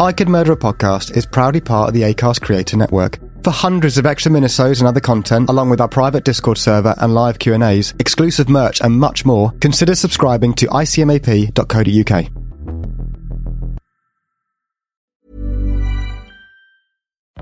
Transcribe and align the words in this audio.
I 0.00 0.12
Could 0.12 0.28
Murder 0.28 0.52
a 0.52 0.56
Podcast 0.56 1.16
is 1.16 1.26
proudly 1.26 1.60
part 1.60 1.88
of 1.88 1.94
the 1.94 2.02
ACAST 2.02 2.40
Creator 2.40 2.76
Network. 2.76 3.18
For 3.42 3.50
hundreds 3.50 3.98
of 3.98 4.06
extra 4.06 4.30
minisodes 4.30 4.78
and 4.78 4.86
other 4.86 5.00
content, 5.00 5.50
along 5.50 5.70
with 5.70 5.80
our 5.80 5.88
private 5.88 6.22
Discord 6.22 6.56
server 6.56 6.94
and 6.98 7.14
live 7.14 7.40
Q&As, 7.40 7.94
exclusive 7.98 8.48
merch 8.48 8.80
and 8.80 9.00
much 9.00 9.24
more, 9.24 9.50
consider 9.60 9.96
subscribing 9.96 10.54
to 10.54 10.66
icmap.co.uk. 10.68 12.37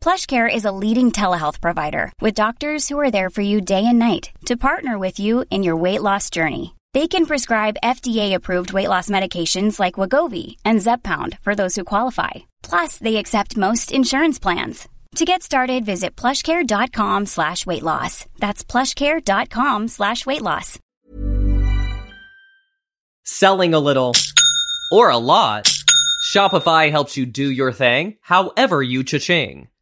PlushCare 0.00 0.52
is 0.52 0.64
a 0.64 0.72
leading 0.72 1.12
telehealth 1.12 1.60
provider 1.60 2.12
with 2.20 2.34
doctors 2.34 2.88
who 2.88 2.98
are 2.98 3.10
there 3.10 3.30
for 3.30 3.42
you 3.42 3.60
day 3.60 3.84
and 3.84 3.98
night 3.98 4.30
to 4.46 4.56
partner 4.56 4.98
with 4.98 5.18
you 5.18 5.44
in 5.50 5.62
your 5.62 5.76
weight 5.76 6.02
loss 6.02 6.30
journey. 6.30 6.74
They 6.94 7.08
can 7.08 7.26
prescribe 7.26 7.76
FDA-approved 7.82 8.72
weight 8.72 8.88
loss 8.88 9.10
medications 9.10 9.78
like 9.78 9.94
Wegovy 9.94 10.56
and 10.64 10.78
Zepbound 10.78 11.38
for 11.40 11.54
those 11.54 11.74
who 11.76 11.84
qualify. 11.84 12.30
Plus, 12.62 12.98
they 12.98 13.16
accept 13.16 13.56
most 13.58 13.92
insurance 13.92 14.38
plans. 14.38 14.88
To 15.16 15.24
get 15.24 15.42
started, 15.42 15.84
visit 15.84 16.16
plushcare.com 16.16 17.26
slash 17.26 17.66
weight 17.66 17.82
loss. 17.82 18.26
That's 18.38 18.64
plushcare.com 18.64 19.88
slash 19.88 20.24
weight 20.24 20.42
loss. 20.42 20.78
Selling 23.24 23.74
a 23.74 23.80
little 23.80 24.12
or 24.90 25.10
a 25.10 25.18
lot. 25.18 25.70
Shopify 26.24 26.90
helps 26.90 27.16
you 27.16 27.26
do 27.26 27.50
your 27.50 27.72
thing, 27.72 28.16
however 28.22 28.82
you 28.82 29.04
cha-ching. 29.04 29.68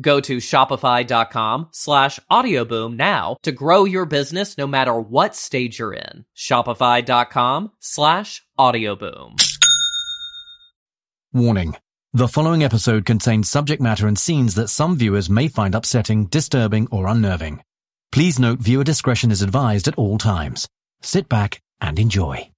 Go 0.00 0.20
to 0.20 0.38
shopify.com 0.38 1.68
slash 1.72 2.18
audioboom 2.30 2.96
now 2.96 3.36
to 3.42 3.52
grow 3.52 3.84
your 3.84 4.06
business 4.06 4.56
no 4.56 4.66
matter 4.66 4.98
what 4.98 5.36
stage 5.36 5.78
you're 5.78 5.92
in. 5.92 6.24
Shopify.com 6.36 7.72
slash 7.80 8.42
audioboom. 8.58 9.42
Warning. 11.32 11.76
The 12.14 12.28
following 12.28 12.62
episode 12.62 13.06
contains 13.06 13.48
subject 13.48 13.80
matter 13.80 14.06
and 14.06 14.18
scenes 14.18 14.54
that 14.56 14.68
some 14.68 14.98
viewers 14.98 15.30
may 15.30 15.48
find 15.48 15.74
upsetting, 15.74 16.26
disturbing, 16.26 16.88
or 16.90 17.06
unnerving. 17.06 17.62
Please 18.10 18.38
note 18.38 18.58
viewer 18.58 18.84
discretion 18.84 19.30
is 19.30 19.40
advised 19.40 19.88
at 19.88 19.96
all 19.96 20.18
times. 20.18 20.68
Sit 21.00 21.28
back 21.28 21.62
and 21.80 21.98
enjoy. 21.98 22.50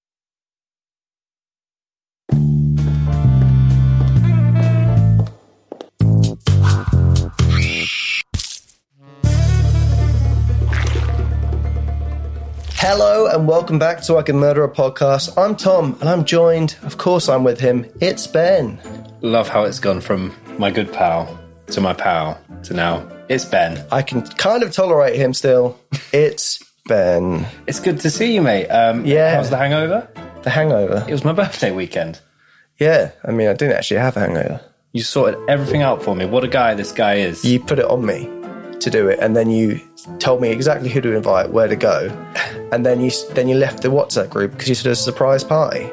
Hello 12.86 13.26
and 13.28 13.48
welcome 13.48 13.78
back 13.78 14.02
to 14.02 14.18
I 14.18 14.22
Can 14.22 14.36
Murder 14.36 14.62
a 14.62 14.68
Podcast. 14.68 15.38
I'm 15.38 15.56
Tom 15.56 15.96
and 16.00 16.08
I'm 16.08 16.22
joined, 16.26 16.76
of 16.82 16.98
course, 16.98 17.30
I'm 17.30 17.42
with 17.42 17.58
him. 17.58 17.86
It's 17.98 18.26
Ben. 18.26 18.78
Love 19.22 19.48
how 19.48 19.64
it's 19.64 19.78
gone 19.78 20.02
from 20.02 20.34
my 20.58 20.70
good 20.70 20.92
pal 20.92 21.40
to 21.68 21.80
my 21.80 21.94
pal 21.94 22.38
to 22.64 22.74
now 22.74 23.08
it's 23.30 23.46
Ben. 23.46 23.82
I 23.90 24.02
can 24.02 24.20
kind 24.20 24.62
of 24.62 24.70
tolerate 24.72 25.16
him 25.16 25.32
still. 25.32 25.80
It's 26.12 26.62
Ben. 26.86 27.46
It's 27.66 27.80
good 27.80 28.00
to 28.00 28.10
see 28.10 28.34
you, 28.34 28.42
mate. 28.42 28.68
Um, 28.68 29.06
Yeah. 29.06 29.34
How's 29.36 29.48
the 29.48 29.56
hangover? 29.56 30.06
The 30.42 30.50
hangover. 30.50 31.06
It 31.08 31.12
was 31.12 31.24
my 31.24 31.32
birthday 31.32 31.70
weekend. 31.70 32.20
Yeah, 32.78 33.12
I 33.24 33.30
mean, 33.30 33.48
I 33.48 33.54
didn't 33.54 33.78
actually 33.78 34.00
have 34.00 34.18
a 34.18 34.20
hangover. 34.20 34.60
You 34.92 35.02
sorted 35.02 35.40
everything 35.48 35.80
out 35.80 36.02
for 36.02 36.14
me. 36.14 36.26
What 36.26 36.44
a 36.44 36.48
guy 36.48 36.74
this 36.74 36.92
guy 36.92 37.14
is. 37.14 37.46
You 37.46 37.60
put 37.60 37.78
it 37.78 37.86
on 37.86 38.04
me 38.04 38.28
to 38.84 38.90
do 38.90 39.08
it, 39.08 39.18
and 39.20 39.36
then 39.36 39.50
you 39.50 39.80
told 40.18 40.40
me 40.40 40.50
exactly 40.50 40.88
who 40.88 41.00
to 41.00 41.14
invite, 41.14 41.50
where 41.50 41.68
to 41.68 41.76
go, 41.76 42.08
and 42.72 42.86
then 42.86 43.00
you 43.00 43.10
then 43.32 43.48
you 43.48 43.56
left 43.56 43.82
the 43.82 43.88
WhatsApp 43.88 44.30
group 44.30 44.52
because 44.52 44.68
you 44.68 44.74
said 44.74 44.86
it 44.86 44.90
was 44.90 45.00
a 45.00 45.02
surprise 45.02 45.42
party. 45.42 45.90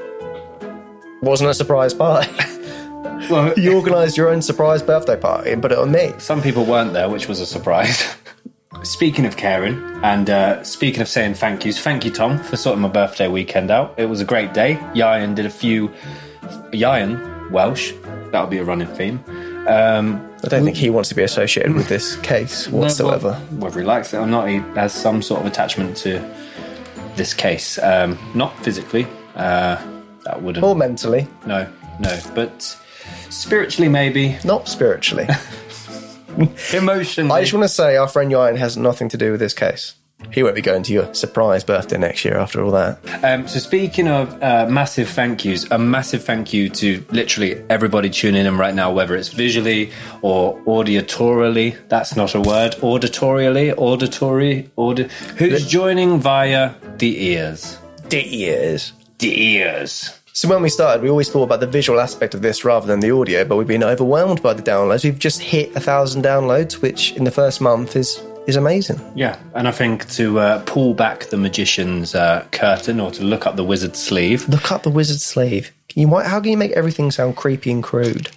Wasn't 1.21 1.49
a 1.49 1.53
surprise 1.53 1.93
party. 1.93 2.29
Well, 3.29 3.53
you 3.57 3.77
organised 3.77 4.17
your 4.17 4.29
own 4.29 4.41
surprise 4.41 4.81
birthday 4.81 5.15
party 5.15 5.51
and 5.51 5.61
put 5.61 5.71
it 5.71 5.77
on 5.77 5.91
me. 5.91 6.11
some 6.17 6.41
people 6.41 6.65
weren't 6.65 6.91
there, 6.91 7.07
which 7.07 7.29
was 7.29 7.39
a 7.39 7.45
surprise. 7.45 8.13
speaking 8.83 9.25
of 9.25 9.37
caring 9.37 9.75
and 10.03 10.29
uh, 10.29 10.63
speaking 10.63 11.01
of 11.01 11.07
saying 11.07 11.35
thank 11.35 11.63
yous, 11.63 11.79
thank 11.79 12.03
you, 12.03 12.11
Tom, 12.11 12.39
for 12.39 12.57
sorting 12.57 12.81
my 12.81 12.89
birthday 12.89 13.27
weekend 13.27 13.69
out. 13.71 13.93
It 13.97 14.07
was 14.07 14.21
a 14.21 14.25
great 14.25 14.53
day. 14.53 14.75
Yayan 14.93 15.35
did 15.35 15.45
a 15.45 15.49
few. 15.49 15.89
Yayan, 16.73 17.51
Welsh, 17.51 17.93
that'll 18.31 18.47
be 18.47 18.57
a 18.57 18.63
running 18.63 18.87
theme. 18.87 19.23
Um, 19.67 20.27
I 20.43 20.47
don't 20.47 20.63
think 20.63 20.75
he 20.77 20.89
wants 20.89 21.09
to 21.09 21.15
be 21.15 21.23
associated 21.23 21.73
with 21.73 21.87
this 21.87 22.15
case 22.17 22.67
whatsoever. 22.67 23.39
No, 23.51 23.57
well, 23.57 23.61
whether 23.65 23.79
he 23.79 23.85
likes 23.85 24.13
it 24.13 24.17
or 24.17 24.25
not, 24.25 24.49
he 24.49 24.55
has 24.75 24.91
some 24.93 25.21
sort 25.21 25.41
of 25.41 25.45
attachment 25.47 25.95
to 25.97 26.19
this 27.15 27.33
case. 27.33 27.77
Um, 27.77 28.17
not 28.33 28.57
physically. 28.63 29.05
Uh, 29.35 29.81
that 30.23 30.41
wouldn't. 30.41 30.63
or 30.65 30.75
mentally, 30.75 31.27
no, 31.45 31.67
no. 31.99 32.19
But 32.35 32.61
spiritually, 33.29 33.89
maybe. 33.89 34.37
not 34.43 34.67
spiritually. 34.67 35.27
Emotionally. 36.73 37.31
I 37.31 37.41
just 37.41 37.53
want 37.53 37.63
to 37.63 37.69
say 37.69 37.97
our 37.97 38.07
friend 38.07 38.31
Ryan 38.31 38.55
has 38.57 38.77
nothing 38.77 39.09
to 39.09 39.17
do 39.17 39.31
with 39.31 39.39
this 39.39 39.53
case. 39.53 39.95
He 40.31 40.43
won't 40.43 40.55
be 40.55 40.61
going 40.61 40.83
to 40.83 40.93
your 40.93 41.13
surprise 41.13 41.63
birthday 41.63 41.97
next 41.97 42.23
year 42.25 42.37
after 42.37 42.63
all 42.63 42.71
that. 42.71 42.99
Um, 43.23 43.47
so 43.47 43.59
speaking 43.59 44.07
of 44.07 44.41
uh, 44.41 44.67
massive 44.69 45.09
thank 45.09 45.43
yous, 45.45 45.69
a 45.71 45.77
massive 45.77 46.23
thank 46.23 46.53
you 46.53 46.69
to 46.69 47.03
literally 47.11 47.63
everybody 47.69 48.09
tuning 48.09 48.45
in 48.45 48.57
right 48.57 48.73
now, 48.73 48.91
whether 48.91 49.15
it's 49.15 49.29
visually 49.29 49.91
or 50.21 50.57
auditorily. 50.61 51.77
That's 51.89 52.15
not 52.15 52.33
a 52.35 52.39
word. 52.41 52.73
Auditorially, 52.81 53.73
auditory, 53.77 54.69
audi- 54.77 55.09
Who's 55.37 55.67
joining 55.67 56.19
via 56.19 56.73
the 56.97 57.25
ears? 57.25 57.77
The 58.09 58.43
ears. 58.43 58.93
The 59.19 59.41
ears. 59.55 60.17
So 60.33 60.47
when 60.47 60.61
we 60.61 60.69
started, 60.69 61.03
we 61.03 61.09
always 61.09 61.29
thought 61.29 61.43
about 61.43 61.59
the 61.59 61.67
visual 61.67 61.99
aspect 61.99 62.33
of 62.33 62.41
this 62.41 62.63
rather 62.63 62.87
than 62.87 63.01
the 63.01 63.11
audio, 63.11 63.43
but 63.43 63.57
we've 63.57 63.67
been 63.67 63.83
overwhelmed 63.83 64.41
by 64.41 64.53
the 64.53 64.63
downloads. 64.63 65.03
We've 65.03 65.19
just 65.19 65.41
hit 65.41 65.75
a 65.75 65.79
thousand 65.81 66.23
downloads, 66.23 66.81
which 66.81 67.11
in 67.13 67.25
the 67.25 67.31
first 67.31 67.59
month 67.59 67.97
is 67.97 68.21
is 68.51 68.57
amazing. 68.57 68.99
Yeah, 69.15 69.37
and 69.55 69.67
I 69.67 69.71
think 69.71 70.07
to 70.11 70.39
uh, 70.39 70.63
pull 70.65 70.93
back 70.93 71.25
the 71.25 71.37
magician's 71.37 72.13
uh, 72.13 72.45
curtain 72.51 72.99
or 72.99 73.09
to 73.11 73.23
look 73.23 73.47
up 73.47 73.55
the 73.55 73.63
wizard's 73.63 73.99
sleeve, 73.99 74.47
Look 74.47 74.71
up 74.71 74.83
the 74.83 74.89
wizard's 74.89 75.23
sleeve. 75.23 75.71
You 75.95 76.07
might. 76.07 76.25
How 76.25 76.39
can 76.39 76.51
you 76.51 76.57
make 76.57 76.71
everything 76.71 77.11
sound 77.11 77.35
creepy 77.35 77.71
and 77.71 77.83
crude? 77.83 78.29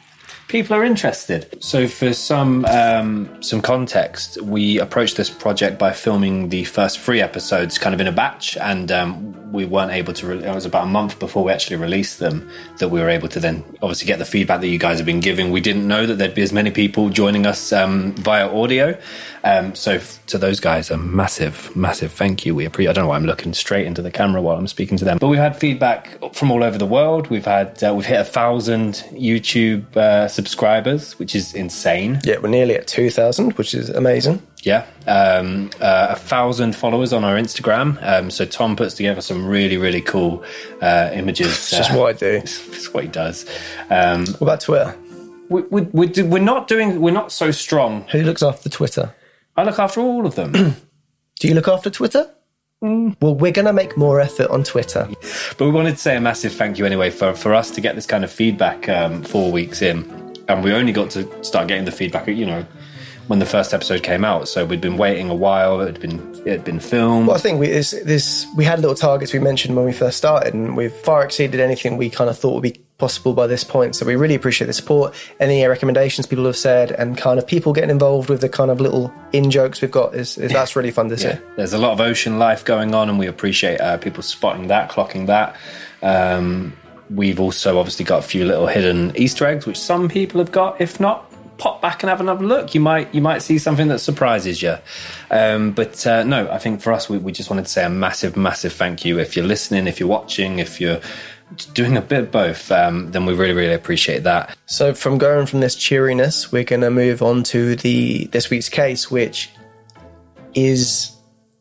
People 0.49 0.77
are 0.77 0.85
interested. 0.85 1.63
So, 1.63 1.89
for 1.89 2.13
some 2.13 2.65
um, 2.67 3.43
some 3.43 3.61
context, 3.61 4.41
we 4.43 4.79
approached 4.79 5.17
this 5.17 5.31
project 5.31 5.79
by 5.79 5.93
filming 5.93 6.49
the 6.49 6.65
first 6.65 6.99
three 6.99 7.21
episodes 7.21 7.79
kind 7.79 7.95
of 7.95 8.01
in 8.01 8.07
a 8.07 8.13
batch, 8.13 8.57
and 8.57 8.91
um, 8.93 9.53
we 9.53 9.65
weren't 9.65 9.93
able 9.93 10.13
to. 10.15 10.27
Re- 10.27 10.45
it 10.45 10.55
was 10.55 10.67
about 10.67 10.85
a 10.85 10.91
month 10.91 11.19
before 11.19 11.45
we 11.45 11.53
actually 11.53 11.77
released 11.77 12.19
them 12.19 12.49
that 12.79 12.89
we 12.89 13.01
were 13.01 13.09
able 13.09 13.29
to 13.29 13.41
then 13.41 13.65
obviously 13.83 14.07
get 14.07 14.19
the 14.19 14.25
feedback 14.25 14.61
that 14.61 14.69
you 14.69 14.79
guys 14.79 14.99
have 14.99 15.07
been 15.07 15.21
giving. 15.21 15.51
We 15.51 15.61
didn't 15.61 15.87
know 15.87 16.07
that 16.07 16.19
there'd 16.19 16.35
be 16.35 16.43
as 16.43 16.53
many 16.53 16.71
people 16.71 17.09
joining 17.09 17.47
us 17.47 17.73
um, 17.73 18.13
via 18.15 18.49
audio. 18.49 18.99
Um, 19.45 19.75
so, 19.75 19.95
f- 19.95 20.25
to 20.27 20.39
those 20.39 20.61
guys, 20.61 20.91
a 20.91 20.97
massive, 20.97 21.75
massive 21.77 22.13
thank 22.13 22.47
you. 22.47 22.55
We 22.55 22.65
appreciate. 22.65 22.91
I 22.91 22.93
don't 22.95 23.05
know 23.05 23.09
why 23.11 23.17
I'm 23.17 23.27
looking 23.27 23.53
straight 23.55 23.87
into 23.87 24.03
the 24.03 24.11
camera 24.11 24.41
while 24.41 24.57
I'm 24.57 24.69
speaking 24.69 24.97
to 24.99 25.05
them, 25.05 25.19
but 25.19 25.29
we've 25.29 25.39
had 25.39 25.57
feedback 25.57 26.19
from 26.35 26.51
all 26.51 26.65
over 26.65 26.79
the 26.79 26.87
world. 26.87 27.29
We've 27.29 27.45
had 27.45 27.83
uh, 27.83 27.93
we've 27.95 28.07
hit 28.07 28.21
a 28.21 28.25
thousand 28.25 28.95
YouTube 29.13 29.97
uh, 29.97 30.29
subscribers, 30.35 31.19
which 31.19 31.35
is 31.35 31.55
insane. 31.55 32.21
Yeah, 32.25 32.39
we're 32.39 32.49
nearly 32.49 32.75
at 32.75 32.87
2,000, 32.87 33.53
which 33.53 33.73
is 33.75 33.89
amazing. 33.89 34.43
Yeah, 34.63 34.87
um, 35.07 35.71
uh, 35.81 36.09
a 36.11 36.17
thousand 36.17 36.75
followers 36.75 37.13
on 37.13 37.23
our 37.25 37.37
Instagram. 37.37 37.99
Um, 38.03 38.31
so 38.31 38.45
Tom 38.45 38.77
puts 38.77 38.95
together 38.95 39.21
some 39.21 39.47
really, 39.47 39.77
really 39.77 40.01
cool 40.01 40.43
uh, 40.81 41.11
images. 41.13 41.49
It's 41.49 41.71
just 41.71 41.95
what 41.95 42.15
I 42.15 42.19
do. 42.19 42.27
It's 42.43 42.93
what 42.93 43.05
he 43.05 43.11
does. 43.11 43.47
Um, 43.91 44.25
What 44.27 44.43
about 44.43 44.61
Twitter? 44.61 44.97
we, 45.49 45.63
we, 45.63 45.83
we 45.93 46.07
do, 46.07 46.25
we're 46.27 46.39
not 46.43 46.67
doing. 46.69 47.01
We're 47.01 47.11
not 47.13 47.31
so 47.31 47.51
strong. 47.51 48.03
Who 48.13 48.23
looks 48.23 48.43
after 48.43 48.69
Twitter? 48.69 49.15
I 49.57 49.65
look 49.65 49.79
after 49.79 50.01
all 50.01 50.27
of 50.27 50.35
them. 50.35 50.53
Do 51.41 51.49
you 51.49 51.55
look 51.55 51.69
after 51.69 51.91
Twitter? 51.91 52.31
Well, 53.21 53.35
we're 53.35 53.53
going 53.53 53.67
to 53.67 53.73
make 53.73 53.97
more 53.97 54.21
effort 54.21 54.51
on 54.51 54.63
Twitter. 54.63 55.09
But 55.57 55.65
we 55.65 55.71
wanted 55.71 55.93
to 55.93 55.97
say 55.97 56.17
a 56.17 56.21
massive 56.21 56.53
thank 56.53 56.79
you 56.79 56.85
anyway 56.85 57.11
for, 57.11 57.35
for 57.35 57.55
us 57.55 57.71
to 57.73 57.81
get 57.81 57.95
this 57.95 58.07
kind 58.07 58.25
of 58.25 58.31
feedback 58.31 58.89
um, 58.89 59.23
four 59.23 59.51
weeks 59.51 59.81
in. 59.81 60.05
And 60.49 60.63
we 60.63 60.73
only 60.73 60.93
got 60.93 61.11
to 61.13 61.45
start 61.45 61.69
getting 61.69 61.87
the 61.87 61.93
feedback, 61.93 62.29
you 62.29 62.45
know, 62.45 62.67
when 63.29 63.39
the 63.39 63.47
first 63.47 63.73
episode 63.73 64.03
came 64.03 64.25
out. 64.25 64.49
So 64.49 64.67
we'd 64.67 64.83
been 64.83 64.99
waiting 64.99 65.31
a 65.31 65.35
while. 65.35 65.81
It 65.81 65.87
had 65.87 66.01
been 66.01 66.35
it 66.45 66.51
had 66.51 66.65
been 66.65 66.81
filmed. 66.81 67.29
Well, 67.29 67.37
I 67.37 67.41
think 67.41 67.59
we 67.59 67.69
this, 67.69 67.93
this 68.05 68.47
we 68.55 68.65
had 68.65 68.81
little 68.81 68.95
targets 68.95 69.33
we 69.33 69.39
mentioned 69.39 69.75
when 69.77 69.87
we 69.87 69.93
first 69.95 70.19
started, 70.19 70.53
and 70.53 70.77
we've 70.77 70.93
far 70.93 71.25
exceeded 71.25 71.61
anything 71.61 71.97
we 71.97 72.11
kind 72.11 72.29
of 72.29 72.39
thought 72.39 72.53
would 72.55 72.63
be 72.63 72.84
possible 72.99 73.33
by 73.33 73.47
this 73.47 73.65
point. 73.65 73.97
So 73.97 74.07
we 74.07 74.15
really 74.17 74.35
appreciate 74.35 74.67
the 74.67 74.73
support, 74.73 75.15
any 75.41 75.65
recommendations 75.67 76.27
people 76.27 76.45
have 76.45 76.57
said, 76.57 76.93
and 76.93 77.17
kind 77.17 77.39
of 77.39 77.47
people 77.47 77.73
getting 77.73 77.91
involved 77.91 78.29
with 78.29 78.41
the 78.41 78.49
kind 78.49 78.71
of 78.71 78.81
little 78.81 79.13
in 79.33 79.51
jokes 79.51 79.81
we've 79.81 79.91
got. 79.91 80.15
Is, 80.15 80.39
is 80.39 80.53
that's 80.53 80.77
really 80.77 80.91
fun 80.91 81.09
to 81.09 81.17
see. 81.17 81.29
Yeah, 81.29 81.39
there's 81.57 81.73
a 81.73 81.79
lot 81.79 81.93
of 81.93 82.01
ocean 82.01 82.39
life 82.39 82.65
going 82.65 82.95
on, 82.95 83.09
and 83.09 83.19
we 83.19 83.27
appreciate 83.27 83.81
uh, 83.81 83.97
people 83.99 84.23
spotting 84.23 84.69
that, 84.69 84.91
clocking 84.91 85.27
that. 85.27 85.57
Um, 86.03 86.77
we've 87.11 87.41
also 87.41 87.79
obviously 87.79 88.05
got 88.05 88.21
a 88.21 88.27
few 88.27 88.45
little 88.45 88.67
hidden 88.67 89.13
Easter 89.17 89.47
eggs, 89.47 89.67
which 89.67 89.79
some 89.79 90.09
people 90.09 90.41
have 90.41 90.53
got. 90.53 90.81
If 90.81 91.01
not, 91.01 91.31
pop 91.59 91.81
back 91.81 92.03
and 92.03 92.11
have 92.11 92.21
another 92.21 92.45
look. 92.45 92.75
You 92.75 92.81
might 92.81 93.15
you 93.15 93.23
might 93.23 93.43
see 93.43 93.59
something 93.59 93.89
that 93.89 93.99
surprises 93.99 94.63
you. 94.63 94.77
Um, 95.31 95.73
but 95.73 96.07
uh, 96.07 96.23
no, 96.23 96.51
I 96.51 96.59
think 96.59 96.81
for 96.81 96.93
us, 96.93 97.09
we, 97.09 97.19
we 97.19 97.33
just 97.33 97.51
wanted 97.51 97.67
to 97.67 97.71
say 97.71 97.85
a 97.85 97.91
massive, 97.91 98.37
massive 98.37 98.73
thank 98.73 99.05
you. 99.05 99.19
If 99.19 99.37
you're 99.37 99.47
listening, 99.47 99.87
if 99.87 99.99
you're 100.01 100.09
watching, 100.09 100.59
if 100.59 100.81
you're 100.81 101.01
doing 101.73 101.97
a 101.97 102.03
bit 102.03 102.33
both, 102.33 102.71
um, 102.73 103.11
then 103.13 103.27
we 103.27 103.35
really, 103.35 103.55
really 103.55 103.75
appreciate 103.75 104.25
that. 104.25 104.57
So 104.67 104.95
from 104.95 105.19
going 105.19 105.47
from 105.47 105.61
this 105.61 105.77
cheeriness, 105.77 106.51
we're 106.51 106.65
going 106.65 106.83
to 106.83 106.91
move 106.91 107.23
on 107.23 107.43
to 107.45 107.77
the 107.77 108.27
this 108.27 108.51
week's 108.51 108.69
case, 108.69 109.11
which 109.11 109.51
is 110.55 111.13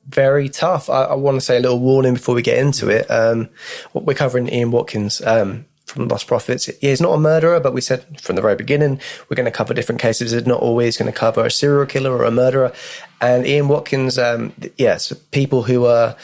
very 0.08 0.50
tough. 0.50 0.90
I, 0.90 1.06
I 1.06 1.16
want 1.16 1.36
to 1.36 1.42
say 1.42 1.58
a 1.58 1.60
little 1.60 1.80
warning 1.80 2.14
before 2.14 2.36
we 2.36 2.42
get 2.42 2.58
into 2.58 2.90
it. 2.90 3.10
Um, 3.10 3.50
we're 3.94 4.14
covering 4.14 4.50
Ian 4.50 4.72
Watkins 4.72 5.22
um, 5.22 5.66
from 5.86 6.08
Lost 6.08 6.28
Prophets. 6.28 6.66
He 6.66 6.88
is 6.88 7.02
not 7.02 7.14
a 7.14 7.20
murderer, 7.20 7.60
but 7.60 7.74
we 7.74 7.82
said 7.82 8.22
from 8.22 8.36
the 8.36 8.42
very 8.42 8.56
beginning 8.56 9.00
we're 9.30 9.36
going 9.36 9.46
to 9.46 9.52
cover 9.52 9.74
different 9.74 10.02
cases. 10.02 10.34
It's 10.34 10.48
not 10.48 10.62
always 10.62 10.98
going 10.98 11.12
to 11.12 11.18
cover 11.18 11.46
a 11.46 11.52
serial 11.52 11.86
killer 11.86 12.12
or 12.12 12.24
a 12.24 12.32
murderer. 12.32 12.74
And 13.22 13.46
Ian 13.46 13.68
Watkins, 13.68 14.18
um, 14.18 14.54
yes, 14.78 15.14
people 15.32 15.64
who 15.64 15.86
are. 15.86 16.16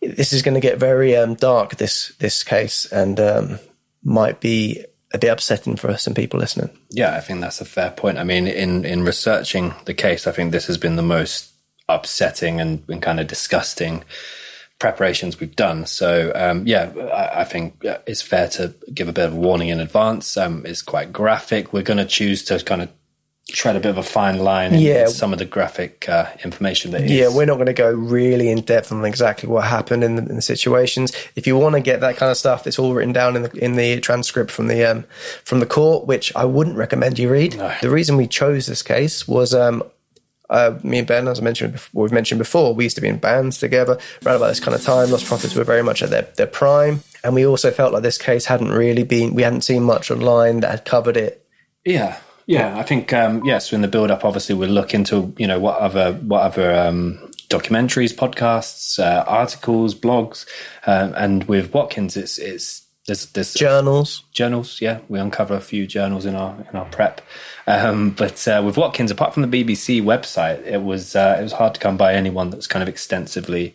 This 0.00 0.32
is 0.32 0.42
going 0.42 0.54
to 0.54 0.60
get 0.60 0.78
very 0.78 1.16
um, 1.16 1.34
dark. 1.34 1.76
This 1.76 2.14
this 2.18 2.42
case 2.42 2.86
and 2.90 3.20
um, 3.20 3.58
might 4.02 4.40
be 4.40 4.84
a 5.12 5.18
bit 5.18 5.28
upsetting 5.28 5.76
for 5.76 5.96
some 5.96 6.14
people 6.14 6.40
listening. 6.40 6.70
Yeah, 6.90 7.14
I 7.16 7.20
think 7.20 7.40
that's 7.40 7.60
a 7.60 7.64
fair 7.64 7.90
point. 7.90 8.18
I 8.18 8.24
mean, 8.24 8.46
in 8.46 8.84
in 8.84 9.04
researching 9.04 9.74
the 9.84 9.94
case, 9.94 10.26
I 10.26 10.32
think 10.32 10.52
this 10.52 10.66
has 10.66 10.78
been 10.78 10.96
the 10.96 11.02
most 11.02 11.52
upsetting 11.88 12.60
and, 12.60 12.82
and 12.88 13.02
kind 13.02 13.20
of 13.20 13.26
disgusting 13.26 14.04
preparations 14.78 15.38
we've 15.38 15.54
done. 15.54 15.86
So, 15.86 16.32
um, 16.34 16.66
yeah, 16.66 16.90
I, 17.12 17.42
I 17.42 17.44
think 17.44 17.84
it's 18.06 18.22
fair 18.22 18.48
to 18.50 18.74
give 18.92 19.08
a 19.08 19.12
bit 19.12 19.26
of 19.26 19.34
warning 19.34 19.68
in 19.68 19.80
advance. 19.80 20.36
Um, 20.36 20.64
it's 20.64 20.82
quite 20.82 21.12
graphic. 21.12 21.72
We're 21.72 21.82
going 21.82 21.98
to 21.98 22.06
choose 22.06 22.42
to 22.44 22.58
kind 22.64 22.82
of 22.82 22.88
tread 23.52 23.76
a 23.76 23.80
bit 23.80 23.90
of 23.90 23.98
a 23.98 24.02
fine 24.02 24.38
line 24.38 24.72
in, 24.74 24.80
Yeah. 24.80 25.02
in 25.02 25.08
some 25.10 25.32
of 25.32 25.38
the 25.38 25.44
graphic 25.44 26.08
uh, 26.08 26.26
information 26.44 26.90
that 26.92 27.02
is. 27.02 27.10
Yeah, 27.10 27.28
we're 27.28 27.46
not 27.46 27.54
going 27.56 27.66
to 27.66 27.72
go 27.72 27.90
really 27.92 28.48
in 28.50 28.62
depth 28.62 28.90
on 28.92 29.04
exactly 29.04 29.48
what 29.48 29.64
happened 29.64 30.02
in 30.04 30.16
the, 30.16 30.22
in 30.26 30.36
the 30.36 30.42
situations. 30.42 31.12
If 31.36 31.46
you 31.46 31.56
want 31.56 31.74
to 31.74 31.80
get 31.80 32.00
that 32.00 32.16
kind 32.16 32.30
of 32.30 32.36
stuff, 32.36 32.66
it's 32.66 32.78
all 32.78 32.94
written 32.94 33.12
down 33.12 33.36
in 33.36 33.42
the 33.42 33.50
in 33.64 33.76
the 33.76 34.00
transcript 34.00 34.50
from 34.50 34.68
the 34.68 34.84
um, 34.84 35.04
from 35.44 35.60
the 35.60 35.66
court, 35.66 36.06
which 36.06 36.34
I 36.34 36.44
wouldn't 36.44 36.76
recommend 36.76 37.18
you 37.18 37.30
read. 37.30 37.52
The 37.82 37.90
reason 37.90 38.16
we 38.16 38.26
chose 38.26 38.66
this 38.66 38.82
case 38.82 39.26
was. 39.28 39.54
Um, 39.54 39.82
uh, 40.48 40.76
me 40.82 40.98
and 40.98 41.06
Ben, 41.06 41.28
as 41.28 41.38
I 41.38 41.44
mentioned, 41.44 41.74
before, 41.74 42.02
we've 42.02 42.10
mentioned 42.10 42.40
before, 42.40 42.74
we 42.74 42.82
used 42.82 42.96
to 42.96 43.00
be 43.00 43.06
in 43.06 43.18
bands 43.18 43.58
together 43.58 43.96
around 44.26 44.34
about 44.34 44.48
this 44.48 44.58
kind 44.58 44.74
of 44.74 44.82
time. 44.82 45.08
Lost 45.08 45.26
Prophets 45.26 45.54
were 45.54 45.62
very 45.62 45.84
much 45.84 46.02
at 46.02 46.10
their, 46.10 46.22
their 46.36 46.48
prime, 46.48 47.04
and 47.22 47.36
we 47.36 47.46
also 47.46 47.70
felt 47.70 47.92
like 47.92 48.02
this 48.02 48.18
case 48.18 48.46
hadn't 48.46 48.72
really 48.72 49.04
been. 49.04 49.34
We 49.34 49.44
hadn't 49.44 49.60
seen 49.60 49.84
much 49.84 50.10
online 50.10 50.58
that 50.60 50.70
had 50.72 50.84
covered 50.84 51.16
it 51.16 51.46
Yeah, 51.84 52.18
yeah. 52.50 52.78
I 52.78 52.82
think 52.82 53.12
um, 53.12 53.44
yes. 53.44 53.72
in 53.72 53.82
the 53.82 53.88
build 53.88 54.10
up, 54.10 54.24
obviously, 54.24 54.54
we'll 54.54 54.70
look 54.70 54.94
into 54.94 55.34
you 55.38 55.46
know 55.46 55.58
what 55.58 55.78
other 55.78 56.12
what 56.14 56.42
other 56.42 56.74
um, 56.74 57.30
documentaries, 57.48 58.14
podcasts, 58.14 58.98
uh, 58.98 59.24
articles, 59.26 59.94
blogs, 59.94 60.46
um, 60.86 61.14
and 61.16 61.44
with 61.44 61.72
Watkins, 61.72 62.16
it's 62.16 62.38
it's 62.38 62.86
there's 63.06 63.26
there's 63.26 63.54
journals. 63.54 64.24
journals. 64.32 64.80
Yeah, 64.80 65.00
we 65.08 65.18
uncover 65.18 65.54
a 65.54 65.60
few 65.60 65.86
journals 65.86 66.26
in 66.26 66.34
our 66.34 66.54
in 66.70 66.76
our 66.76 66.84
prep. 66.86 67.20
Um, 67.66 68.10
but 68.10 68.46
uh, 68.46 68.62
with 68.64 68.76
Watkins, 68.76 69.10
apart 69.10 69.34
from 69.34 69.48
the 69.48 69.64
BBC 69.64 70.02
website, 70.02 70.64
it 70.66 70.82
was 70.82 71.16
uh, 71.16 71.36
it 71.38 71.42
was 71.42 71.52
hard 71.52 71.74
to 71.74 71.80
come 71.80 71.96
by 71.96 72.14
anyone 72.14 72.50
that's 72.50 72.66
kind 72.66 72.82
of 72.82 72.88
extensively 72.88 73.74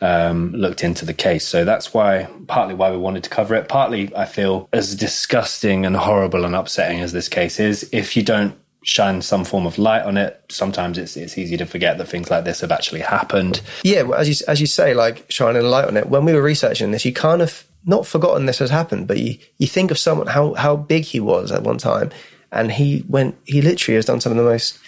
um, 0.00 0.52
looked 0.52 0.84
into 0.84 1.04
the 1.04 1.14
case. 1.14 1.46
So 1.46 1.64
that's 1.64 1.94
why 1.94 2.28
partly 2.48 2.74
why 2.74 2.90
we 2.90 2.98
wanted 2.98 3.24
to 3.24 3.30
cover 3.30 3.54
it. 3.54 3.68
Partly, 3.68 4.14
I 4.14 4.26
feel 4.26 4.68
as 4.72 4.94
disgusting 4.94 5.86
and 5.86 5.96
horrible 5.96 6.44
and 6.44 6.54
upsetting 6.54 7.00
as 7.00 7.12
this 7.12 7.28
case 7.28 7.58
is, 7.58 7.88
if 7.92 8.16
you 8.16 8.22
don't 8.22 8.58
shine 8.82 9.20
some 9.20 9.44
form 9.44 9.66
of 9.66 9.78
light 9.78 10.02
on 10.02 10.16
it, 10.16 10.40
sometimes 10.48 10.98
it's 10.98 11.16
it's 11.16 11.38
easy 11.38 11.56
to 11.56 11.66
forget 11.66 11.98
that 11.98 12.08
things 12.08 12.30
like 12.30 12.44
this 12.44 12.60
have 12.60 12.72
actually 12.72 13.00
happened. 13.00 13.60
Yeah, 13.82 14.02
well, 14.02 14.18
as 14.18 14.28
you 14.28 14.46
as 14.46 14.60
you 14.60 14.66
say, 14.66 14.94
like 14.94 15.24
shining 15.30 15.62
a 15.62 15.66
light 15.66 15.86
on 15.86 15.96
it. 15.96 16.08
When 16.08 16.24
we 16.24 16.34
were 16.34 16.42
researching 16.42 16.90
this, 16.90 17.04
you 17.04 17.12
kind 17.12 17.42
of 17.42 17.64
not 17.86 18.06
forgotten 18.06 18.46
this 18.46 18.58
has 18.58 18.70
happened, 18.70 19.06
but 19.06 19.18
you 19.18 19.38
you 19.58 19.66
think 19.66 19.90
of 19.90 19.98
someone 19.98 20.26
how 20.26 20.54
how 20.54 20.76
big 20.76 21.04
he 21.04 21.20
was 21.20 21.52
at 21.52 21.62
one 21.62 21.78
time, 21.78 22.10
and 22.52 22.72
he 22.72 23.04
went 23.08 23.36
he 23.44 23.62
literally 23.62 23.96
has 23.96 24.04
done 24.04 24.20
some 24.20 24.32
of 24.32 24.36
the 24.38 24.44
most 24.44 24.78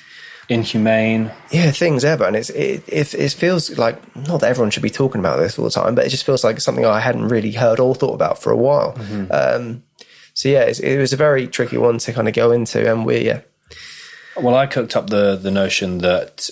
Inhumane. 0.49 1.31
yeah 1.51 1.71
things 1.71 2.05
ever, 2.05 2.25
and 2.25 2.35
it's 2.35 2.51
it 2.51 2.83
it, 2.89 3.15
it 3.15 3.33
feels 3.33 3.79
like 3.79 4.17
not 4.17 4.41
that 4.41 4.51
everyone 4.51 4.71
should 4.71 4.83
be 4.83 4.91
talking 4.91 5.21
about 5.21 5.39
this 5.39 5.59
all 5.59 5.65
the 5.65 5.71
time, 5.71 5.95
but 5.95 6.05
it 6.05 6.11
just 6.11 6.27
feels 6.27 6.43
like 6.43 6.61
something 6.61 6.85
I 6.85 7.01
hadn't 7.01 7.29
really 7.29 7.53
heard 7.53 7.79
or 7.81 7.95
thought 7.95 8.15
about 8.15 8.43
for 8.43 8.51
a 8.51 8.57
while. 8.57 8.97
Um, 9.31 9.85
so 10.35 10.49
yeah, 10.49 10.63
it's, 10.63 10.81
it 10.81 10.99
was 10.99 11.13
a 11.13 11.17
very 11.17 11.47
tricky 11.47 11.79
one 11.79 11.99
to 11.99 12.13
kind 12.13 12.29
of 12.29 12.35
go 12.35 12.51
into, 12.51 12.91
and 12.91 13.07
we 13.07 13.25
yeah 13.27 13.43
Well, 14.37 14.55
I 14.57 14.67
cooked 14.67 14.97
up 14.97 15.11
the 15.11 15.37
the 15.37 15.51
notion 15.51 15.99
that 15.99 16.51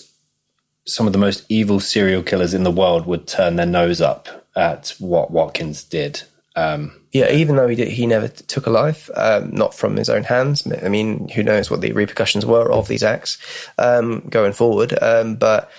some 0.87 1.07
of 1.09 1.13
the 1.13 1.19
most 1.19 1.45
evil 1.49 1.81
serial 1.81 2.23
killers 2.23 2.55
in 2.55 2.63
the 2.63 2.71
world 2.71 3.07
would 3.07 3.27
turn 3.27 3.57
their 3.57 3.67
nose 3.67 4.01
up 4.01 4.47
at 4.55 4.95
what 4.99 5.31
Watkins 5.33 5.83
did. 5.83 6.23
Um, 6.57 6.93
Yeah, 7.13 7.31
even 7.31 7.57
though 7.57 7.69
he 7.69 7.77
did, 7.77 7.89
he 7.89 8.07
never 8.07 8.29
took 8.29 8.67
a 8.67 8.71
life, 8.71 9.09
um, 9.15 9.51
not 9.53 9.75
from 9.75 9.97
his 9.97 10.09
own 10.09 10.25
hands. 10.25 10.67
I 10.83 10.89
mean, 10.89 11.29
who 11.29 11.43
knows 11.43 11.71
what 11.71 11.81
the 11.81 11.93
repercussions 11.93 12.45
were 12.45 12.71
of 12.73 12.89
these 12.89 13.03
acts 13.03 13.39
um, 13.79 14.21
going 14.29 14.53
forward? 14.53 14.97
Um, 15.03 15.37
but 15.37 15.71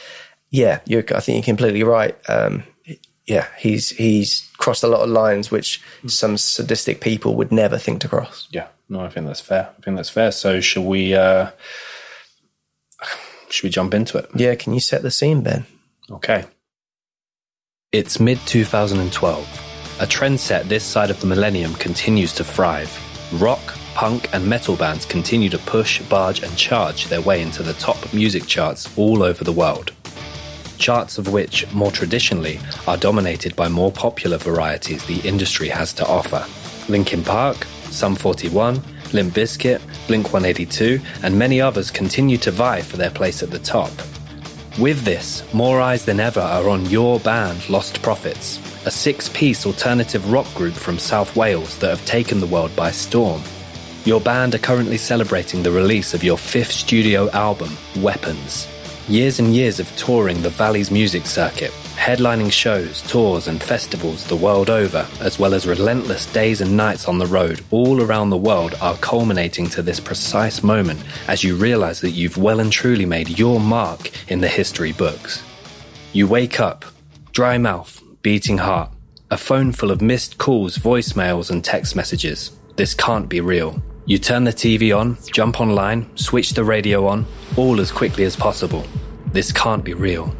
yeah, 0.49 0.79
you're, 0.85 1.03
I 1.15 1.19
think 1.19 1.35
you're 1.37 1.51
completely 1.55 1.83
right. 1.83 2.15
Um, 2.29 2.63
yeah, 3.25 3.47
he's 3.57 3.89
he's 3.89 4.49
crossed 4.57 4.83
a 4.83 4.87
lot 4.87 5.01
of 5.01 5.09
lines 5.09 5.51
which 5.51 5.81
some 6.07 6.37
sadistic 6.37 7.01
people 7.01 7.35
would 7.35 7.51
never 7.51 7.77
think 7.77 7.99
to 8.01 8.07
cross. 8.07 8.47
yeah, 8.51 8.67
no, 8.87 9.01
I 9.01 9.09
think 9.09 9.25
that's 9.27 9.41
fair. 9.41 9.69
I 9.77 9.81
think 9.81 9.97
that's 9.97 10.09
fair. 10.09 10.31
So, 10.31 10.61
shall 10.61 10.85
we? 10.85 11.13
Uh, 11.13 11.49
should 13.49 13.63
we 13.63 13.69
jump 13.69 13.93
into 13.93 14.17
it? 14.17 14.29
Yeah, 14.33 14.55
can 14.55 14.73
you 14.73 14.79
set 14.79 15.01
the 15.01 15.11
scene, 15.11 15.41
Ben? 15.41 15.65
Okay. 16.09 16.45
It's 17.91 18.19
mid 18.19 18.39
2012. 18.45 19.66
A 19.99 20.05
trend 20.05 20.39
set 20.39 20.69
this 20.69 20.83
side 20.83 21.09
of 21.09 21.19
the 21.21 21.25
millennium 21.25 21.73
continues 21.73 22.31
to 22.35 22.43
thrive. 22.43 22.91
Rock, 23.41 23.75
punk, 23.95 24.29
and 24.31 24.47
metal 24.47 24.75
bands 24.75 25.07
continue 25.07 25.49
to 25.49 25.57
push, 25.57 26.03
barge, 26.03 26.43
and 26.43 26.55
charge 26.55 27.07
their 27.07 27.21
way 27.21 27.41
into 27.41 27.63
the 27.63 27.73
top 27.73 28.13
music 28.13 28.45
charts 28.45 28.95
all 28.95 29.23
over 29.23 29.43
the 29.43 29.51
world. 29.51 29.91
Charts 30.77 31.17
of 31.17 31.33
which, 31.33 31.65
more 31.73 31.89
traditionally, 31.91 32.59
are 32.87 32.95
dominated 32.95 33.55
by 33.55 33.69
more 33.69 33.91
popular 33.91 34.37
varieties 34.37 35.03
the 35.07 35.27
industry 35.27 35.67
has 35.69 35.93
to 35.93 36.05
offer. 36.05 36.45
Linkin 36.87 37.23
Park, 37.23 37.65
Sum 37.89 38.15
41, 38.15 38.79
Limp 39.13 39.33
Bizkit, 39.33 39.81
Blink 40.05 40.31
182, 40.31 41.01
and 41.23 41.39
many 41.39 41.59
others 41.59 41.89
continue 41.89 42.37
to 42.37 42.51
vie 42.51 42.81
for 42.81 42.97
their 42.97 43.09
place 43.09 43.41
at 43.41 43.49
the 43.49 43.57
top. 43.57 43.91
With 44.77 45.01
this, 45.01 45.41
more 45.55 45.81
eyes 45.81 46.05
than 46.05 46.19
ever 46.19 46.39
are 46.39 46.69
on 46.69 46.85
your 46.85 47.19
band, 47.19 47.67
Lost 47.67 48.03
Prophets, 48.03 48.59
a 48.85 48.91
six 48.91 49.27
piece 49.27 49.65
alternative 49.65 50.31
rock 50.31 50.45
group 50.53 50.75
from 50.75 50.99
South 50.99 51.35
Wales 51.35 51.79
that 51.79 51.89
have 51.89 52.05
taken 52.05 52.39
the 52.39 52.45
world 52.45 52.75
by 52.75 52.91
storm. 52.91 53.41
Your 54.05 54.21
band 54.21 54.53
are 54.53 54.59
currently 54.59 54.99
celebrating 54.99 55.63
the 55.63 55.71
release 55.71 56.13
of 56.13 56.23
your 56.23 56.37
fifth 56.37 56.71
studio 56.71 57.27
album, 57.31 57.75
Weapons. 57.97 58.67
Years 59.07 59.39
and 59.39 59.55
years 59.55 59.79
of 59.79 59.93
touring 59.95 60.43
the 60.43 60.51
Valley's 60.51 60.91
music 60.91 61.25
circuit, 61.25 61.73
headlining 61.97 62.51
shows, 62.51 63.01
tours, 63.01 63.47
and 63.47 63.61
festivals 63.61 64.25
the 64.27 64.35
world 64.35 64.69
over, 64.69 65.05
as 65.19 65.39
well 65.39 65.53
as 65.53 65.67
relentless 65.67 66.31
days 66.31 66.61
and 66.61 66.77
nights 66.77 67.07
on 67.07 67.17
the 67.17 67.25
road 67.25 67.61
all 67.71 68.01
around 68.01 68.29
the 68.29 68.37
world, 68.37 68.75
are 68.79 68.95
culminating 68.97 69.67
to 69.67 69.81
this 69.81 69.99
precise 69.99 70.63
moment 70.63 71.03
as 71.27 71.43
you 71.43 71.55
realize 71.55 71.99
that 72.01 72.11
you've 72.11 72.37
well 72.37 72.59
and 72.59 72.71
truly 72.71 73.05
made 73.05 73.37
your 73.37 73.59
mark 73.59 74.11
in 74.29 74.39
the 74.39 74.47
history 74.47 74.93
books. 74.93 75.43
You 76.13 76.27
wake 76.27 76.59
up, 76.59 76.85
dry 77.33 77.57
mouth, 77.57 78.01
beating 78.21 78.59
heart, 78.59 78.91
a 79.29 79.37
phone 79.37 79.73
full 79.73 79.91
of 79.91 80.01
missed 80.01 80.37
calls, 80.37 80.77
voicemails, 80.77 81.51
and 81.51 81.63
text 81.63 81.95
messages. 81.95 82.51
This 82.77 82.93
can't 82.93 83.27
be 83.27 83.41
real. 83.41 83.81
You 84.05 84.17
turn 84.17 84.45
the 84.45 84.53
TV 84.53 84.97
on, 84.97 85.17
jump 85.33 85.59
online, 85.59 86.15
switch 86.15 86.51
the 86.51 86.63
radio 86.63 87.07
on, 87.07 87.25
all 87.57 87.81
as 87.81 87.91
quickly 87.91 88.23
as 88.23 88.37
possible. 88.37 88.85
This 89.33 89.51
can't 89.51 89.83
be 89.83 89.93
real. 89.93 90.33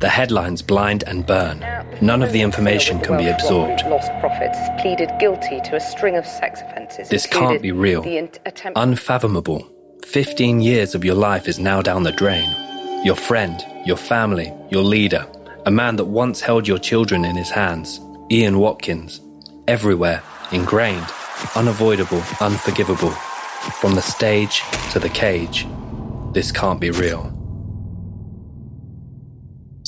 The 0.00 0.08
headlines 0.08 0.62
blind 0.62 1.04
and 1.06 1.26
burn. 1.26 1.60
None 2.00 2.22
of 2.22 2.32
the 2.32 2.40
information 2.40 3.00
can 3.00 3.18
be 3.18 3.28
absorbed. 3.28 3.82
Lost 3.86 4.08
has 4.08 4.80
pleaded 4.80 5.10
guilty 5.20 5.60
to 5.64 5.76
a 5.76 5.80
string 5.80 6.16
of 6.16 6.24
sex 6.24 6.62
offences. 6.62 7.10
This 7.10 7.26
can't 7.26 7.60
be 7.60 7.70
real. 7.70 8.00
The 8.02 8.16
int- 8.16 8.38
attempt- 8.46 8.78
Unfathomable. 8.78 9.68
15 10.06 10.60
years 10.60 10.94
of 10.94 11.04
your 11.04 11.14
life 11.14 11.46
is 11.46 11.58
now 11.58 11.82
down 11.82 12.02
the 12.02 12.12
drain. 12.12 12.48
Your 13.04 13.14
friend, 13.14 13.62
your 13.84 13.98
family, 13.98 14.50
your 14.70 14.82
leader, 14.82 15.26
a 15.66 15.70
man 15.70 15.96
that 15.96 16.06
once 16.06 16.40
held 16.40 16.66
your 16.66 16.78
children 16.78 17.24
in 17.26 17.36
his 17.36 17.50
hands, 17.50 18.00
Ian 18.30 18.58
Watkins. 18.58 19.20
Everywhere, 19.68 20.22
ingrained, 20.50 21.06
unavoidable, 21.54 22.22
unforgivable. 22.40 23.10
From 23.80 23.94
the 23.94 24.02
stage 24.02 24.62
to 24.92 24.98
the 24.98 25.10
cage. 25.10 25.66
This 26.32 26.50
can't 26.50 26.80
be 26.80 26.90
real. 26.90 27.36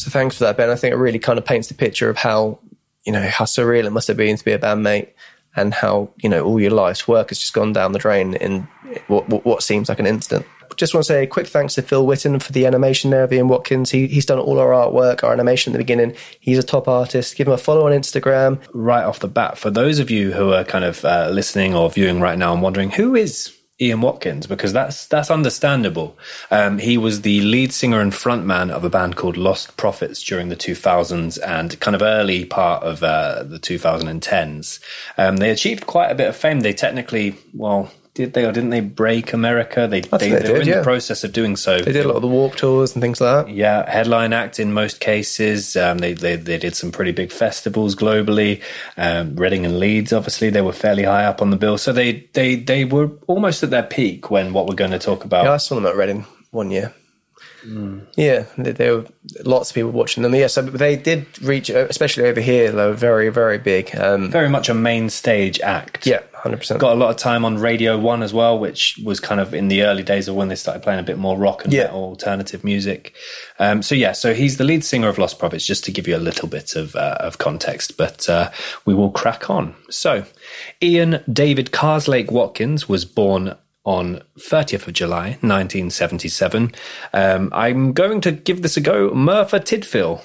So 0.03 0.11
thanks 0.11 0.37
for 0.37 0.43
that, 0.43 0.57
Ben. 0.57 0.69
I 0.69 0.75
think 0.75 0.93
it 0.93 0.97
really 0.97 1.21
kind 1.21 1.39
of 1.39 1.45
paints 1.45 1.69
the 1.69 1.75
picture 1.75 2.11
of 2.11 2.17
how, 2.17 2.59
you 3.07 3.13
know, 3.13 3.23
how 3.29 3.45
surreal 3.45 3.85
it 3.85 3.91
must 3.91 4.09
have 4.09 4.17
been 4.17 4.37
to 4.37 4.45
be 4.45 4.51
a 4.51 4.59
bandmate 4.59 5.11
and 5.55 5.73
how, 5.73 6.11
you 6.17 6.29
know, 6.29 6.43
all 6.43 6.61
your 6.61 6.73
life's 6.73 7.07
work 7.07 7.29
has 7.29 7.39
just 7.39 7.53
gone 7.53 7.73
down 7.73 7.93
the 7.93 8.01
drain 8.01 8.35
in 8.35 8.67
what, 9.07 9.29
what, 9.45 9.63
seems 9.63 9.89
like 9.89 10.01
an 10.01 10.09
instant. 10.09 10.45
Just 10.75 10.93
want 10.93 11.07
to 11.07 11.13
say 11.13 11.23
a 11.23 11.27
quick 11.29 11.47
thanks 11.47 11.77
to 11.77 11.83
Phil 11.83 12.05
Witten 12.05 12.43
for 12.43 12.51
the 12.51 12.67
animation 12.67 13.13
there 13.13 13.23
of 13.23 13.33
Ian 13.33 13.47
Watkins. 13.47 13.93
He, 13.93 14.09
he's 14.09 14.27
done 14.27 14.41
all 14.41 14.59
our 14.59 14.71
artwork, 14.71 15.23
our 15.23 15.33
animation 15.33 15.73
at 15.73 15.75
the 15.75 15.85
beginning. 15.85 16.17
He's 16.41 16.59
a 16.59 16.65
top 16.65 16.89
artist. 16.89 17.37
Give 17.37 17.47
him 17.47 17.53
a 17.53 17.59
follow 17.59 17.87
on 17.87 17.93
Instagram. 17.93 18.61
right 18.75 19.05
off 19.05 19.21
the 19.21 19.29
bat, 19.29 19.57
for 19.57 19.71
those 19.71 20.01
of 20.01 20.11
you 20.11 20.33
who 20.33 20.53
are 20.53 20.65
kind 20.65 20.85
of 20.85 21.05
uh, 21.05 21.29
listening 21.31 21.77
or 21.77 21.91
viewing 21.91 22.19
right 22.19 22.37
now 22.37 22.53
and 22.53 22.61
wondering 22.61 22.91
who 22.91 23.15
is 23.15 23.57
Ian 23.83 24.01
Watkins, 24.01 24.47
because 24.47 24.73
that's 24.73 25.07
that's 25.07 25.31
understandable. 25.31 26.17
Um, 26.51 26.79
he 26.79 26.97
was 26.97 27.23
the 27.23 27.41
lead 27.43 27.73
singer 27.73 28.01
and 28.01 28.13
frontman 28.13 28.71
of 28.71 28.85
a 28.85 28.91
band 28.91 29.17
called 29.17 29.37
Lost 29.37 29.77
Prophets 29.77 30.23
during 30.23 30.49
the 30.49 30.57
2000s 30.57 31.39
and 31.45 31.79
kind 31.81 31.95
of 31.97 32.03
early 32.03 32.45
part 32.45 32.85
of 32.85 33.03
uh, 33.03 33.43
the 33.43 33.59
2010s. 33.59 34.79
Um, 35.19 35.39
they 35.39 35.51
achieved 35.51 35.87
quite 35.87 36.11
a 36.11 36.15
bit 36.15 36.29
of 36.29 36.37
fame. 36.37 36.61
They 36.61 36.73
technically, 36.73 37.37
well. 37.53 37.91
Did 38.15 38.35
they 38.35 38.45
or 38.45 38.53
didn't 38.53 38.71
they 38.71 38.81
break 38.81 39.33
America? 39.33 39.89
They, 39.89 40.03
they, 40.03 40.19
they 40.19 40.29
they 40.29 40.35
were 40.35 40.59
did, 40.59 40.63
in 40.63 40.69
yeah. 40.69 40.79
the 40.79 40.83
process 40.83 41.25
of 41.25 41.33
doing 41.33 41.57
so. 41.57 41.81
They 41.81 41.93
did 41.93 42.05
a 42.05 42.09
lot 42.09 42.17
of 42.17 42.23
the 42.23 42.29
Warped 42.29 42.59
tours 42.59 42.95
and 42.95 43.01
things 43.01 43.23
like 43.23 43.47
that. 43.47 43.53
Yeah, 43.55 43.89
headline 43.91 44.35
act 44.35 44.61
in 44.61 44.75
most 44.75 45.01
cases. 45.01 45.77
Um, 45.77 45.97
they, 45.97 46.13
they 46.13 46.37
they 46.37 46.59
did 46.59 46.77
some 46.77 46.93
pretty 46.93 47.13
big 47.13 47.33
festivals 47.33 47.97
globally. 47.97 48.61
Um, 48.99 49.35
Reading 49.37 49.65
and 49.65 49.79
Leeds, 49.79 50.13
obviously, 50.13 50.51
they 50.51 50.61
were 50.61 50.75
fairly 50.75 51.05
high 51.05 51.25
up 51.25 51.41
on 51.41 51.49
the 51.49 51.57
bill. 51.57 51.79
So 51.79 51.91
they 51.95 52.29
they 52.35 52.57
they 52.57 52.85
were 52.85 53.11
almost 53.29 53.63
at 53.63 53.71
their 53.71 53.83
peak 53.83 54.31
when 54.31 54.53
what 54.53 54.67
we're 54.67 54.75
going 54.75 54.91
to 54.91 54.99
talk 54.99 55.25
about. 55.25 55.45
Yeah, 55.45 55.53
I 55.53 55.57
saw 55.57 55.77
them 55.77 55.87
at 55.87 55.97
Reading 55.97 56.27
one 56.51 56.71
year. 56.71 56.93
Yeah, 58.17 58.45
there 58.57 58.97
were 58.97 59.07
lots 59.45 59.71
of 59.71 59.75
people 59.75 59.91
watching 59.91 60.23
them. 60.23 60.35
Yeah, 60.35 60.47
so 60.49 60.63
they 60.63 60.97
did 60.97 61.27
reach, 61.43 61.71
especially 61.71 62.25
over 62.25 62.41
here, 62.41 62.71
they 62.73 62.87
were 62.87 62.93
very, 62.93 63.29
very 63.29 63.59
big. 63.59 63.95
Um, 63.97 64.31
Very 64.31 64.49
much 64.49 64.69
a 64.69 64.75
main 64.75 65.11
stage 65.11 65.61
act. 65.61 66.07
yeah, 66.07 66.21
hundred 66.35 66.59
percent. 66.59 66.81
Got 66.81 66.93
a 66.93 67.01
lot 67.01 67.11
of 67.11 67.17
time 67.17 67.45
on 67.45 67.59
Radio 67.59 67.97
One 67.99 68.23
as 68.23 68.35
well, 68.35 68.59
which 68.59 68.99
was 69.05 69.21
kind 69.21 69.41
of 69.41 69.55
in 69.55 69.69
the 69.69 69.83
early 69.85 70.03
days 70.03 70.27
of 70.29 70.35
when 70.35 70.49
they 70.49 70.57
started 70.57 70.83
playing 70.83 71.01
a 71.01 71.05
bit 71.05 71.19
more 71.19 71.37
rock 71.39 71.65
and 71.65 71.73
Yeah. 71.73 71.85
metal 71.85 72.05
alternative 72.05 72.65
music. 72.65 73.15
Um, 73.59 73.83
so 73.83 73.95
yeah, 73.95 74.13
so 74.13 74.35
he's 74.35 74.57
the 74.57 74.65
lead 74.65 74.85
singer 74.85 75.09
of 75.09 75.19
Lost 75.19 75.39
Prophets, 75.39 75.65
just 75.67 75.85
to 75.85 75.93
give 75.93 76.09
you 76.09 76.17
a 76.17 76.19
little 76.19 76.49
bit 76.49 76.75
of 76.75 76.97
uh, 76.97 77.17
of 77.21 77.39
context. 77.39 77.97
But 77.97 78.29
uh, 78.29 78.51
we 78.85 78.95
will 78.95 79.11
crack 79.11 79.49
on. 79.51 79.75
So, 79.89 80.25
Ian 80.83 81.23
David 81.33 81.71
Carslake 81.71 82.31
Watkins 82.31 82.89
was 82.89 83.05
born 83.05 83.55
on 83.85 84.23
30th 84.39 84.87
of 84.87 84.93
July 84.93 85.39
1977. 85.41 86.73
Um, 87.13 87.51
I'm 87.53 87.93
going 87.93 88.21
to 88.23 88.33
give 88.33 88.63
this 88.63 88.77
a 88.77 88.81
go. 88.81 89.13
Merthyr 89.15 89.61
Tydfil. 89.61 90.23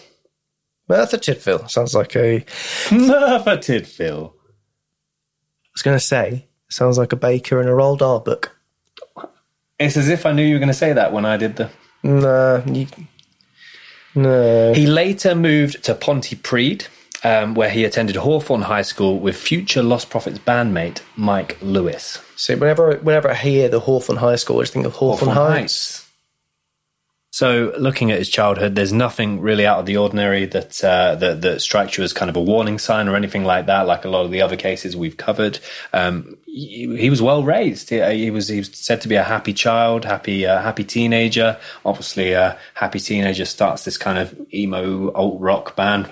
Merthyr 0.88 1.18
Tydfil 1.18 1.70
sounds 1.70 1.94
like 1.96 2.16
a. 2.16 2.46
Merthyr 2.92 3.58
Tydfil. 3.58 4.32
I 4.32 5.70
was 5.74 5.82
going 5.84 5.98
to 5.98 6.04
say 6.04 6.48
sounds 6.70 6.98
like 6.98 7.14
a 7.14 7.18
baker 7.18 7.62
in 7.62 7.68
a 7.68 7.72
Roald 7.72 8.00
Dahl 8.00 8.20
book. 8.20 8.58
It's 9.80 9.98
as 9.98 10.10
if 10.10 10.26
I 10.26 10.32
knew 10.32 10.44
you 10.44 10.56
were 10.56 10.60
going 10.60 10.68
to 10.70 10.74
say 10.74 10.94
that 10.94 11.14
when 11.14 11.26
I 11.26 11.38
did 11.38 11.56
the 11.56 11.70
Nah, 12.04 12.62
you, 12.66 12.88
no. 14.16 14.74
He 14.74 14.88
later 14.88 15.36
moved 15.36 15.84
to 15.84 15.94
Pontypridd, 15.94 16.88
um, 17.24 17.54
where 17.54 17.70
he 17.70 17.86
attended 17.86 18.16
Hawthorn 18.16 18.64
High 18.64 18.82
School 18.82 19.20
with 19.20 19.36
future 19.36 19.84
Lost 19.84 20.10
Prophets 20.10 20.40
bandmate 20.40 21.02
Mike 21.16 21.58
Lewis. 21.62 22.22
So 22.36 22.56
whenever 22.56 22.98
whenever 22.98 23.30
I 23.30 23.36
hear 23.36 23.70
the 23.70 23.80
Hawthorn 23.80 24.20
High 24.20 24.36
School, 24.36 24.60
I 24.60 24.62
just 24.64 24.74
think 24.74 24.86
of 24.86 24.94
Hawthorne, 24.94 25.36
Heights. 25.36 26.08
So, 27.38 27.72
looking 27.78 28.10
at 28.10 28.18
his 28.18 28.30
childhood, 28.30 28.74
there's 28.74 28.92
nothing 28.92 29.42
really 29.42 29.64
out 29.64 29.78
of 29.78 29.86
the 29.86 29.98
ordinary 29.98 30.46
that, 30.46 30.84
uh, 30.84 31.14
that 31.18 31.42
that 31.42 31.62
strikes 31.62 31.96
you 31.96 32.04
as 32.04 32.12
kind 32.12 32.30
of 32.32 32.36
a 32.36 32.42
warning 32.42 32.80
sign 32.80 33.08
or 33.08 33.16
anything 33.16 33.44
like 33.44 33.68
that. 33.68 33.86
Like 33.86 34.06
a 34.06 34.10
lot 34.10 34.26
of 34.26 34.32
the 34.32 34.42
other 34.42 34.56
cases 34.56 34.98
we've 34.98 35.18
covered, 35.18 35.60
um, 35.94 36.36
he, 36.48 36.98
he 36.98 37.12
was 37.12 37.22
well 37.22 37.44
raised. 37.44 37.92
He, 37.92 38.02
he 38.02 38.32
was 38.32 38.48
he 38.48 38.58
was 38.58 38.72
said 38.74 39.02
to 39.02 39.08
be 39.08 39.14
a 39.14 39.24
happy 39.24 39.54
child, 39.54 40.04
happy 40.04 40.48
uh, 40.48 40.60
happy 40.64 40.84
teenager. 40.84 41.60
Obviously, 41.86 42.32
a 42.32 42.58
happy 42.74 43.00
teenager 43.00 43.46
starts 43.46 43.86
this 43.86 44.00
kind 44.00 44.18
of 44.18 44.36
emo 44.52 45.12
alt 45.12 45.40
rock 45.40 45.76
band, 45.76 46.08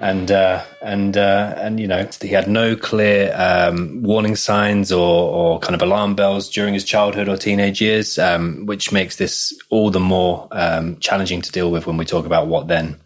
and 0.00 0.30
uh, 0.30 0.64
and 0.82 1.16
uh, 1.16 1.54
and 1.56 1.80
you 1.80 1.86
know 1.86 2.08
he 2.20 2.28
had 2.28 2.48
no 2.48 2.76
clear 2.76 3.34
um, 3.36 4.02
warning 4.02 4.36
signs 4.36 4.92
or, 4.92 5.30
or 5.30 5.58
kind 5.60 5.74
of 5.74 5.82
alarm 5.82 6.14
bells 6.14 6.50
during 6.50 6.74
his 6.74 6.84
childhood 6.84 7.28
or 7.28 7.36
teenage 7.36 7.80
years, 7.80 8.18
um, 8.18 8.66
which 8.66 8.92
makes 8.92 9.16
this 9.16 9.58
all 9.70 9.90
the 9.90 10.00
more 10.00 10.48
um, 10.52 10.98
challenging 10.98 11.42
to 11.42 11.52
deal 11.52 11.70
with 11.70 11.86
when 11.86 11.96
we 11.96 12.04
talk 12.04 12.26
about 12.26 12.46
what 12.46 12.68
then 12.68 12.96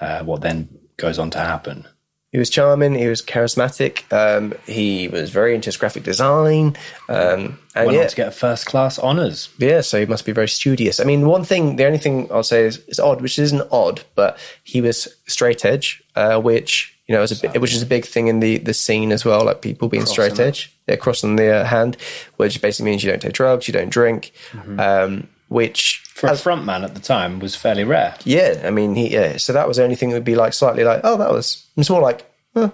uh, 0.00 0.22
what 0.24 0.40
then 0.40 0.68
goes 0.96 1.18
on 1.18 1.30
to 1.30 1.38
happen. 1.38 1.86
He 2.32 2.38
was 2.38 2.48
charming. 2.48 2.94
He 2.94 3.08
was 3.08 3.20
charismatic. 3.20 4.10
Um, 4.10 4.54
he 4.66 5.06
was 5.08 5.28
very 5.28 5.54
into 5.54 5.66
his 5.66 5.76
graphic 5.76 6.02
design. 6.02 6.76
Um, 7.06 7.58
and 7.74 7.86
Went 7.86 7.92
yeah, 7.92 8.02
on 8.04 8.08
to 8.08 8.16
get 8.16 8.34
first 8.34 8.64
class 8.64 8.98
honours. 8.98 9.50
yeah, 9.58 9.82
so 9.82 10.00
he 10.00 10.06
must 10.06 10.24
be 10.24 10.32
very 10.32 10.48
studious. 10.48 10.98
I 10.98 11.04
mean, 11.04 11.26
one 11.26 11.44
thing, 11.44 11.76
the 11.76 11.84
only 11.84 11.98
thing 11.98 12.28
I'll 12.32 12.42
say 12.42 12.64
is, 12.64 12.78
is 12.88 12.98
odd, 12.98 13.20
which 13.20 13.38
isn't 13.38 13.68
odd, 13.70 14.02
but 14.14 14.38
he 14.64 14.80
was 14.80 15.08
straight 15.26 15.66
edge, 15.66 16.01
uh, 16.14 16.40
which 16.40 16.96
you 17.06 17.14
know, 17.14 17.20
was 17.20 17.44
a 17.44 17.60
which 17.60 17.74
is 17.74 17.82
a 17.82 17.86
big 17.86 18.04
thing 18.06 18.28
in 18.28 18.40
the 18.40 18.58
the 18.58 18.72
scene 18.72 19.12
as 19.12 19.24
well, 19.24 19.44
like 19.44 19.60
people 19.60 19.88
being 19.88 20.06
straight 20.06 20.38
edge, 20.38 20.74
yeah, 20.86 20.96
crossing 20.96 21.36
the 21.36 21.48
uh, 21.48 21.64
hand, 21.64 21.96
which 22.36 22.60
basically 22.62 22.90
means 22.90 23.04
you 23.04 23.10
don't 23.10 23.20
take 23.20 23.32
drugs, 23.32 23.66
you 23.68 23.72
don't 23.72 23.90
drink, 23.90 24.32
um, 24.78 25.28
which 25.48 26.02
For 26.14 26.28
a 26.28 26.36
front 26.36 26.64
man 26.64 26.84
at 26.84 26.94
the 26.94 27.00
time 27.00 27.38
was 27.38 27.54
fairly 27.54 27.84
rare. 27.84 28.16
yeah, 28.24 28.62
I 28.64 28.70
mean, 28.70 28.94
he, 28.94 29.12
yeah. 29.12 29.36
So 29.36 29.52
that 29.52 29.68
was 29.68 29.76
the 29.76 29.84
only 29.84 29.96
thing 29.96 30.10
that 30.10 30.16
would 30.16 30.24
be 30.24 30.36
like 30.36 30.52
slightly 30.52 30.84
like, 30.84 31.00
oh, 31.04 31.16
that 31.18 31.30
was. 31.30 31.66
It's 31.76 31.90
more 31.90 32.00
like, 32.00 32.24
huh, 32.54 32.70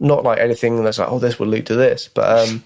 not 0.00 0.24
like 0.24 0.38
anything 0.38 0.82
that's 0.82 0.98
like, 0.98 1.10
oh, 1.10 1.18
this 1.18 1.38
would 1.38 1.48
lead 1.48 1.66
to 1.66 1.76
this. 1.76 2.08
But 2.12 2.48
um, 2.48 2.64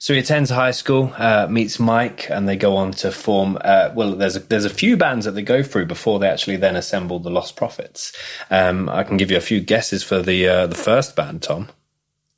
So 0.00 0.14
he 0.14 0.20
attends 0.20 0.48
high 0.50 0.70
school, 0.70 1.12
uh, 1.16 1.48
meets 1.50 1.80
Mike, 1.80 2.30
and 2.30 2.48
they 2.48 2.56
go 2.56 2.76
on 2.76 2.92
to 2.92 3.10
form. 3.10 3.58
Uh, 3.60 3.90
well, 3.94 4.14
there's 4.14 4.36
a, 4.36 4.38
there's 4.40 4.64
a 4.64 4.70
few 4.70 4.96
bands 4.96 5.24
that 5.24 5.32
they 5.32 5.42
go 5.42 5.62
through 5.64 5.86
before 5.86 6.20
they 6.20 6.28
actually 6.28 6.56
then 6.56 6.76
assemble 6.76 7.18
the 7.18 7.30
Lost 7.30 7.56
Prophets. 7.56 8.12
Um, 8.48 8.88
I 8.88 9.02
can 9.02 9.16
give 9.16 9.30
you 9.32 9.36
a 9.36 9.40
few 9.40 9.60
guesses 9.60 10.04
for 10.04 10.22
the 10.22 10.46
uh, 10.48 10.66
the 10.68 10.76
first 10.76 11.16
band, 11.16 11.42
Tom. 11.42 11.68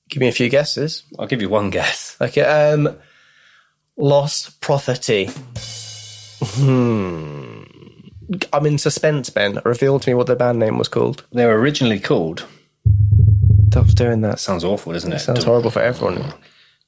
give 0.09 0.21
me 0.23 0.29
a 0.29 0.33
few 0.33 0.49
guesses. 0.49 1.02
I'll 1.19 1.26
give 1.26 1.43
you 1.43 1.50
one 1.50 1.69
guess. 1.69 2.17
Okay, 2.19 2.40
um, 2.43 2.97
Lost 3.99 4.61
Prophecy. 4.62 5.29
Hmm. 6.43 7.64
I'm 8.55 8.64
in 8.64 8.79
suspense, 8.79 9.29
Ben. 9.29 9.61
Reveal 9.67 10.00
to 10.00 10.09
me 10.09 10.14
what 10.14 10.29
the 10.29 10.37
band 10.37 10.59
name 10.61 10.79
was 10.79 10.88
called. 10.88 11.26
They 11.33 11.45
were 11.45 11.59
originally 11.59 12.00
called. 12.00 12.47
Stop 13.71 13.88
doing 13.88 14.23
that. 14.23 14.40
Sounds 14.40 14.64
awful, 14.64 14.93
doesn't 14.95 15.12
it? 15.12 15.19
Sounds 15.19 15.45
horrible 15.45 15.71
for 15.71 15.83
everyone. 15.83 16.33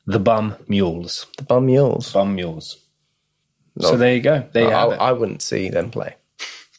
The 0.07 0.19
Bum 0.19 0.57
Mules. 0.69 1.27
The 1.37 1.45
Bum 1.45 1.67
Mules. 1.67 2.13
Bum 2.13 2.35
Mules. 2.35 2.79
So 3.81 3.97
there 3.97 4.15
you 4.15 4.21
go. 4.21 4.47
There 4.53 4.65
you 4.65 4.71
I, 4.71 4.81
have 4.81 4.93
it. 4.93 5.01
I 5.01 5.13
wouldn't 5.13 5.43
see 5.43 5.71
them 5.71 5.91
play. 5.91 6.17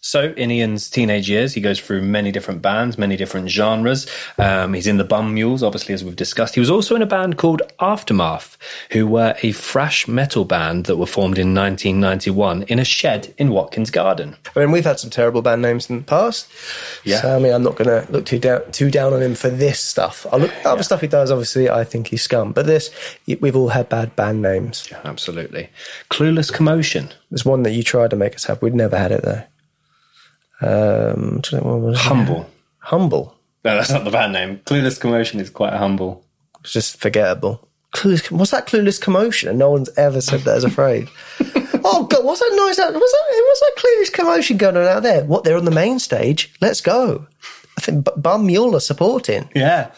So, 0.06 0.34
in 0.36 0.52
Ian's 0.52 0.90
teenage 0.90 1.30
years, 1.30 1.54
he 1.54 1.62
goes 1.62 1.80
through 1.80 2.02
many 2.02 2.30
different 2.30 2.62
bands, 2.62 2.98
many 2.98 3.16
different 3.16 3.50
genres. 3.50 4.06
Um, 4.38 4.74
he's 4.74 4.86
in 4.86 4.98
the 4.98 5.06
Bum 5.06 5.34
Mules, 5.34 5.64
obviously, 5.64 5.94
as 5.94 6.04
we've 6.04 6.14
discussed. 6.14 6.56
He 6.56 6.60
was 6.60 6.70
also 6.70 6.94
in 6.94 7.02
a 7.02 7.06
band 7.06 7.38
called 7.38 7.62
Aftermath, 7.80 8.58
who 8.92 9.08
were 9.08 9.34
a 9.44 9.54
thrash 9.54 10.06
metal 10.06 10.44
band 10.44 10.88
that 10.88 10.98
were 10.98 11.06
formed 11.06 11.38
in 11.38 11.56
1991 11.56 12.64
in 12.64 12.80
a 12.80 12.84
shed 12.84 13.34
in 13.38 13.52
Watkins 13.52 13.92
Garden. 13.92 14.36
I 14.54 14.60
mean, 14.60 14.72
we've 14.72 14.84
had 14.84 15.00
some 15.00 15.10
terrible 15.10 15.42
band 15.42 15.62
names 15.62 15.90
in 15.90 16.00
the 16.00 16.04
past. 16.04 16.52
Yeah. 17.06 17.22
So, 17.22 17.38
I 17.38 17.40
mean, 17.40 17.54
I'm 17.54 17.64
not 17.64 17.78
going 17.78 17.88
to 18.06 18.12
look 18.12 18.26
too 18.26 18.40
down, 18.40 18.70
too 18.74 18.92
down 18.92 19.14
on 19.14 19.22
him 19.22 19.36
for 19.36 19.50
this 19.50 19.80
stuff. 19.80 20.28
I 20.34 20.36
look 20.36 20.52
other 20.66 20.84
stuff 20.84 21.00
he 21.00 21.08
does. 21.08 21.32
Obviously, 21.32 21.70
I 21.70 21.86
think 21.86 22.08
he's 22.08 22.24
scum. 22.24 22.52
But 22.52 22.66
this, 22.66 22.92
we've 23.40 23.56
all 23.56 23.70
had 23.70 23.88
bad 23.88 24.18
band 24.18 24.42
names. 24.42 24.86
Yeah, 24.92 25.00
Absolutely. 25.06 25.70
Clueless 26.10 26.52
Commotion. 26.52 27.14
There's 27.32 27.46
one 27.46 27.64
that 27.64 27.72
you 27.72 27.84
tried 27.84 28.10
to 28.10 28.18
make 28.18 28.36
us 28.36 28.44
have. 28.44 28.62
We'd 28.62 28.76
never 28.76 28.98
had 28.98 29.14
it 29.14 29.22
though. 29.22 29.44
Um, 30.64 31.42
was? 31.52 32.00
Humble. 32.00 32.50
Humble. 32.80 33.36
No, 33.64 33.76
that's 33.76 33.92
not 33.92 34.04
the 34.04 34.12
band 34.12 34.34
name. 34.34 34.60
Clueless 34.66 35.00
Commotion 35.00 35.40
is 35.40 35.50
quite 35.50 35.74
humble. 35.74 36.26
It's 36.62 36.74
just 36.74 37.00
forgettable. 37.00 37.68
Clueless, 37.94 38.32
what's 38.32 38.52
that 38.52 38.68
clueless 38.68 39.00
commotion? 39.00 39.50
And 39.50 39.60
no 39.60 39.70
one's 39.70 39.90
ever 39.98 40.20
said 40.20 40.42
that 40.42 40.58
as 40.58 40.64
a 40.64 40.70
phrase. 40.70 41.08
oh 41.84 42.08
God, 42.10 42.26
what's 42.26 42.40
that 42.40 42.54
noise? 42.56 42.80
Out, 42.80 42.94
what's 42.94 43.12
that? 43.12 43.44
What's 43.46 43.60
that 43.60 43.76
clueless 43.78 44.14
commotion 44.14 44.58
going 44.58 44.78
on 44.78 44.86
out 44.86 45.04
there? 45.04 45.24
What? 45.26 45.44
They're 45.44 45.58
on 45.58 45.66
the 45.66 45.72
main 45.72 46.00
stage. 46.00 46.54
Let's 46.60 46.82
go. 46.82 47.28
I 47.78 47.82
think 47.82 48.06
B- 48.06 48.12
Bum 48.18 48.48
Mule 48.48 48.76
are 48.76 48.80
supporting. 48.80 49.50
Yeah. 49.54 49.92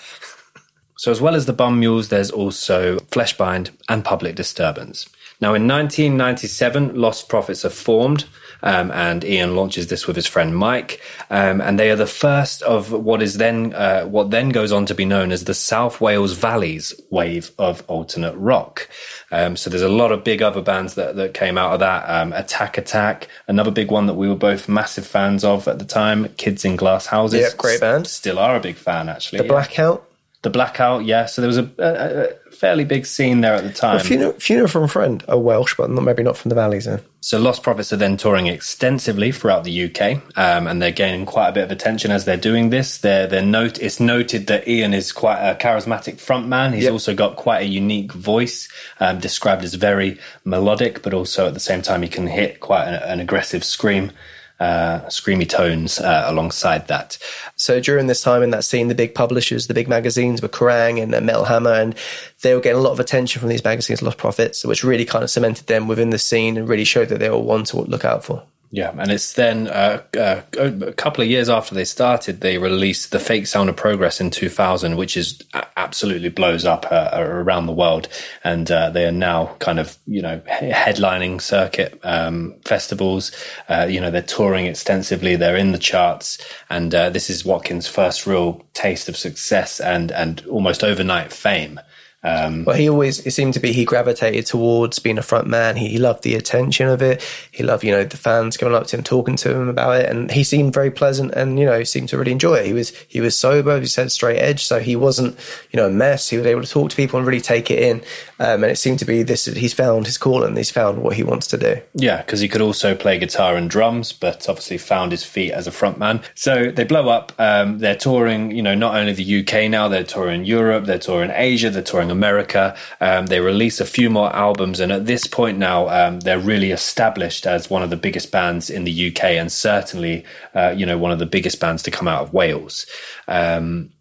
So, 0.98 1.12
as 1.12 1.22
well 1.22 1.36
as 1.36 1.46
the 1.46 1.54
Bum 1.54 1.80
Mules, 1.80 2.10
there's 2.10 2.32
also 2.32 2.98
Fleshbind 2.98 3.70
and 3.88 4.04
Public 4.04 4.36
Disturbance. 4.36 5.08
Now, 5.40 5.54
in 5.54 5.68
1997, 5.68 6.96
Lost 6.96 7.30
Prophets 7.30 7.66
are 7.66 7.70
formed, 7.70 8.26
um, 8.64 8.92
and 8.92 9.24
Ian 9.24 9.56
launches 9.56 9.88
this 9.88 10.08
with 10.08 10.16
his 10.16 10.28
friend 10.28 10.56
Mike, 10.56 11.02
um, 11.30 11.62
and 11.62 11.80
they 11.80 11.92
are 11.92 11.96
the 11.96 12.08
first 12.08 12.62
of 12.64 12.92
what 12.92 13.22
is 13.22 13.38
then 13.38 13.74
uh, 13.74 14.06
what 14.06 14.32
then 14.32 14.50
goes 14.50 14.72
on 14.72 14.86
to 14.86 14.96
be 14.96 15.06
known 15.06 15.32
as 15.32 15.46
the 15.46 15.54
South 15.54 16.02
Wales 16.02 16.34
Valleys 16.34 16.94
wave 17.10 17.52
of 17.58 17.84
alternate 17.88 18.36
rock. 18.36 18.90
Um, 19.32 19.56
so 19.58 19.70
there's 19.70 19.82
a 19.82 19.90
lot 19.90 20.12
of 20.12 20.24
big 20.24 20.42
other 20.42 20.62
bands 20.62 20.96
that, 20.96 21.16
that 21.16 21.34
came 21.34 21.58
out 21.58 21.74
of 21.74 21.80
that. 21.80 22.06
Um, 22.08 22.34
Attack 22.34 22.78
Attack, 22.78 23.28
another 23.48 23.72
big 23.72 23.92
one 23.92 24.06
that 24.08 24.14
we 24.14 24.28
were 24.28 24.36
both 24.36 24.70
massive 24.70 25.06
fans 25.06 25.44
of 25.44 25.68
at 25.68 25.80
the 25.80 25.86
time. 25.86 26.30
Kids 26.38 26.64
in 26.66 26.76
Glass 26.76 27.08
Houses, 27.08 27.42
Yeah, 27.42 27.50
great 27.58 27.80
band. 27.80 28.08
Still 28.08 28.40
are 28.40 28.56
a 28.56 28.60
big 28.60 28.76
fan, 28.76 29.10
actually. 29.10 29.40
The 29.40 29.46
yeah. 29.46 29.52
Blackout. 29.52 30.08
The 30.46 30.52
Blackout, 30.52 31.06
yeah. 31.06 31.26
So 31.26 31.42
there 31.42 31.48
was 31.48 31.58
a, 31.58 31.68
a, 31.80 32.50
a 32.50 32.52
fairly 32.52 32.86
big 32.86 33.08
scene 33.08 33.42
there 33.42 33.56
at 33.56 33.64
the 33.64 33.74
time. 33.74 34.00
Funeral, 34.00 34.34
Funeral 34.34 34.68
from 34.68 34.84
a 34.84 34.88
Friend 34.88 35.24
are 35.28 35.40
Welsh, 35.40 35.74
but 35.76 35.90
not, 35.90 36.04
maybe 36.04 36.22
not 36.22 36.38
from 36.38 36.50
the 36.50 36.56
valleys. 36.56 36.86
Then 36.86 37.02
So 37.22 37.40
Lost 37.40 37.64
Prophets 37.64 37.92
are 37.92 37.96
then 37.98 38.16
touring 38.16 38.46
extensively 38.46 39.32
throughout 39.32 39.64
the 39.64 39.86
UK, 39.86 40.22
um, 40.38 40.68
and 40.68 40.80
they're 40.80 40.92
gaining 40.92 41.26
quite 41.26 41.50
a 41.50 41.52
bit 41.52 41.64
of 41.64 41.72
attention 41.72 42.12
as 42.12 42.26
they're 42.26 42.38
doing 42.38 42.70
this. 42.70 43.00
They're, 43.00 43.26
they're 43.26 43.42
note, 43.42 43.80
it's 43.80 44.00
noted 44.00 44.46
that 44.46 44.68
Ian 44.68 44.94
is 44.94 45.12
quite 45.12 45.40
a 45.40 45.56
charismatic 45.56 46.18
frontman. 46.18 46.76
He's 46.76 46.84
Yep. 46.84 46.94
also 46.94 47.16
got 47.16 47.38
quite 47.38 47.64
a 47.64 47.68
unique 47.68 48.12
voice, 48.14 48.70
um, 49.00 49.18
described 49.20 49.64
as 49.64 49.74
very 49.74 50.20
melodic, 50.44 51.02
but 51.02 51.16
also 51.16 51.48
at 51.48 51.56
the 51.56 51.60
same 51.60 51.82
time 51.82 52.04
he 52.04 52.08
can 52.08 52.28
hit 52.28 52.60
quite 52.60 52.86
an, 52.88 52.94
an 53.02 53.20
aggressive 53.20 53.64
scream, 53.64 54.12
uh, 54.60 55.02
screamy 55.08 55.48
tones 55.48 56.00
uh, 56.00 56.26
alongside 56.28 56.88
that. 56.88 57.18
So 57.56 57.80
during 57.80 58.08
this 58.08 58.22
time 58.22 58.42
in 58.42 58.52
that 58.52 58.64
scene, 58.64 58.88
the 58.88 58.96
big 58.96 59.14
publishers, 59.16 59.68
the 59.68 59.74
big 59.74 59.88
magazines 59.88 60.42
were 60.42 60.48
Kerrang 60.48 61.02
and 61.02 61.14
uh, 61.14 61.22
Metal 61.22 61.46
Hammer, 61.46 61.74
and 61.74 61.96
they 62.42 62.54
were 62.54 62.62
getting 62.62 62.80
a 62.80 62.84
lot 62.84 62.92
of 62.92 63.00
attention 63.00 63.40
from 63.40 63.50
these 63.50 63.64
magazines, 63.64 64.02
Lost 64.02 64.18
Prophets, 64.18 64.64
which 64.64 64.84
really 64.84 65.06
kind 65.06 65.24
of 65.24 65.30
cemented 65.30 65.68
them 65.68 65.88
within 65.88 66.10
the 66.10 66.20
scene 66.20 66.58
and 66.58 66.70
really 66.70 66.86
showed 66.86 67.10
that 67.10 67.20
they 67.20 67.30
were 67.30 67.38
one 67.38 67.64
to 67.66 67.82
look 67.82 68.06
out 68.06 68.24
for. 68.24 68.44
Yeah, 68.72 68.94
and 68.98 69.12
it's 69.12 69.34
then 69.34 69.68
uh, 69.68 70.02
uh, 70.18 70.42
a 70.60 70.94
couple 70.94 71.24
of 71.24 71.30
years 71.30 71.50
after 71.50 71.74
they 71.74 71.86
started, 71.86 72.42
they 72.42 72.58
released 72.58 73.12
the 73.12 73.20
Fake 73.20 73.48
Sound 73.48 73.70
of 73.70 73.78
Progress 73.78 74.20
in 74.20 74.32
2000, 74.32 74.98
which 74.98 75.16
is 75.16 75.42
absolutely 75.78 76.30
blows 76.30 76.66
up 76.66 76.86
uh, 76.92 77.12
around 77.14 77.68
the 77.68 77.74
world, 77.74 78.10
and 78.44 78.70
uh, 78.70 78.90
they 78.90 79.06
are 79.06 79.12
now 79.14 79.56
kind 79.60 79.80
of 79.80 79.98
you 80.08 80.22
know 80.22 80.42
headlining 80.48 81.42
circuit 81.42 82.00
um, 82.04 82.56
festivals. 82.66 83.32
Uh, 83.70 83.88
you 83.90 84.02
know 84.02 84.12
they're 84.12 84.22
touring 84.22 84.66
extensively, 84.66 85.36
they're 85.36 85.58
in 85.58 85.72
the 85.72 85.78
charts, 85.78 86.38
and 86.70 86.94
uh, 86.94 87.10
this 87.10 87.30
is 87.30 87.46
Watkins' 87.46 87.88
first 87.88 88.28
real 88.28 88.66
taste 88.74 89.08
of 89.08 89.16
success 89.16 89.80
and 89.80 90.12
and 90.12 90.46
almost 90.48 90.84
overnight 90.84 91.32
fame. 91.32 91.80
Um, 92.26 92.64
But 92.64 92.80
he 92.80 92.90
always, 92.90 93.26
it 93.26 93.32
seemed 93.32 93.54
to 93.54 93.60
be, 93.60 93.72
he 93.72 93.86
gravitated 93.86 94.48
towards 94.48 94.98
being 95.00 95.18
a 95.18 95.22
front 95.22 95.48
man. 95.48 95.76
He, 95.76 95.90
he 95.90 95.98
loved 96.00 96.24
the 96.24 96.34
attention 96.34 96.88
of 96.88 97.02
it. 97.02 97.24
He 97.52 97.64
loved, 97.64 97.84
you 97.84 97.92
know, 97.92 98.04
the 98.04 98.18
fans 98.18 98.58
coming 98.58 98.74
up 98.74 98.88
to 98.88 98.98
him, 98.98 99.04
talking 99.04 99.36
to 99.38 99.56
him 99.56 99.70
about 99.70 100.02
it. 100.02 100.10
And 100.10 100.32
he 100.32 100.44
seemed 100.44 100.74
very 100.74 100.90
pleasant 100.90 101.34
and, 101.34 101.60
you 101.60 101.66
know, 101.66 101.84
seemed 101.84 102.10
to 102.10 102.18
really 102.18 102.32
enjoy 102.32 102.56
it. 102.56 102.66
He 102.66 102.74
was, 102.74 102.90
he 103.08 103.22
was 103.22 103.38
sober. 103.38 103.80
He 103.80 103.86
said 103.86 104.12
straight 104.12 104.40
edge. 104.40 104.64
So 104.64 104.80
he 104.80 104.96
wasn't, 104.96 105.38
you 105.72 105.78
know, 105.78 105.88
a 105.88 105.92
mess. 105.92 106.30
He 106.30 106.38
was 106.38 106.48
able 106.48 106.64
to 106.64 106.70
talk 106.70 106.90
to 106.90 106.96
people 106.96 107.20
and 107.20 107.28
really 107.28 107.42
take 107.42 107.70
it 107.70 107.80
in. 107.80 108.02
Um, 108.40 108.64
and 108.64 108.72
it 108.72 108.78
seemed 108.78 109.00
to 109.00 109.06
be 109.06 109.24
this, 109.24 109.46
he's 109.46 109.74
found 109.74 110.08
his 110.08 110.18
calling. 110.18 110.56
He's 110.56 110.72
found 110.72 111.04
what 111.04 111.16
he 111.16 111.24
wants 111.24 111.48
to 111.48 111.58
do. 111.58 111.82
Yeah, 111.94 112.18
because 112.18 112.40
he 112.40 112.48
could 112.48 112.62
also 112.62 112.96
play 112.96 113.20
guitar 113.20 113.56
and 113.56 113.70
drums, 113.70 114.12
but 114.12 114.50
obviously 114.50 114.78
found 114.78 115.12
his 115.12 115.24
feet 115.24 115.52
as 115.52 115.68
a 115.68 115.72
front 115.72 116.00
man. 116.00 116.22
So 116.34 116.72
they 116.72 116.84
blow 116.84 117.08
up. 117.10 117.34
Um, 117.38 117.80
they're 117.80 117.96
touring, 117.96 118.52
you 118.52 118.62
know, 118.62 118.76
not 118.76 118.96
only 118.96 119.14
the 119.14 119.40
UK 119.42 119.70
now, 119.70 119.88
they're 119.88 120.04
touring 120.04 120.44
Europe, 120.44 120.86
they're 120.86 121.00
touring 121.00 121.32
Asia, 121.34 121.70
they're 121.70 121.84
touring 121.84 122.15
America. 122.16 122.76
Um, 123.02 123.26
they 123.28 123.40
release 123.40 123.80
a 123.80 123.86
few 123.86 124.10
more 124.10 124.36
albums, 124.36 124.80
and 124.80 124.92
at 124.92 125.06
this 125.06 125.28
point 125.28 125.58
now, 125.58 125.90
um, 125.90 126.22
they're 126.22 126.40
really 126.40 126.72
established 126.72 127.46
as 127.46 127.70
one 127.70 127.84
of 127.84 127.90
the 127.90 127.98
biggest 127.98 128.32
bands 128.32 128.70
in 128.70 128.84
the 128.86 129.08
UK, 129.08 129.24
and 129.42 129.52
certainly, 129.52 130.24
uh, 130.54 130.74
you 130.76 130.86
know, 130.86 130.98
one 130.98 131.12
of 131.12 131.20
the 131.20 131.26
biggest 131.26 131.60
bands 131.60 131.84
to 131.84 131.92
come 131.92 132.08
out 132.08 132.22
of 132.24 132.34
Wales. 132.34 132.86
Um, 133.28 133.92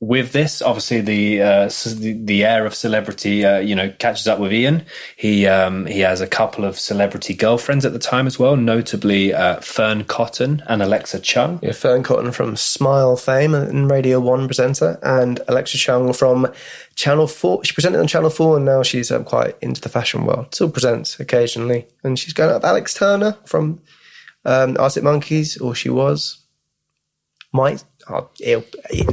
with 0.00 0.32
this, 0.32 0.60
obviously 0.60 1.00
the 1.00 1.40
uh, 1.40 1.70
the, 1.96 2.44
air 2.44 2.66
of 2.66 2.74
celebrity, 2.74 3.46
uh, 3.46 3.58
you 3.58 3.74
know, 3.74 3.90
catches 3.98 4.26
up 4.26 4.38
with 4.38 4.52
Ian. 4.52 4.84
He 5.16 5.46
um, 5.46 5.86
he 5.86 6.00
has 6.00 6.20
a 6.20 6.26
couple 6.26 6.66
of 6.66 6.78
celebrity 6.78 7.32
girlfriends 7.32 7.86
at 7.86 7.94
the 7.94 7.98
time 7.98 8.26
as 8.26 8.38
well, 8.38 8.56
notably 8.56 9.32
uh, 9.32 9.56
Fearne 9.60 10.04
Cotton 10.04 10.62
and 10.68 10.82
Alexa 10.82 11.20
Chung. 11.20 11.60
Yeah, 11.62 11.72
Fearne 11.72 12.02
Cotton 12.02 12.32
from 12.32 12.56
Smile 12.56 13.16
fame 13.16 13.54
and 13.54 13.90
Radio 13.90 14.20
1 14.20 14.46
presenter, 14.46 14.98
and 15.02 15.40
Alexa 15.48 15.78
Chung 15.78 16.12
from 16.12 16.52
Channel 16.94 17.26
4. 17.26 17.64
She 17.64 17.72
presented 17.72 17.98
on 17.98 18.06
Channel 18.06 18.30
4 18.30 18.56
and 18.56 18.66
now 18.66 18.82
she's 18.82 19.10
um, 19.10 19.24
quite 19.24 19.56
into 19.62 19.80
the 19.80 19.88
fashion 19.88 20.26
world. 20.26 20.54
Still 20.54 20.70
presents 20.70 21.18
occasionally. 21.18 21.86
And 22.04 22.18
she's 22.18 22.34
going 22.34 22.50
up 22.50 22.56
with 22.56 22.64
Alex 22.66 22.92
Turner 22.92 23.38
from 23.46 23.80
um, 24.44 24.76
Arctic 24.78 25.04
Monkeys, 25.04 25.56
or 25.56 25.74
she 25.74 25.88
was. 25.88 26.42
Might. 27.52 27.82
I'll, 28.08 28.30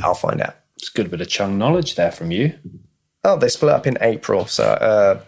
I'll 0.03 0.13
find 0.13 0.41
out. 0.41 0.55
It's 0.83 0.89
a 0.89 0.97
good 0.97 1.09
bit 1.09 1.21
of 1.21 1.29
Chung 1.29 1.57
knowledge 1.57 1.95
there 1.95 2.11
from 2.11 2.29
you. 2.29 2.59
Oh, 3.23 3.37
they 3.37 3.47
split 3.47 3.71
up 3.71 3.87
in 3.87 3.97
April, 4.01 4.47
so 4.47 4.65
uh, 4.65 5.21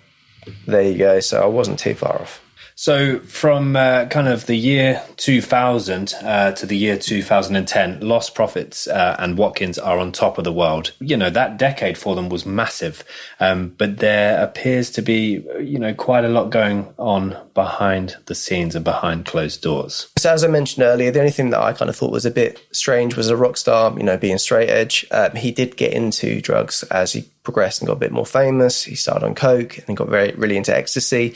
there 0.67 0.81
you 0.81 0.97
go. 0.97 1.21
So 1.21 1.41
I 1.41 1.45
wasn't 1.45 1.79
too 1.79 1.93
far 1.93 2.21
off. 2.21 2.41
So 2.77 3.19
from 3.19 3.77
uh, 3.77 4.07
kind 4.07 4.27
of 4.27 4.47
the 4.47 4.55
year 4.55 5.01
2000 5.15 6.13
uh, 6.21 6.51
to 6.51 6.65
the 6.65 6.75
year 6.75 6.97
2010, 6.97 8.01
Lost 8.01 8.35
Prophets 8.35 8.85
uh, 8.87 9.15
and 9.17 9.37
Watkins 9.37 9.79
are 9.79 9.97
on 9.97 10.11
top 10.11 10.37
of 10.37 10.43
the 10.43 10.51
world. 10.51 10.91
You 10.99 11.15
know, 11.15 11.29
that 11.29 11.57
decade 11.57 11.97
for 11.97 12.15
them 12.15 12.27
was 12.27 12.45
massive. 12.45 13.05
Um, 13.39 13.69
but 13.77 13.99
there 13.99 14.43
appears 14.43 14.91
to 14.91 15.01
be, 15.01 15.45
you 15.57 15.79
know, 15.79 15.93
quite 15.93 16.25
a 16.25 16.29
lot 16.29 16.49
going 16.49 16.93
on 16.99 17.37
behind 17.53 18.17
the 18.25 18.35
scenes 18.35 18.75
and 18.75 18.83
behind 18.83 19.25
closed 19.25 19.61
doors. 19.61 20.09
So 20.17 20.33
as 20.33 20.43
I 20.43 20.47
mentioned 20.47 20.83
earlier, 20.83 21.11
the 21.11 21.19
only 21.19 21.31
thing 21.31 21.51
that 21.51 21.61
I 21.61 21.71
kind 21.71 21.87
of 21.87 21.95
thought 21.95 22.11
was 22.11 22.25
a 22.25 22.31
bit 22.31 22.59
strange 22.71 23.15
was 23.15 23.29
a 23.29 23.37
rock 23.37 23.55
star, 23.55 23.97
you 23.97 24.03
know, 24.03 24.17
being 24.17 24.37
straight 24.37 24.69
edge. 24.69 25.05
Um, 25.11 25.31
he 25.37 25.51
did 25.51 25.77
get 25.77 25.93
into 25.93 26.41
drugs 26.41 26.83
as 26.91 27.13
he 27.13 27.29
progressed 27.43 27.79
and 27.79 27.87
got 27.87 27.93
a 27.93 27.99
bit 27.99 28.11
more 28.11 28.25
famous. 28.25 28.83
He 28.83 28.95
started 28.95 29.25
on 29.25 29.33
coke 29.33 29.79
and 29.87 29.95
got 29.95 30.09
very 30.09 30.33
really 30.33 30.57
into 30.57 30.75
ecstasy, 30.75 31.35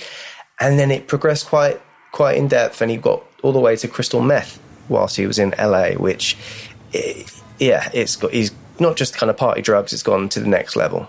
and 0.60 0.80
then 0.80 0.92
it 0.92 1.08
progressed 1.08 1.48
quite 1.48 1.82
quite 2.12 2.38
in 2.38 2.48
depth, 2.48 2.82
and 2.82 2.92
he 2.92 2.98
got 2.98 3.24
all 3.44 3.52
the 3.52 3.60
way 3.60 3.76
to 3.76 3.88
crystal 3.88 4.22
meth 4.22 4.62
whilst 4.90 5.16
he 5.16 5.28
was 5.28 5.40
in 5.40 5.54
LA, 5.60 5.92
which, 5.92 6.36
eh, 6.94 7.24
yeah, 7.60 7.90
it's 7.94 8.16
got 8.16 8.32
he's 8.32 8.52
not 8.80 8.96
just 8.96 9.16
kind 9.16 9.30
of 9.30 9.38
party 9.38 9.62
drugs; 9.62 9.94
it's 9.94 10.04
gone 10.04 10.30
to 10.30 10.40
the 10.40 10.48
next 10.48 10.76
level. 10.76 11.08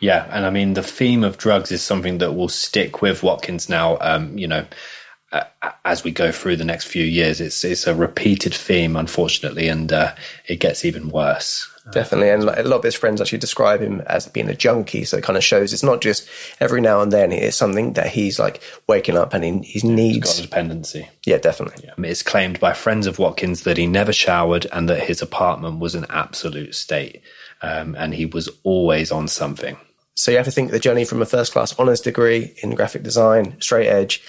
Yeah, 0.00 0.28
and 0.30 0.46
I 0.46 0.50
mean 0.50 0.74
the 0.74 0.82
theme 0.82 1.24
of 1.24 1.38
drugs 1.38 1.72
is 1.72 1.82
something 1.82 2.18
that 2.18 2.32
will 2.32 2.48
stick 2.48 3.02
with 3.02 3.22
Watkins 3.22 3.68
now. 3.68 3.98
Um, 4.00 4.38
you 4.38 4.46
know, 4.46 4.64
uh, 5.32 5.44
as 5.84 6.04
we 6.04 6.10
go 6.10 6.30
through 6.30 6.56
the 6.56 6.64
next 6.64 6.86
few 6.86 7.04
years, 7.04 7.40
it's 7.40 7.64
it's 7.64 7.86
a 7.86 7.94
repeated 7.94 8.54
theme, 8.54 8.96
unfortunately, 8.96 9.68
and 9.68 9.92
uh, 9.92 10.14
it 10.46 10.60
gets 10.60 10.84
even 10.84 11.08
worse. 11.08 11.68
Definitely, 11.92 12.30
and 12.30 12.42
a 12.44 12.62
lot 12.64 12.78
of 12.78 12.82
his 12.84 12.94
friends 12.94 13.20
actually 13.20 13.38
describe 13.38 13.80
him 13.80 14.00
as 14.02 14.26
being 14.26 14.48
a 14.48 14.54
junkie. 14.54 15.04
So 15.04 15.16
it 15.16 15.24
kind 15.24 15.36
of 15.36 15.44
shows 15.44 15.72
it's 15.72 15.82
not 15.82 16.00
just 16.00 16.28
every 16.60 16.80
now 16.80 17.00
and 17.00 17.12
then. 17.12 17.32
It's 17.32 17.56
something 17.56 17.94
that 17.94 18.08
he's 18.08 18.38
like 18.38 18.60
waking 18.86 19.16
up 19.16 19.32
and 19.34 19.44
he, 19.44 19.50
he 19.58 19.78
It's 19.78 19.82
got 19.82 19.90
needs. 19.92 20.38
a 20.38 20.42
dependency. 20.42 21.08
Yeah, 21.24 21.38
definitely. 21.38 21.90
It's 22.08 22.22
claimed 22.22 22.60
by 22.60 22.72
friends 22.72 23.06
of 23.06 23.18
Watkins 23.18 23.62
that 23.62 23.76
he 23.76 23.86
never 23.86 24.12
showered 24.12 24.66
and 24.72 24.88
that 24.88 25.00
his 25.04 25.22
apartment 25.22 25.78
was 25.78 25.94
an 25.94 26.06
absolute 26.10 26.74
state, 26.74 27.22
um, 27.62 27.94
and 27.98 28.14
he 28.14 28.26
was 28.26 28.48
always 28.64 29.10
on 29.10 29.28
something. 29.28 29.76
So 30.14 30.32
you 30.32 30.36
have 30.36 30.46
to 30.46 30.52
think 30.52 30.72
the 30.72 30.80
journey 30.80 31.04
from 31.04 31.22
a 31.22 31.26
first 31.26 31.52
class 31.52 31.78
honours 31.78 32.00
degree 32.00 32.52
in 32.62 32.74
graphic 32.74 33.04
design, 33.04 33.54
straight 33.60 33.86
edge, 33.86 34.20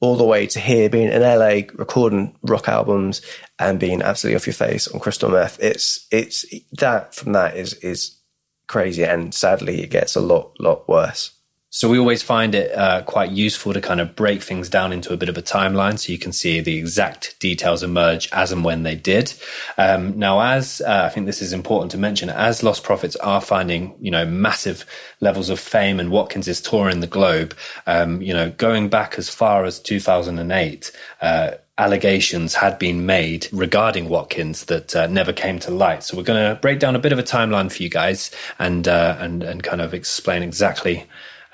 all 0.00 0.16
the 0.16 0.24
way 0.24 0.46
to 0.46 0.60
here 0.60 0.88
being 0.88 1.10
in 1.10 1.22
LA 1.22 1.62
recording 1.74 2.36
rock 2.42 2.68
albums 2.68 3.22
and 3.58 3.80
being 3.80 4.02
absolutely 4.02 4.36
off 4.36 4.46
your 4.46 4.54
face 4.54 4.88
on 4.88 5.00
crystal 5.00 5.30
meth. 5.30 5.58
It's 5.62 6.06
it's 6.10 6.44
that 6.72 7.14
from 7.14 7.32
that 7.32 7.56
is 7.56 7.74
is 7.74 8.20
crazy 8.68 9.04
and 9.04 9.32
sadly 9.32 9.82
it 9.82 9.90
gets 9.90 10.16
a 10.16 10.20
lot 10.20 10.52
lot 10.60 10.88
worse. 10.88 11.35
So 11.76 11.90
we 11.90 11.98
always 11.98 12.22
find 12.22 12.54
it 12.54 12.72
uh, 12.74 13.02
quite 13.02 13.32
useful 13.32 13.74
to 13.74 13.82
kind 13.82 14.00
of 14.00 14.16
break 14.16 14.42
things 14.42 14.70
down 14.70 14.94
into 14.94 15.12
a 15.12 15.18
bit 15.18 15.28
of 15.28 15.36
a 15.36 15.42
timeline 15.42 15.98
so 15.98 16.10
you 16.10 16.18
can 16.18 16.32
see 16.32 16.62
the 16.62 16.78
exact 16.78 17.38
details 17.38 17.82
emerge 17.82 18.30
as 18.32 18.50
and 18.50 18.64
when 18.64 18.82
they 18.82 18.94
did. 18.94 19.34
Um, 19.76 20.18
now, 20.18 20.40
as 20.40 20.80
uh, 20.80 21.02
I 21.04 21.10
think 21.10 21.26
this 21.26 21.42
is 21.42 21.52
important 21.52 21.90
to 21.90 21.98
mention, 21.98 22.30
as 22.30 22.62
Lost 22.62 22.82
Prophets 22.82 23.14
are 23.16 23.42
finding, 23.42 23.94
you 24.00 24.10
know, 24.10 24.24
massive 24.24 24.86
levels 25.20 25.50
of 25.50 25.60
fame 25.60 26.00
and 26.00 26.10
Watkins 26.10 26.48
is 26.48 26.62
touring 26.62 27.00
the 27.00 27.06
globe, 27.06 27.54
um, 27.86 28.22
you 28.22 28.32
know, 28.32 28.48
going 28.52 28.88
back 28.88 29.18
as 29.18 29.28
far 29.28 29.66
as 29.66 29.78
2008, 29.78 30.90
uh, 31.20 31.50
allegations 31.76 32.54
had 32.54 32.78
been 32.78 33.04
made 33.04 33.48
regarding 33.52 34.08
Watkins 34.08 34.64
that 34.64 34.96
uh, 34.96 35.08
never 35.08 35.34
came 35.34 35.58
to 35.58 35.70
light. 35.70 36.04
So 36.04 36.16
we're 36.16 36.22
going 36.22 36.54
to 36.54 36.58
break 36.58 36.78
down 36.78 36.96
a 36.96 36.98
bit 36.98 37.12
of 37.12 37.18
a 37.18 37.22
timeline 37.22 37.70
for 37.70 37.82
you 37.82 37.90
guys 37.90 38.30
and 38.58 38.88
uh, 38.88 39.18
and 39.20 39.42
and 39.42 39.62
kind 39.62 39.82
of 39.82 39.92
explain 39.92 40.42
exactly 40.42 41.06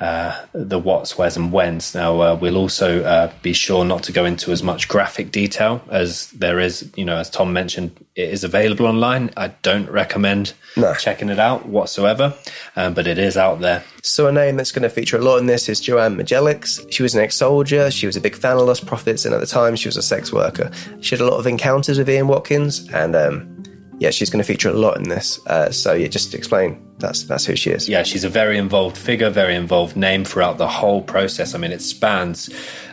uh, 0.03 0.47
the 0.53 0.81
what's, 0.81 1.17
where's, 1.17 1.37
and 1.37 1.53
when's. 1.53 1.95
Now, 1.95 2.21
uh, 2.21 2.35
we'll 2.35 2.57
also 2.57 3.05
uh, 3.05 3.33
be 3.41 3.53
sure 3.53 3.85
not 3.85 4.03
to 4.05 4.13
go 4.13 4.25
into 4.25 4.51
as 4.51 4.61
much 4.61 4.89
graphic 4.89 5.31
detail 5.31 5.81
as 5.91 6.27
there 6.33 6.59
is. 6.59 6.91
You 6.97 7.05
know, 7.05 7.19
as 7.19 7.31
Tom 7.31 7.53
mentioned, 7.53 7.93
it 8.17 8.29
is 8.29 8.43
available 8.43 8.87
online. 8.87 9.31
I 9.37 9.49
don't 9.63 9.89
recommend 9.89 10.55
no. 10.77 10.93
checking 10.95 11.29
it 11.29 11.39
out 11.39 11.67
whatsoever, 11.67 12.35
um, 12.75 12.95
but 12.95 13.07
it 13.07 13.17
is 13.17 13.37
out 13.37 13.61
there. 13.61 13.85
So, 14.03 14.27
a 14.27 14.33
name 14.33 14.57
that's 14.57 14.73
going 14.73 14.83
to 14.83 14.91
feature 14.91 15.19
a 15.19 15.23
lot 15.23 15.37
in 15.37 15.47
this 15.47 15.69
is 15.69 15.81
Joanne 15.81 16.17
Mjadzelics. 16.17 16.93
She 16.93 17.05
was 17.05 17.15
an 17.15 17.23
ex 17.23 17.37
soldier. 17.37 17.89
She 17.93 18.07
was 18.07 18.17
a 18.17 18.21
big 18.21 18.35
fan 18.35 18.57
of 18.57 18.67
Lost 18.67 18.85
Prophets, 18.85 19.25
and 19.25 19.33
at 19.33 19.41
the 19.41 19.47
time, 19.47 19.77
she 19.77 19.87
was 19.87 19.97
a 19.97 20.03
sex 20.03 20.33
worker. 20.33 20.73
She 21.01 21.15
had 21.15 21.21
a 21.21 21.31
lot 21.31 21.39
of 21.39 21.47
encounters 21.47 21.99
with 21.99 22.11
Ian 22.11 22.27
Watkins, 22.27 22.89
and 22.91 23.15
um, 23.15 23.62
yeah, 24.03 24.11
she's 24.11 24.31
going 24.31 24.43
to 24.43 24.47
feature 24.53 24.69
a 24.69 24.73
lot 24.73 24.97
in 24.97 25.09
this. 25.09 25.41
Uh, 25.47 25.71
so, 25.71 25.93
yeah, 25.93 26.09
just 26.09 26.35
explain 26.35 26.77
that's 26.99 27.23
that's 27.25 27.47
who 27.47 27.55
she 27.55 27.71
is. 27.71 27.89
Yeah, 27.89 28.03
she's 28.03 28.25
a 28.25 28.29
very 28.29 28.59
involved 28.59 28.99
figure, 28.99 29.31
very 29.31 29.55
involved 29.55 29.97
name 29.97 30.25
throughout 30.25 30.59
the 30.59 30.67
whole 30.69 31.03
process. 31.03 31.55
I 31.55 31.59
mean, 31.59 31.71
it 31.71 31.81
spans, 31.81 32.51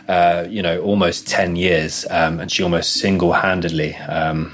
uh, 0.08 0.46
you 0.48 0.62
know, 0.62 0.80
almost 0.82 1.26
ten 1.26 1.56
years, 1.56 2.06
um, 2.10 2.38
and 2.40 2.50
she 2.50 2.62
almost 2.62 2.94
single-handedly 2.94 3.96
um, 3.96 4.52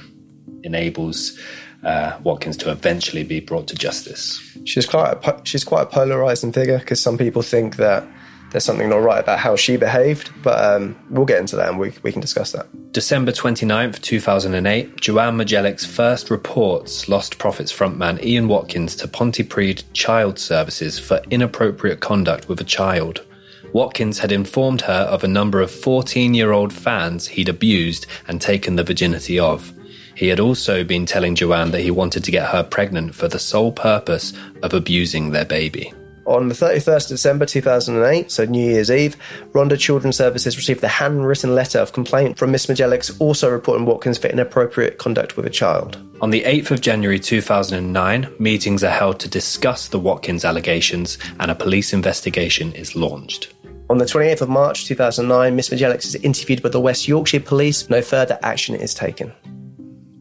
enables 0.63 1.39
uh, 1.85 2.19
Watkins 2.25 2.57
to 2.57 2.71
eventually 2.71 3.23
be 3.23 3.41
brought 3.41 3.69
to 3.69 3.75
justice. 3.75 4.41
She's 4.65 4.87
quite 4.87 5.13
a, 5.13 5.41
she's 5.45 5.65
quite 5.65 5.83
a 5.83 5.87
polarizing 5.87 6.53
figure 6.53 6.79
because 6.79 7.01
some 7.03 7.19
people 7.19 7.43
think 7.43 7.77
that 7.77 8.03
there's 8.51 8.65
something 8.65 8.89
not 8.89 9.03
right 9.03 9.21
about 9.21 9.39
how 9.39 9.57
she 9.57 9.77
behaved, 9.77 10.31
but 10.43 10.63
um, 10.65 10.97
we'll 11.11 11.27
get 11.27 11.41
into 11.41 11.57
that 11.57 11.69
and 11.69 11.79
we, 11.79 11.93
we 12.03 12.13
can 12.13 12.21
discuss 12.21 12.53
that. 12.53 12.67
December 12.93 13.33
29th, 13.33 14.01
2008, 14.01 15.01
Joanne 15.01 15.37
Mjadzelics 15.37 15.87
first 15.87 16.31
reports 16.31 17.07
Lostprophets 17.07 17.73
frontman 17.73 18.23
Ian 18.23 18.49
Watkins 18.49 18.97
to 18.97 19.09
Pontypridd 19.09 19.83
Child 19.93 20.39
Services 20.39 20.99
for 20.99 21.21
inappropriate 21.31 22.01
conduct 22.01 22.49
with 22.49 22.61
a 22.61 22.65
child. 22.65 23.25
Watkins 23.73 24.21
had 24.21 24.33
informed 24.33 24.83
her 24.83 24.93
of 25.11 25.25
a 25.25 25.29
number 25.29 25.61
of 25.61 25.71
14 25.71 26.33
year 26.33 26.53
old 26.53 26.73
fans 26.73 27.27
he'd 27.27 27.49
abused 27.49 28.07
and 28.29 28.41
taken 28.41 28.77
the 28.77 28.85
virginity 28.85 29.39
of. 29.39 29.73
He 30.15 30.29
had 30.29 30.41
also 30.41 30.83
been 30.83 31.05
telling 31.05 31.35
Joanne 31.35 31.73
that 31.73 31.83
he 31.83 31.91
wanted 31.91 32.25
to 32.25 32.31
get 32.31 32.49
her 32.49 32.63
pregnant 32.63 33.15
for 33.15 33.29
the 33.29 33.39
sole 33.39 33.73
purpose 33.73 34.33
of 34.63 34.73
abusing 34.73 35.33
their 35.33 35.45
baby. 35.45 35.93
On 36.27 36.49
the 36.49 36.55
31st 36.55 37.05
of 37.05 37.09
December 37.11 37.47
2008, 37.47 38.33
so 38.33 38.45
New 38.45 38.73
Year's 38.73 38.91
Eve, 38.91 39.17
Rhondda 39.53 39.79
Children's 39.79 40.17
Services 40.17 40.57
received 40.57 40.81
the 40.81 40.89
handwritten 40.89 41.55
letter 41.55 41.79
of 41.79 41.93
complaint 41.93 42.37
from 42.37 42.51
Miss 42.51 42.67
Mjadzelics, 42.67 43.21
also 43.21 43.49
reporting 43.49 43.87
Watkins 43.87 44.19
for 44.19 44.27
inappropriate 44.27 44.99
conduct 44.99 45.37
with 45.37 45.47
a 45.47 45.51
child. 45.51 45.99
On 46.21 46.31
the 46.31 46.43
8th 46.43 46.73
of 46.73 46.81
January 46.81 47.21
2009, 47.21 48.35
meetings 48.41 48.83
are 48.83 48.91
held 48.91 49.21
to 49.21 49.29
discuss 49.29 49.87
the 49.87 50.01
Watkins 50.01 50.45
allegations 50.45 51.17
and 51.39 51.49
a 51.51 51.55
police 51.55 51.93
investigation 51.93 52.73
is 52.73 52.97
launched. 52.97 53.53
On 53.89 53.99
the 53.99 54.05
28th 54.05 54.41
of 54.41 54.49
March 54.49 54.87
2009, 54.87 55.55
Miss 55.55 55.69
Mjadzelics 55.69 56.07
is 56.07 56.17
interviewed 56.17 56.61
by 56.61 56.71
the 56.71 56.81
West 56.81 57.07
Yorkshire 57.07 57.39
Police. 57.39 57.89
No 57.89 58.03
further 58.03 58.37
action 58.43 58.75
is 58.75 58.95
taken. 58.95 59.33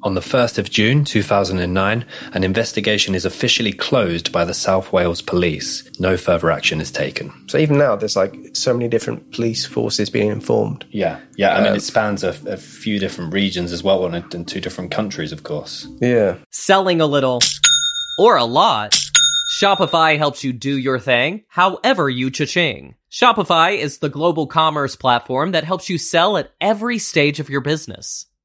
On 0.06 0.14
the 0.14 0.22
1st 0.22 0.60
of 0.60 0.70
June 0.70 1.04
2009, 1.04 2.06
an 2.34 2.44
investigation 2.44 3.16
is 3.16 3.26
officially 3.26 3.74
closed 3.74 4.32
by 4.32 4.46
the 4.46 4.54
South 4.54 4.94
Wales 4.94 5.20
Police. 5.20 5.90
No 6.00 6.16
further 6.16 6.52
action 6.52 6.80
is 6.80 6.92
taken. 6.92 7.34
So 7.50 7.58
even 7.58 7.80
now, 7.80 7.96
there's 7.96 8.16
like 8.16 8.36
so 8.54 8.72
many 8.72 8.88
different 8.88 9.32
police 9.32 9.66
forces 9.66 10.12
being 10.12 10.30
informed. 10.30 10.86
Yeah, 10.92 11.22
yeah. 11.38 11.56
I 11.56 11.64
mean, 11.64 11.72
uh, 11.72 11.78
it 11.78 11.80
spans 11.80 12.24
a, 12.24 12.38
a, 12.46 12.56
few 12.56 13.00
different 13.00 13.34
regions 13.34 13.72
as 13.72 13.82
well, 13.82 14.06
and 14.06 14.32
in 14.32 14.46
two 14.46 14.62
different 14.62 14.92
countries, 14.92 15.32
of 15.32 15.42
course. 15.42 15.88
Yeah. 16.00 16.36
Selling 16.52 17.02
a 17.02 17.08
little 17.08 17.40
or 18.20 18.38
a 18.38 18.46
lot. 18.46 18.96
Shopify 19.60 20.20
helps 20.20 20.44
you 20.44 20.54
do 20.54 20.78
your 20.78 21.00
thing, 21.00 21.46
however 21.48 22.10
you 22.10 22.30
cha-ching. 22.30 22.94
Shopify 23.10 23.76
is 23.76 23.98
the 23.98 24.10
global 24.10 24.46
commerce 24.46 24.96
platform 24.96 25.52
that 25.54 25.64
helps 25.64 25.90
you 25.90 25.98
sell 25.98 26.38
at 26.38 26.52
every 26.62 27.00
stage 27.00 27.40
of 27.40 27.50
your 27.50 27.62
business. 27.62 28.28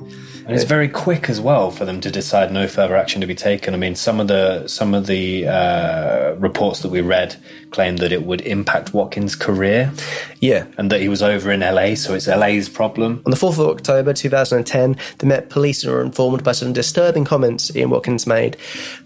and 0.00 0.56
it's 0.56 0.64
very 0.64 0.88
quick 0.88 1.28
as 1.28 1.40
well 1.40 1.70
for 1.70 1.84
them 1.84 2.00
to 2.00 2.10
decide 2.10 2.52
no 2.52 2.66
further 2.66 2.96
action 2.96 3.20
to 3.20 3.26
be 3.26 3.34
taken. 3.34 3.74
I 3.74 3.76
mean, 3.76 3.94
some 3.94 4.20
of 4.20 4.28
the 4.28 4.66
some 4.66 4.94
of 4.94 5.06
the 5.06 5.46
uh, 5.46 6.34
reports 6.38 6.80
that 6.80 6.88
we 6.90 7.00
read 7.00 7.36
claimed 7.70 7.98
that 7.98 8.12
it 8.12 8.24
would 8.24 8.40
impact 8.42 8.92
Watkins' 8.92 9.36
career. 9.36 9.92
Yeah, 10.40 10.66
and 10.78 10.90
that 10.90 11.00
he 11.00 11.08
was 11.08 11.22
over 11.22 11.52
in 11.52 11.60
LA, 11.60 11.94
so 11.94 12.14
it's 12.14 12.26
LA's 12.26 12.68
problem. 12.68 13.22
On 13.26 13.30
the 13.30 13.36
fourth 13.36 13.58
of 13.58 13.68
October, 13.68 14.12
two 14.12 14.30
thousand 14.30 14.58
and 14.58 14.66
ten, 14.66 14.96
the 15.18 15.26
Met 15.26 15.50
Police 15.50 15.84
were 15.84 16.02
informed 16.02 16.42
by 16.42 16.52
some 16.52 16.72
disturbing 16.72 17.24
comments 17.24 17.74
Ian 17.76 17.90
Watkins 17.90 18.26
made, 18.26 18.56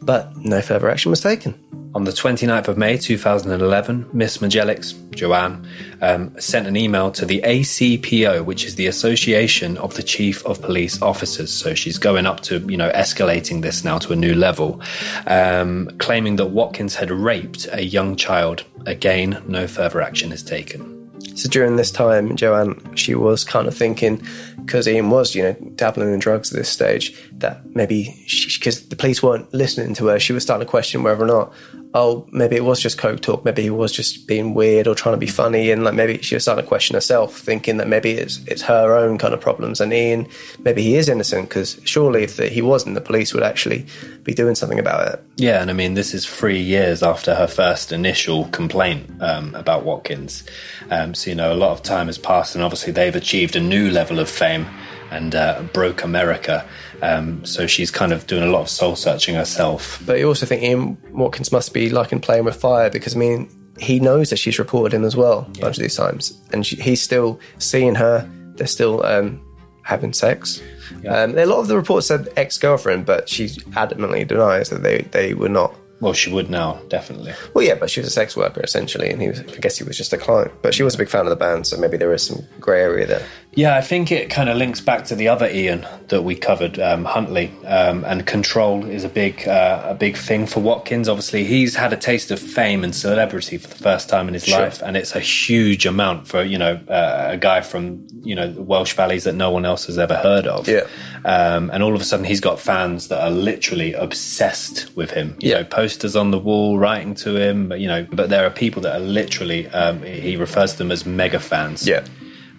but 0.00 0.36
no 0.36 0.60
further 0.60 0.90
action 0.90 1.10
was 1.10 1.20
taken. 1.20 1.54
On 1.94 2.02
the 2.02 2.10
29th 2.10 2.66
of 2.66 2.76
May 2.76 2.98
2011, 2.98 4.08
Miss 4.12 4.38
Mjadzelics, 4.38 5.14
Joanne, 5.14 5.64
um, 6.02 6.34
sent 6.40 6.66
an 6.66 6.76
email 6.76 7.12
to 7.12 7.24
the 7.24 7.40
ACPO, 7.44 8.44
which 8.44 8.64
is 8.64 8.74
the 8.74 8.88
Association 8.88 9.78
of 9.78 9.94
the 9.94 10.02
Chief 10.02 10.44
of 10.44 10.60
Police 10.60 10.83
Officers. 11.02 11.52
So 11.52 11.74
she's 11.74 11.98
going 11.98 12.26
up 12.26 12.40
to, 12.40 12.58
you 12.60 12.76
know, 12.76 12.90
escalating 12.92 13.62
this 13.62 13.84
now 13.84 13.98
to 13.98 14.12
a 14.12 14.16
new 14.16 14.34
level, 14.34 14.80
um, 15.26 15.90
claiming 15.98 16.36
that 16.36 16.46
Watkins 16.46 16.94
had 16.94 17.10
raped 17.10 17.66
a 17.72 17.82
young 17.82 18.16
child. 18.16 18.64
Again, 18.86 19.42
no 19.46 19.66
further 19.66 20.00
action 20.00 20.32
is 20.32 20.42
taken. 20.42 20.92
So 21.36 21.48
during 21.48 21.76
this 21.76 21.90
time, 21.90 22.36
Joanne, 22.36 22.94
she 22.94 23.14
was 23.14 23.44
kind 23.44 23.66
of 23.66 23.74
thinking, 23.74 24.22
because 24.56 24.86
Ian 24.86 25.10
was, 25.10 25.34
you 25.34 25.42
know, 25.42 25.52
dabbling 25.74 26.12
in 26.12 26.20
drugs 26.20 26.52
at 26.52 26.58
this 26.58 26.68
stage, 26.68 27.16
that 27.38 27.64
maybe 27.74 28.14
because 28.56 28.88
the 28.88 28.96
police 28.96 29.22
weren't 29.22 29.52
listening 29.52 29.94
to 29.94 30.06
her, 30.08 30.20
she 30.20 30.32
was 30.32 30.42
starting 30.42 30.66
to 30.66 30.70
question 30.70 31.02
whether 31.02 31.24
or 31.24 31.26
not, 31.26 31.52
oh, 31.94 32.26
maybe 32.32 32.56
it 32.56 32.64
was 32.64 32.80
just 32.80 32.98
coke 32.98 33.20
talk, 33.20 33.44
maybe 33.44 33.62
he 33.62 33.70
was 33.70 33.92
just 33.92 34.26
being 34.26 34.52
weird 34.52 34.86
or 34.86 34.94
trying 34.94 35.14
to 35.14 35.18
be 35.18 35.28
funny, 35.28 35.70
and 35.70 35.84
like 35.84 35.94
maybe 35.94 36.20
she 36.22 36.34
was 36.34 36.42
starting 36.42 36.64
to 36.64 36.68
question 36.68 36.94
herself, 36.94 37.38
thinking 37.38 37.76
that 37.78 37.88
maybe 37.88 38.10
it's 38.10 38.44
it's 38.46 38.62
her 38.62 38.96
own 38.96 39.16
kind 39.16 39.32
of 39.32 39.40
problems, 39.40 39.80
and 39.80 39.92
Ian, 39.92 40.26
maybe 40.58 40.82
he 40.82 40.96
is 40.96 41.08
innocent 41.08 41.48
because 41.48 41.80
surely 41.84 42.24
if 42.24 42.36
the, 42.36 42.48
he 42.48 42.60
wasn't, 42.60 42.94
the 42.94 43.00
police 43.00 43.32
would 43.32 43.44
actually 43.44 43.86
be 44.24 44.34
doing 44.34 44.54
something 44.54 44.78
about 44.78 45.06
it. 45.06 45.24
Yeah, 45.36 45.60
and 45.60 45.70
I 45.70 45.74
mean, 45.74 45.94
this 45.94 46.14
is 46.14 46.26
three 46.26 46.60
years 46.60 47.02
after 47.02 47.34
her 47.34 47.46
first 47.46 47.92
initial 47.92 48.46
complaint 48.46 49.10
um, 49.20 49.54
about 49.54 49.84
Watkins. 49.84 50.44
Um, 50.90 51.14
so, 51.14 51.30
you 51.30 51.36
know, 51.36 51.52
a 51.52 51.54
lot 51.54 51.70
of 51.72 51.82
time 51.82 52.06
has 52.06 52.18
passed, 52.18 52.54
and 52.54 52.64
obviously 52.64 52.92
they've 52.92 53.14
achieved 53.14 53.56
a 53.56 53.60
new 53.60 53.90
level 53.90 54.18
of 54.18 54.28
fame 54.28 54.66
and 55.10 55.34
uh, 55.34 55.62
broke 55.72 56.02
America. 56.02 56.66
Um, 57.04 57.44
so 57.44 57.66
she's 57.66 57.90
kind 57.90 58.12
of 58.12 58.26
doing 58.26 58.42
a 58.42 58.46
lot 58.46 58.60
of 58.62 58.68
soul 58.68 58.96
searching 58.96 59.34
herself. 59.34 60.02
But 60.06 60.18
you 60.18 60.28
also 60.28 60.46
think 60.46 60.62
Ian 60.62 60.96
Watkins 61.12 61.52
must 61.52 61.74
be 61.74 61.90
liking 61.90 62.20
playing 62.20 62.44
with 62.44 62.56
fire 62.56 62.90
because, 62.90 63.14
I 63.14 63.18
mean, 63.18 63.48
he 63.78 64.00
knows 64.00 64.30
that 64.30 64.38
she's 64.38 64.58
reported 64.58 64.94
him 64.96 65.04
as 65.04 65.16
well 65.16 65.40
a 65.40 65.60
bunch 65.60 65.76
of 65.76 65.82
these 65.82 65.96
times. 65.96 66.40
And 66.52 66.64
she, 66.64 66.76
he's 66.76 67.02
still 67.02 67.40
seeing 67.58 67.94
her. 67.96 68.28
They're 68.56 68.66
still 68.66 69.04
um, 69.04 69.40
having 69.82 70.12
sex. 70.12 70.62
Yeah. 71.02 71.22
Um, 71.22 71.36
a 71.36 71.46
lot 71.46 71.58
of 71.58 71.68
the 71.68 71.76
reports 71.76 72.06
said 72.06 72.28
ex 72.36 72.56
girlfriend, 72.56 73.04
but 73.04 73.28
she 73.28 73.48
adamantly 73.72 74.26
denies 74.26 74.70
that 74.70 74.82
they, 74.82 75.02
they 75.10 75.34
were 75.34 75.48
not. 75.48 75.74
Well, 76.00 76.12
she 76.12 76.32
would 76.32 76.50
now, 76.50 76.80
definitely. 76.88 77.32
Well, 77.54 77.64
yeah, 77.64 77.76
but 77.76 77.88
she 77.88 78.00
was 78.00 78.08
a 78.08 78.12
sex 78.12 78.36
worker 78.36 78.60
essentially, 78.62 79.10
and 79.10 79.22
he 79.22 79.28
was, 79.28 79.40
I 79.40 79.58
guess 79.58 79.78
he 79.78 79.84
was 79.84 79.96
just 79.96 80.12
a 80.12 80.18
client. 80.18 80.52
But 80.60 80.74
she 80.74 80.82
was 80.82 80.94
a 80.94 80.98
big 80.98 81.08
fan 81.08 81.22
of 81.22 81.30
the 81.30 81.36
band, 81.36 81.66
so 81.66 81.76
maybe 81.78 81.96
there 81.96 82.12
is 82.12 82.22
some 82.22 82.44
grey 82.60 82.82
area 82.82 83.06
there. 83.06 83.26
Yeah, 83.56 83.76
I 83.76 83.82
think 83.82 84.10
it 84.10 84.30
kind 84.30 84.48
of 84.48 84.56
links 84.56 84.80
back 84.80 85.04
to 85.06 85.14
the 85.14 85.28
other 85.28 85.48
Ian 85.48 85.86
that 86.08 86.22
we 86.22 86.34
covered, 86.34 86.78
um, 86.80 87.04
Huntley, 87.04 87.52
um, 87.64 88.04
and 88.04 88.26
control 88.26 88.84
is 88.84 89.04
a 89.04 89.08
big 89.08 89.46
uh, 89.46 89.82
a 89.90 89.94
big 89.94 90.16
thing 90.16 90.46
for 90.46 90.60
Watkins. 90.60 91.08
Obviously, 91.08 91.44
he's 91.44 91.76
had 91.76 91.92
a 91.92 91.96
taste 91.96 92.30
of 92.32 92.40
fame 92.40 92.82
and 92.82 92.94
celebrity 92.94 93.56
for 93.58 93.68
the 93.68 93.76
first 93.76 94.08
time 94.08 94.26
in 94.28 94.34
his 94.34 94.44
Sure. 94.44 94.58
life, 94.60 94.82
and 94.82 94.96
it's 94.96 95.14
a 95.14 95.20
huge 95.20 95.86
amount 95.86 96.26
for 96.26 96.42
you 96.42 96.58
know 96.58 96.74
uh, 96.88 97.28
a 97.30 97.36
guy 97.36 97.60
from 97.60 98.06
you 98.22 98.34
know 98.34 98.50
the 98.52 98.62
Welsh 98.62 98.94
valleys 98.94 99.24
that 99.24 99.34
no 99.36 99.50
one 99.52 99.64
else 99.64 99.86
has 99.86 99.98
ever 99.98 100.16
heard 100.16 100.46
of. 100.46 100.66
Yeah. 100.68 100.86
Um, 101.24 101.70
and 101.72 101.82
all 101.82 101.94
of 101.94 102.00
a 102.00 102.04
sudden, 102.04 102.26
he's 102.26 102.40
got 102.40 102.58
fans 102.58 103.08
that 103.08 103.22
are 103.22 103.30
literally 103.30 103.92
obsessed 103.94 104.94
with 104.96 105.10
him. 105.12 105.36
You 105.40 105.50
Yeah. 105.50 105.56
know, 105.58 105.64
posters 105.64 106.16
on 106.16 106.32
the 106.32 106.38
wall 106.38 106.78
writing 106.78 107.14
to 107.16 107.36
him. 107.36 107.68
But, 107.68 107.80
you 107.80 107.88
know, 107.88 108.06
but 108.12 108.28
there 108.30 108.44
are 108.44 108.50
people 108.50 108.82
that 108.82 108.94
are 108.96 109.00
literally. 109.04 109.68
Um, 109.68 110.02
he 110.02 110.36
refers 110.36 110.72
to 110.72 110.78
them 110.78 110.90
as 110.90 111.06
mega 111.06 111.38
fans 111.38 111.86
Yeah. 111.86 112.04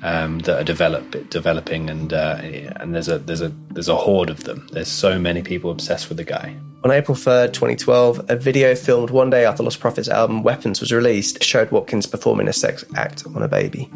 Um, 0.05 0.37
that 0.39 0.61
are 0.61 0.63
develop, 0.63 1.29
developing, 1.31 1.89
and 1.89 2.13
uh, 2.13 2.37
and 2.75 2.93
there's 2.93 3.07
a 3.09 3.17
there's 3.17 3.41
a 3.41 3.49
there's 3.71 3.89
a 3.89 3.95
horde 3.95 4.29
of 4.29 4.43
them. 4.43 4.67
There's 4.71 4.87
so 4.87 5.17
many 5.17 5.41
people 5.41 5.71
obsessed 5.71 6.09
with 6.09 6.17
the 6.17 6.23
guy. 6.23 6.55
On 6.85 6.91
April 6.91 7.17
3rd, 7.17 7.51
2012, 7.53 8.29
a 8.29 8.35
video 8.35 8.75
filmed 8.75 9.09
one 9.09 9.31
day 9.31 9.43
after 9.43 9.63
Lost 9.63 9.79
Prophets 9.79 10.07
album 10.07 10.43
Weapons 10.43 10.79
was 10.79 10.91
released 10.91 11.43
showed 11.43 11.71
Watkins 11.71 12.05
performing 12.05 12.47
a 12.47 12.53
sex 12.53 12.85
act 12.95 13.25
on 13.25 13.41
a 13.41 13.47
baby, 13.47 13.89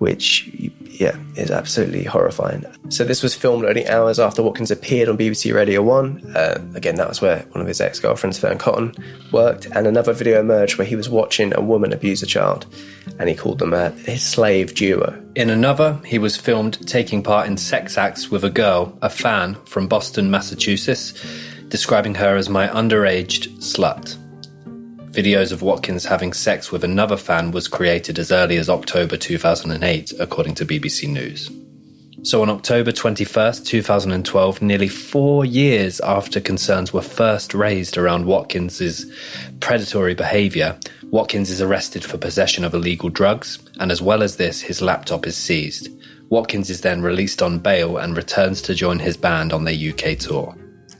which, 0.00 0.46
yeah, 0.82 1.16
is 1.36 1.50
absolutely 1.50 2.04
horrifying. 2.04 2.66
So, 2.90 3.04
this 3.04 3.22
was 3.22 3.34
filmed 3.34 3.64
only 3.64 3.88
hours 3.88 4.18
after 4.18 4.42
Watkins 4.42 4.70
appeared 4.70 5.08
on 5.08 5.16
BBC 5.16 5.54
Radio 5.54 5.80
1. 5.80 6.36
Uh, 6.36 6.62
again, 6.74 6.96
that 6.96 7.08
was 7.08 7.22
where 7.22 7.38
one 7.52 7.62
of 7.62 7.66
his 7.66 7.80
ex 7.80 8.00
girlfriends, 8.00 8.38
Fearne 8.38 8.58
Cotton, 8.58 8.94
worked. 9.32 9.64
And 9.74 9.86
another 9.86 10.12
video 10.12 10.38
emerged 10.38 10.76
where 10.76 10.86
he 10.86 10.94
was 10.94 11.08
watching 11.08 11.54
a 11.56 11.62
woman 11.62 11.90
abuse 11.90 12.22
a 12.22 12.26
child, 12.26 12.66
and 13.18 13.30
he 13.30 13.34
called 13.34 13.60
them 13.60 13.72
uh, 13.72 13.92
his 13.92 14.22
slave 14.22 14.74
duo. 14.74 15.18
In 15.36 15.48
another, 15.48 15.98
he 16.04 16.18
was 16.18 16.36
filmed 16.36 16.86
taking 16.86 17.22
part 17.22 17.46
in 17.46 17.56
sex 17.56 17.96
acts 17.96 18.30
with 18.30 18.44
a 18.44 18.50
girl, 18.50 18.98
a 19.00 19.08
fan 19.08 19.54
from 19.64 19.88
Boston, 19.88 20.30
Massachusetts, 20.30 21.14
describing 21.68 22.14
her 22.14 22.36
as 22.36 22.48
my 22.48 22.68
underaged 22.68 23.58
slut. 23.58 24.16
Videos 25.10 25.50
of 25.52 25.62
Watkins 25.62 26.04
having 26.04 26.32
sex 26.32 26.70
with 26.70 26.84
another 26.84 27.16
fan 27.16 27.50
was 27.50 27.68
created 27.68 28.18
as 28.18 28.30
early 28.30 28.58
as 28.58 28.68
October 28.68 29.16
2008, 29.16 30.12
according 30.20 30.54
to 30.54 30.66
BBC 30.66 31.08
News. 31.08 31.50
So 32.22 32.42
on 32.42 32.50
October 32.50 32.92
21st, 32.92 33.64
2012, 33.64 34.60
nearly 34.60 34.88
four 34.88 35.44
years 35.44 36.00
after 36.00 36.40
concerns 36.40 36.92
were 36.92 37.00
first 37.00 37.54
raised 37.54 37.96
around 37.96 38.26
Watkins's 38.26 39.10
predatory 39.60 40.14
behaviour, 40.14 40.78
Watkins 41.04 41.50
is 41.50 41.62
arrested 41.62 42.04
for 42.04 42.18
possession 42.18 42.64
of 42.64 42.74
illegal 42.74 43.08
drugs, 43.08 43.60
and 43.78 43.92
as 43.92 44.02
well 44.02 44.22
as 44.22 44.36
this, 44.36 44.60
his 44.60 44.82
laptop 44.82 45.26
is 45.26 45.36
seized. 45.36 45.88
Watkins 46.28 46.68
is 46.68 46.80
then 46.80 47.00
released 47.00 47.42
on 47.42 47.60
bail 47.60 47.96
and 47.96 48.16
returns 48.16 48.60
to 48.62 48.74
join 48.74 48.98
his 48.98 49.16
band 49.16 49.52
on 49.52 49.64
their 49.64 49.74
UK 49.74 50.18
tour. 50.18 50.56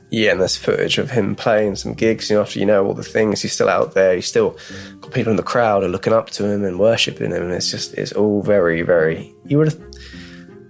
Yeah, 0.09 0.31
and 0.31 0.39
there's 0.39 0.55
footage 0.55 0.97
of 0.99 1.11
him 1.11 1.35
playing 1.35 1.75
some 1.75 1.93
gigs. 1.93 2.29
You 2.29 2.37
know, 2.37 2.41
after 2.41 2.59
you 2.59 2.65
know 2.65 2.85
all 2.85 2.93
the 2.93 3.03
things, 3.03 3.41
he's 3.41 3.51
still 3.51 3.67
out 3.67 3.93
there. 3.93 4.15
He's 4.15 4.27
still 4.27 4.57
got 5.01 5.11
people 5.11 5.31
in 5.31 5.37
the 5.37 5.43
crowd 5.43 5.83
are 5.83 5.89
looking 5.89 6.13
up 6.13 6.29
to 6.31 6.45
him 6.45 6.63
and 6.63 6.79
worshiping 6.79 7.31
him. 7.31 7.43
And 7.43 7.51
it's 7.51 7.69
just, 7.69 7.93
it's 7.95 8.13
all 8.13 8.41
very, 8.41 8.83
very. 8.83 9.33
You 9.45 9.57
would 9.57 9.67
have 9.67 9.79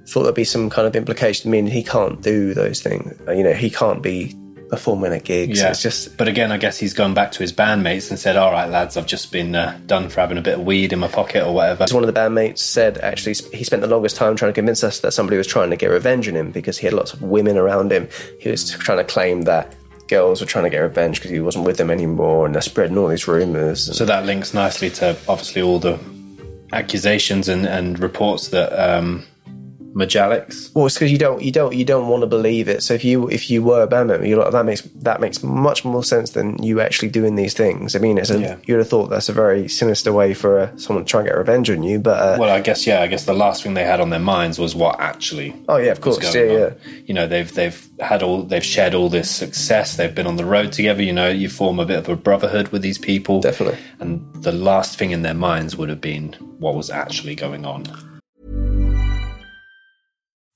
thought 0.08 0.24
there'd 0.24 0.34
be 0.34 0.44
some 0.44 0.72
kind 0.72 0.88
of 0.88 0.96
implication. 0.96 1.50
I 1.50 1.52
mean, 1.52 1.68
he 1.68 1.84
can't 1.84 2.22
do 2.22 2.56
those 2.56 2.82
things. 2.82 3.20
You 3.28 3.44
know, 3.44 3.54
he 3.54 3.70
can't 3.70 4.02
be 4.02 4.36
performing 4.70 5.14
at 5.14 5.24
gigs. 5.24 5.62
It's 5.62 5.82
just, 5.82 6.18
but 6.18 6.28
again, 6.28 6.52
I 6.52 6.58
guess 6.58 6.78
he's 6.78 6.94
gone 6.94 7.14
back 7.14 7.32
to 7.34 7.40
his 7.40 7.54
bandmates 7.54 8.10
and 8.10 8.20
said, 8.20 8.36
"All 8.36 8.52
right, 8.52 8.70
lads, 8.70 8.98
I've 8.98 9.06
just 9.06 9.32
been 9.32 9.56
uh, 9.56 9.80
done 9.86 10.10
for 10.10 10.22
having 10.22 10.38
a 10.38 10.42
bit 10.42 10.56
of 10.56 10.66
weed 10.66 10.94
in 10.94 11.00
my 11.00 11.08
pocket 11.08 11.46
or 11.46 11.54
whatever." 11.54 11.86
One 11.92 12.04
of 12.04 12.14
the 12.14 12.20
bandmates 12.20 12.60
said, 12.60 12.98
actually, 13.00 13.36
he 13.54 13.64
spent 13.64 13.82
the 13.82 13.88
longest 13.88 14.16
time 14.16 14.36
trying 14.36 14.50
to 14.50 14.56
convince 14.56 14.84
us 14.84 15.00
that 15.00 15.14
somebody 15.14 15.38
was 15.38 15.48
trying 15.48 15.70
to 15.70 15.76
get 15.76 15.88
revenge 15.88 16.28
on 16.28 16.36
him 16.36 16.52
because 16.52 16.78
he 16.78 16.86
had 16.86 16.94
lots 16.94 17.14
of 17.14 17.22
women 17.22 17.58
around 17.58 17.92
him. 17.92 18.10
He 18.40 18.50
was 18.50 18.70
trying 18.70 18.98
to 18.98 19.04
claim 19.04 19.44
that 19.44 19.76
girls 20.08 20.42
were 20.42 20.48
trying 20.48 20.64
to 20.64 20.70
get 20.70 20.80
revenge 20.80 21.20
because 21.20 21.32
he 21.32 21.40
wasn't 21.40 21.66
with 21.66 21.78
them 21.78 21.92
anymore, 21.92 22.46
and 22.46 22.56
they're 22.56 22.62
spreading 22.62 22.98
all 22.98 23.08
these 23.08 23.28
rumours. 23.28 23.96
So 23.96 24.06
that 24.06 24.26
links 24.26 24.54
nicely 24.54 24.90
to 24.92 25.18
obviously 25.28 25.62
all 25.62 25.80
the 25.80 26.00
accusations 26.74 27.48
and, 27.48 27.66
and 27.66 28.00
reports 28.00 28.50
that 28.50 28.72
um, 28.74 29.26
Mjadzelics. 29.94 30.74
Well, 30.76 30.86
it's 30.86 30.96
because 30.96 31.12
you 31.12 31.18
don't, 31.18 31.42
you 31.42 31.52
don't, 31.52 31.74
you 31.76 31.84
don't 31.86 32.08
want 32.08 32.22
to 32.22 32.28
believe 32.28 32.68
it. 32.68 32.84
So 32.84 32.94
if 32.94 33.04
you, 33.04 33.28
if 33.30 33.50
you 33.50 33.64
were 33.64 33.82
a 33.82 33.88
band 33.88 34.10
member, 34.10 34.26
you're 34.28 34.42
like, 34.44 34.52
that 34.52 34.66
makes 34.66 34.82
that 34.82 35.20
makes 35.22 35.42
much 35.44 35.84
more 35.84 36.04
sense 36.04 36.32
than 36.32 36.62
you 36.62 36.80
actually 36.82 37.10
doing 37.10 37.36
these 37.36 37.54
things. 37.54 37.96
I 37.96 38.00
mean, 38.00 38.18
it's 38.18 38.30
a, 38.30 38.40
Yeah. 38.40 38.58
you'd 38.66 38.78
have 38.78 38.90
thought 38.90 39.08
that's 39.08 39.30
a 39.30 39.34
very 39.34 39.68
sinister 39.68 40.14
way 40.14 40.34
for 40.34 40.60
uh, 40.60 40.78
someone 40.78 41.06
to 41.06 41.10
try 41.10 41.22
and 41.22 41.30
get 41.30 41.38
revenge 41.38 41.70
on 41.70 41.84
you. 41.84 42.00
But 42.00 42.18
uh, 42.20 42.38
Well, 42.40 42.50
I 42.54 42.60
guess 42.62 42.86
yeah. 42.86 43.02
I 43.02 43.08
guess 43.08 43.26
the 43.26 43.34
last 43.34 43.64
thing 43.64 43.74
they 43.74 43.84
had 43.86 44.00
on 44.00 44.10
their 44.12 44.20
minds 44.20 44.60
was 44.60 44.76
what 44.76 45.00
actually. 45.00 45.56
oh 45.68 45.78
yeah, 45.78 45.92
of 45.92 46.02
course, 46.02 46.20
yeah, 46.36 46.42
yeah. 46.44 46.70
You 47.06 47.14
know, 47.14 47.26
they've 47.28 47.52
they've 47.54 47.88
had 48.00 48.22
all 48.24 48.44
they've 48.44 48.64
shared 48.66 48.94
all 48.94 49.10
this 49.10 49.30
success. 49.32 49.96
They've 49.98 50.14
been 50.14 50.28
on 50.28 50.36
the 50.36 50.46
road 50.46 50.72
together. 50.72 51.02
You 51.02 51.14
know, 51.14 51.30
you 51.30 51.50
form 51.50 51.80
a 51.80 51.86
bit 51.86 51.98
of 51.98 52.10
a 52.10 52.16
brotherhood 52.16 52.68
with 52.70 52.82
these 52.82 52.98
people. 52.98 53.42
Definitely. 53.42 53.80
And 54.00 54.24
the 54.44 54.52
last 54.52 55.00
thing 55.00 55.12
in 55.12 55.24
their 55.24 55.34
minds 55.34 55.76
would 55.76 55.90
have 55.90 56.02
been 56.02 56.34
what 56.60 56.76
was 56.76 56.90
actually 56.90 57.36
going 57.36 57.66
on. 57.66 57.84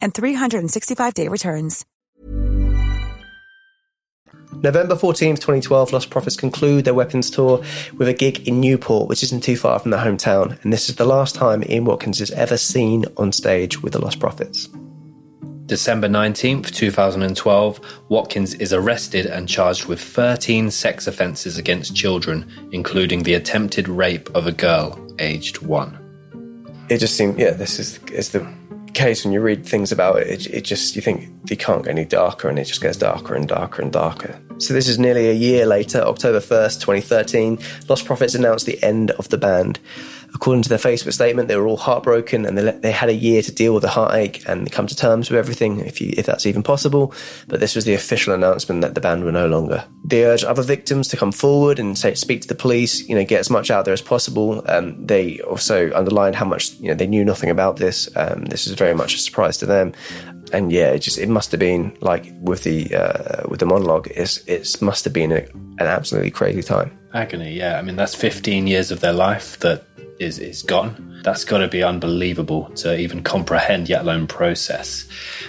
and 0.00 0.14
365-day 0.14 1.28
returns. 1.28 1.84
November 4.62 4.94
14th, 4.94 5.36
2012, 5.36 5.92
Lost 5.92 6.10
Prophets 6.10 6.36
conclude 6.36 6.84
their 6.84 6.92
Weapons 6.92 7.30
tour 7.30 7.62
with 7.96 8.08
a 8.08 8.12
gig 8.12 8.46
in 8.46 8.60
Newport, 8.60 9.08
which 9.08 9.22
isn't 9.22 9.42
too 9.42 9.56
far 9.56 9.78
from 9.78 9.90
their 9.90 10.00
hometown. 10.00 10.62
And 10.62 10.72
this 10.72 10.88
is 10.88 10.96
the 10.96 11.06
last 11.06 11.34
time 11.34 11.64
Ian 11.68 11.86
Watkins 11.86 12.20
is 12.20 12.30
ever 12.32 12.56
seen 12.56 13.06
on 13.16 13.32
stage 13.32 13.82
with 13.82 13.94
the 13.94 14.00
Lost 14.00 14.20
Prophets. 14.20 14.68
December 15.64 16.08
19th, 16.08 16.72
2012, 16.72 17.80
Watkins 18.08 18.54
is 18.54 18.72
arrested 18.72 19.24
and 19.24 19.48
charged 19.48 19.86
with 19.86 20.00
13 20.00 20.70
sex 20.70 21.06
offences 21.06 21.56
against 21.56 21.94
children, 21.94 22.44
including 22.72 23.22
the 23.22 23.34
attempted 23.34 23.88
rape 23.88 24.28
of 24.34 24.48
a 24.48 24.52
girl 24.52 24.98
aged 25.20 25.62
one. 25.62 25.96
It 26.90 26.98
just 26.98 27.16
seemed, 27.16 27.38
yeah, 27.38 27.52
this 27.52 27.78
is, 27.78 28.00
is 28.06 28.30
the 28.30 28.52
case 28.92 29.24
when 29.24 29.32
you 29.32 29.40
read 29.40 29.66
things 29.66 29.92
about 29.92 30.20
it, 30.20 30.28
it, 30.28 30.46
it 30.48 30.60
just, 30.64 30.96
you 30.96 31.02
think 31.02 31.28
you 31.48 31.56
can't 31.56 31.84
get 31.84 31.90
any 31.90 32.04
darker 32.04 32.48
and 32.48 32.58
it 32.58 32.64
just 32.64 32.80
gets 32.80 32.96
darker 32.96 33.34
and 33.34 33.48
darker 33.48 33.82
and 33.82 33.92
darker. 33.92 34.40
So 34.58 34.74
this 34.74 34.88
is 34.88 34.98
nearly 34.98 35.30
a 35.30 35.34
year 35.34 35.64
later, 35.66 36.00
October 36.00 36.40
1st, 36.40 36.80
2013, 36.80 37.58
Lost 37.88 38.04
Prophets 38.04 38.34
announced 38.34 38.66
the 38.66 38.82
end 38.82 39.10
of 39.12 39.28
the 39.30 39.38
band. 39.38 39.78
According 40.34 40.62
to 40.62 40.68
their 40.68 40.78
Facebook 40.78 41.12
statement, 41.12 41.48
they 41.48 41.56
were 41.56 41.66
all 41.66 41.76
heartbroken 41.76 42.46
and 42.46 42.56
they, 42.56 42.62
let, 42.62 42.82
they 42.82 42.92
had 42.92 43.08
a 43.08 43.14
year 43.14 43.42
to 43.42 43.52
deal 43.52 43.74
with 43.74 43.82
the 43.82 43.88
heartache 43.88 44.42
and 44.48 44.70
come 44.70 44.86
to 44.86 44.96
terms 44.96 45.30
with 45.30 45.38
everything, 45.38 45.80
if, 45.80 46.00
you, 46.00 46.12
if 46.16 46.26
that's 46.26 46.46
even 46.46 46.62
possible. 46.62 47.12
But 47.48 47.60
this 47.60 47.74
was 47.74 47.84
the 47.84 47.94
official 47.94 48.34
announcement 48.34 48.80
that 48.82 48.94
the 48.94 49.00
band 49.00 49.24
were 49.24 49.32
no 49.32 49.48
longer. 49.48 49.84
They 50.04 50.24
urged 50.24 50.44
other 50.44 50.62
victims 50.62 51.08
to 51.08 51.16
come 51.16 51.32
forward 51.32 51.78
and 51.78 51.98
say, 51.98 52.14
speak 52.14 52.42
to 52.42 52.48
the 52.48 52.54
police, 52.54 53.08
you 53.08 53.14
know, 53.14 53.24
get 53.24 53.40
as 53.40 53.50
much 53.50 53.70
out 53.70 53.84
there 53.84 53.94
as 53.94 54.02
possible. 54.02 54.62
Um, 54.68 55.04
they 55.04 55.40
also 55.40 55.92
underlined 55.92 56.36
how 56.36 56.46
much, 56.46 56.72
you 56.74 56.88
know, 56.88 56.94
they 56.94 57.06
knew 57.06 57.24
nothing 57.24 57.50
about 57.50 57.76
this. 57.76 58.08
Um, 58.16 58.44
this 58.44 58.66
was 58.66 58.76
very 58.76 58.94
much 58.94 59.14
a 59.14 59.18
surprise 59.18 59.58
to 59.58 59.66
them 59.66 59.92
and 60.52 60.72
yeah, 60.72 60.90
it 60.90 61.00
just 61.00 61.18
it 61.18 61.28
must 61.28 61.50
have 61.52 61.60
been 61.60 61.96
like 62.00 62.32
with 62.40 62.64
the 62.64 62.94
uh, 62.94 63.48
with 63.48 63.60
the 63.60 63.66
monologue, 63.66 64.08
it's 64.14 64.38
it 64.46 64.80
must 64.82 65.04
have 65.04 65.12
been 65.12 65.32
a, 65.32 65.46
an 65.78 65.86
absolutely 65.86 66.30
crazy 66.30 66.62
time. 66.62 66.96
Agony, 67.12 67.52
yeah. 67.54 67.76
I 67.76 67.82
mean, 67.82 67.96
that's 67.96 68.14
15 68.14 68.68
years 68.68 68.92
of 68.92 69.00
their 69.00 69.12
life 69.12 69.58
that 69.60 69.84
is 70.20 70.38
is 70.38 70.62
gone. 70.62 71.20
That's 71.24 71.44
got 71.44 71.58
to 71.58 71.68
be 71.68 71.82
unbelievable 71.82 72.70
to 72.76 72.96
even 72.96 73.22
comprehend, 73.22 73.88
yet 73.88 74.02
alone 74.02 74.26
process. 74.26 75.08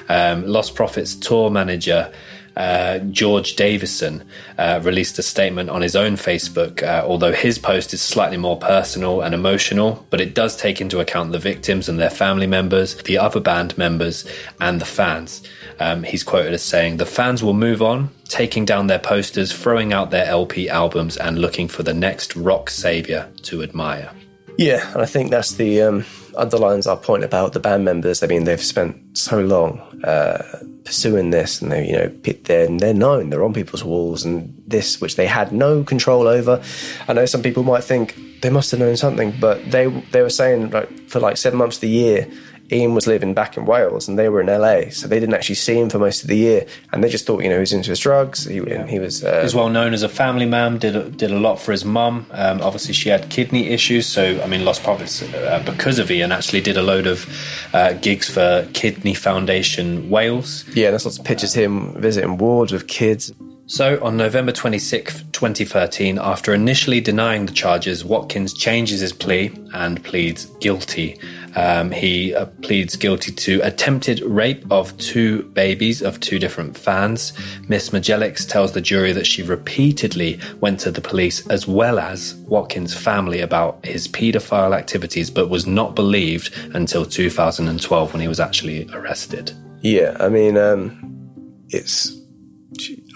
Um, 0.10 0.44
Lostprophets 0.44 1.22
tour 1.22 1.52
manager 1.52 2.12
uh, 2.56 3.00
George 3.00 3.56
Davison 3.56 4.24
uh, 4.58 4.82
released 4.84 5.18
a 5.20 5.24
statement 5.24 5.70
on 5.70 5.82
his 5.82 5.96
own 5.96 6.14
Facebook, 6.14 6.84
uh, 6.84 7.06
although 7.06 7.32
his 7.32 7.58
post 7.58 7.94
is 7.94 8.02
slightly 8.02 8.38
more 8.38 8.58
personal 8.58 9.22
and 9.22 9.34
emotional, 9.34 10.06
but 10.10 10.20
it 10.20 10.34
does 10.34 10.58
take 10.58 10.82
into 10.82 11.00
account 11.00 11.32
the 11.32 11.40
victims 11.40 11.88
and 11.88 11.98
their 11.98 12.10
family 12.10 12.48
members, 12.48 12.96
the 13.04 13.18
other 13.18 13.40
band 13.40 13.78
members, 13.78 14.26
and 14.60 14.82
the 14.82 14.86
fans. 14.86 15.42
Um, 15.80 16.04
he's 16.04 16.24
quoted 16.24 16.54
as 16.54 16.62
saying, 16.62 16.98
The 16.98 17.06
fans 17.06 17.42
will 17.42 17.54
move 17.54 17.82
on, 17.82 18.10
taking 18.26 18.66
down 18.66 18.88
their 18.88 19.00
posters, 19.00 19.54
throwing 19.54 19.94
out 19.94 20.12
their 20.12 20.26
LP 20.26 20.70
albums, 20.70 21.18
and 21.18 21.40
looking 21.40 21.68
for 21.68 21.84
the 21.84 21.94
next 21.94 22.36
rock 22.36 22.70
savior 22.70 23.30
to 23.44 23.64
admire. 23.64 24.12
Yeah, 24.58 24.92
and 24.94 25.02
I 25.02 25.06
think 25.06 25.32
that's 25.32 25.54
the 25.54 25.82
um, 25.82 26.06
underlines 26.38 26.88
our 26.88 26.98
point 26.98 27.24
about 27.24 27.54
the 27.54 27.60
band 27.60 27.86
members. 27.86 28.22
I 28.22 28.28
mean, 28.28 28.44
they've 28.44 28.62
spent 28.62 29.18
so 29.18 29.40
long 29.42 29.80
uh, 30.04 30.64
pursuing 30.84 31.32
this, 31.32 31.62
and 31.62 31.72
they, 31.72 31.88
you 31.88 31.94
know, 31.94 32.08
they're 32.44 32.68
they're 32.68 32.94
known, 32.94 33.30
they're 33.30 33.44
on 33.44 33.54
people's 33.54 33.84
walls, 33.84 34.26
and 34.26 34.54
this, 34.68 35.02
which 35.02 35.16
they 35.16 35.26
had 35.26 35.52
no 35.52 35.84
control 35.84 36.28
over. 36.28 36.62
I 37.08 37.14
know 37.14 37.26
some 37.26 37.42
people 37.42 37.64
might 37.64 37.84
think 37.84 38.16
they 38.42 38.50
must 38.50 38.72
have 38.72 38.80
known 38.80 38.98
something, 38.98 39.34
but 39.40 39.72
they 39.72 39.88
they 40.12 40.22
were 40.22 40.30
saying 40.30 40.72
like 40.72 41.10
for 41.10 41.20
like 41.20 41.38
seven 41.38 41.60
months 41.60 41.78
of 41.78 41.82
the 41.82 41.90
year 41.90 42.28
Ian 42.72 42.94
was 42.94 43.08
living 43.08 43.34
back 43.34 43.58
in 43.58 43.66
Wales 43.66 44.08
and 44.08 44.18
they 44.18 44.30
were 44.30 44.42
in 44.42 44.48
LA, 44.48 44.90
so 44.90 45.08
they 45.08 45.20
didn't 45.20 45.36
actually 45.36 45.56
see 45.56 45.80
him 45.80 45.90
for 45.90 46.00
most 46.00 46.22
of 46.22 46.28
the 46.28 46.38
year, 46.38 46.66
and 46.92 47.04
they 47.04 47.10
just 47.10 47.26
thought, 47.26 47.44
you 47.44 47.50
know, 47.50 47.56
he 47.56 47.60
was 47.60 47.74
into 47.74 47.90
his 47.90 48.00
drugs. 48.00 48.46
He, 48.46 48.62
yeah. 48.62 48.88
he 48.88 49.00
was. 49.00 49.24
Uh, 49.24 49.42
He's 49.42 49.56
well 49.56 49.70
known 49.70 49.94
as 49.94 50.04
a 50.04 50.10
family 50.10 50.46
man. 50.46 50.78
Did 50.78 50.96
a, 50.96 51.10
did 51.10 51.32
a 51.32 51.40
lot 51.40 51.60
for 51.60 51.72
his 51.72 51.84
mum. 51.84 52.26
Um, 52.32 52.62
obviously, 52.62 52.94
she 52.94 53.10
had 53.10 53.30
kidney 53.30 53.68
issues, 53.68 54.06
so 54.06 54.42
I 54.42 54.48
mean, 54.48 54.62
Lostprophets 54.62 55.34
uh, 55.34 55.64
because 55.64 56.00
of 56.00 56.10
Ian 56.10 56.32
actually 56.32 56.62
did 56.62 56.78
a 56.78 56.84
load 56.84 57.08
of 57.08 57.28
uh, 57.74 57.94
gigs 57.94 58.30
for 58.30 58.68
Kidney 58.74 59.14
Foundation 59.14 60.10
Wales. 60.10 60.66
Yeah, 60.74 60.92
there's 60.92 61.06
lots 61.06 61.20
of 61.20 61.26
pictures 61.26 61.56
of 61.56 61.64
him 61.64 62.02
visiting 62.02 62.38
wards 62.38 62.72
with 62.72 62.88
kids. 62.88 63.34
So, 63.72 64.04
on 64.04 64.18
November 64.18 64.52
26, 64.52 65.24
2013, 65.32 66.20
after 66.20 66.54
initially 66.54 67.00
denying 67.00 67.46
the 67.46 67.54
charges, 67.54 68.04
Watkins 68.04 68.54
changes 68.54 69.00
his 69.00 69.14
plea 69.14 69.50
and 69.74 70.04
pleads 70.04 70.48
guilty. 70.60 71.18
Um, 71.56 71.90
he 71.90 72.36
uh, 72.36 72.48
pleads 72.64 72.98
guilty 72.98 73.32
to 73.32 73.62
attempted 73.62 74.20
rape 74.24 74.70
of 74.70 74.98
two 74.98 75.44
babies 75.54 76.02
of 76.02 76.20
two 76.20 76.38
different 76.38 76.78
fans. 76.78 77.32
Miss 77.70 77.92
Mjadzelics 77.92 78.46
tells 78.46 78.74
the 78.74 78.82
jury 78.82 79.14
that 79.14 79.26
she 79.26 79.42
repeatedly 79.42 80.38
went 80.60 80.82
to 80.82 80.92
the 80.92 81.00
police 81.00 81.48
as 81.48 81.66
well 81.66 81.98
as 81.98 82.36
Watkins' 82.50 82.94
family 82.94 83.40
about 83.40 83.86
his 83.86 84.06
paedophile 84.06 84.78
activities, 84.78 85.32
but 85.32 85.50
was 85.50 85.66
not 85.66 85.96
believed 85.96 86.54
until 86.76 87.06
2012 87.06 88.12
when 88.12 88.22
he 88.22 88.28
was 88.28 88.42
actually 88.42 88.90
arrested. 88.92 89.54
Yeah, 89.80 90.18
I 90.20 90.28
mean, 90.28 90.58
um, 90.58 91.64
it's 91.70 92.22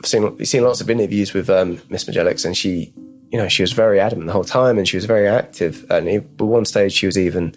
seen 0.06 0.46
seen 0.46 0.64
lots 0.64 0.82
of 0.82 0.90
interviews 0.90 1.34
with 1.34 1.50
um, 1.50 1.82
Miss 1.90 2.06
Mjadzelics, 2.06 2.46
and 2.46 2.56
she, 2.56 2.94
you 3.32 3.38
know, 3.38 3.48
she 3.48 3.64
was 3.64 3.74
very 3.74 4.00
adamant 4.00 4.28
the 4.28 4.34
whole 4.34 4.44
time, 4.44 4.78
and 4.78 4.88
she 4.88 4.98
was 4.98 5.06
very 5.06 5.28
active. 5.28 5.86
And 5.90 6.08
at 6.08 6.42
one 6.42 6.66
stage, 6.66 6.94
she 6.94 7.06
was 7.06 7.18
even 7.18 7.56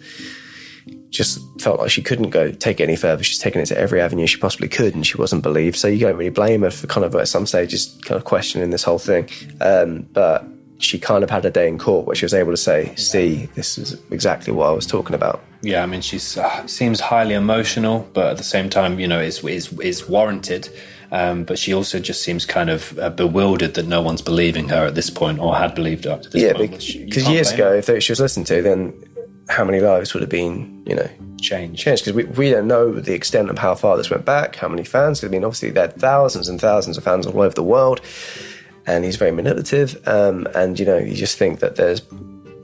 just 1.09 1.39
felt 1.59 1.79
like 1.79 1.89
she 1.89 2.01
couldn't 2.01 2.29
go 2.29 2.51
take 2.51 2.79
it 2.79 2.83
any 2.83 2.95
further. 2.95 3.23
She's 3.23 3.39
taken 3.39 3.61
it 3.61 3.65
to 3.67 3.77
every 3.77 3.99
avenue 3.99 4.27
she 4.27 4.37
possibly 4.37 4.67
could, 4.67 4.95
and 4.95 5.05
she 5.05 5.17
wasn't 5.17 5.43
believed. 5.43 5.77
So 5.77 5.87
you 5.87 5.99
don't 5.99 6.15
really 6.15 6.29
blame 6.29 6.61
her 6.61 6.71
for 6.71 6.87
kind 6.87 7.05
of 7.05 7.15
at 7.15 7.27
some 7.27 7.45
stages 7.45 7.97
kind 8.03 8.17
of 8.17 8.25
questioning 8.25 8.69
this 8.69 8.83
whole 8.83 8.99
thing. 8.99 9.29
Um, 9.59 10.07
but 10.13 10.45
she 10.79 10.97
kind 10.97 11.23
of 11.23 11.29
had 11.29 11.45
a 11.45 11.51
day 11.51 11.67
in 11.67 11.77
court 11.77 12.07
where 12.07 12.15
she 12.15 12.25
was 12.25 12.33
able 12.33 12.51
to 12.51 12.57
say, 12.57 12.95
"See, 12.95 13.47
this 13.55 13.77
is 13.77 14.01
exactly 14.11 14.51
what 14.53 14.67
I 14.67 14.71
was 14.71 14.85
talking 14.85 15.13
about." 15.13 15.43
Yeah, 15.61 15.83
I 15.83 15.85
mean, 15.85 16.01
she 16.01 16.19
uh, 16.39 16.65
seems 16.67 16.99
highly 16.99 17.35
emotional, 17.35 18.09
but 18.13 18.27
at 18.31 18.37
the 18.37 18.43
same 18.43 18.69
time, 18.69 18.99
you 18.99 19.07
know, 19.07 19.19
is 19.19 19.43
is 19.43 19.71
is 19.79 20.07
warranted. 20.09 20.69
Um, 21.11 21.43
but 21.43 21.57
she 21.57 21.73
also 21.73 21.97
just 21.97 22.21
seems 22.21 22.45
kind 22.45 22.69
of 22.69 22.97
uh, 22.99 23.09
bewildered 23.09 23.73
that 23.73 23.87
no 23.87 23.99
one's 23.99 24.21
believing 24.21 24.69
her 24.69 24.85
at 24.85 24.95
this 24.95 25.09
point, 25.09 25.39
or 25.39 25.55
had 25.55 25.73
believed 25.75 26.05
her 26.05 26.11
up 26.11 26.21
to 26.21 26.29
this 26.29 26.43
yeah, 26.43 26.53
point. 26.53 26.95
Yeah, 26.95 27.05
because 27.05 27.27
years 27.27 27.51
ago, 27.51 27.73
if 27.73 27.85
she 28.03 28.11
was 28.11 28.19
listened 28.19 28.45
to, 28.47 28.61
then 28.61 28.93
how 29.49 29.65
many 29.65 29.79
lives 29.79 30.13
would 30.13 30.21
have 30.21 30.29
been, 30.29 30.83
you 30.85 30.95
know, 30.95 31.09
changed? 31.41 31.81
Changed 31.81 32.05
because 32.05 32.15
we, 32.15 32.25
we 32.25 32.51
don't 32.51 32.67
know 32.67 32.91
the 32.93 33.15
extent 33.15 33.49
of 33.49 33.57
how 33.57 33.73
far 33.73 33.97
this 33.97 34.09
went 34.11 34.23
back, 34.23 34.55
how 34.55 34.67
many 34.67 34.83
fans. 34.83 35.23
I 35.23 35.27
mean, 35.27 35.43
obviously, 35.43 35.71
there 35.71 35.85
are 35.85 35.91
thousands 35.91 36.47
and 36.47 36.61
thousands 36.61 36.97
of 36.97 37.03
fans 37.03 37.25
all 37.25 37.41
over 37.41 37.55
the 37.55 37.63
world, 37.63 38.01
and 38.85 39.03
he's 39.03 39.15
very 39.15 39.31
manipulative. 39.31 40.07
Um, 40.07 40.47
and 40.55 40.79
you 40.79 40.85
know, 40.85 40.97
you 40.97 41.15
just 41.15 41.37
think 41.37 41.59
that 41.59 41.75
there's 41.75 42.01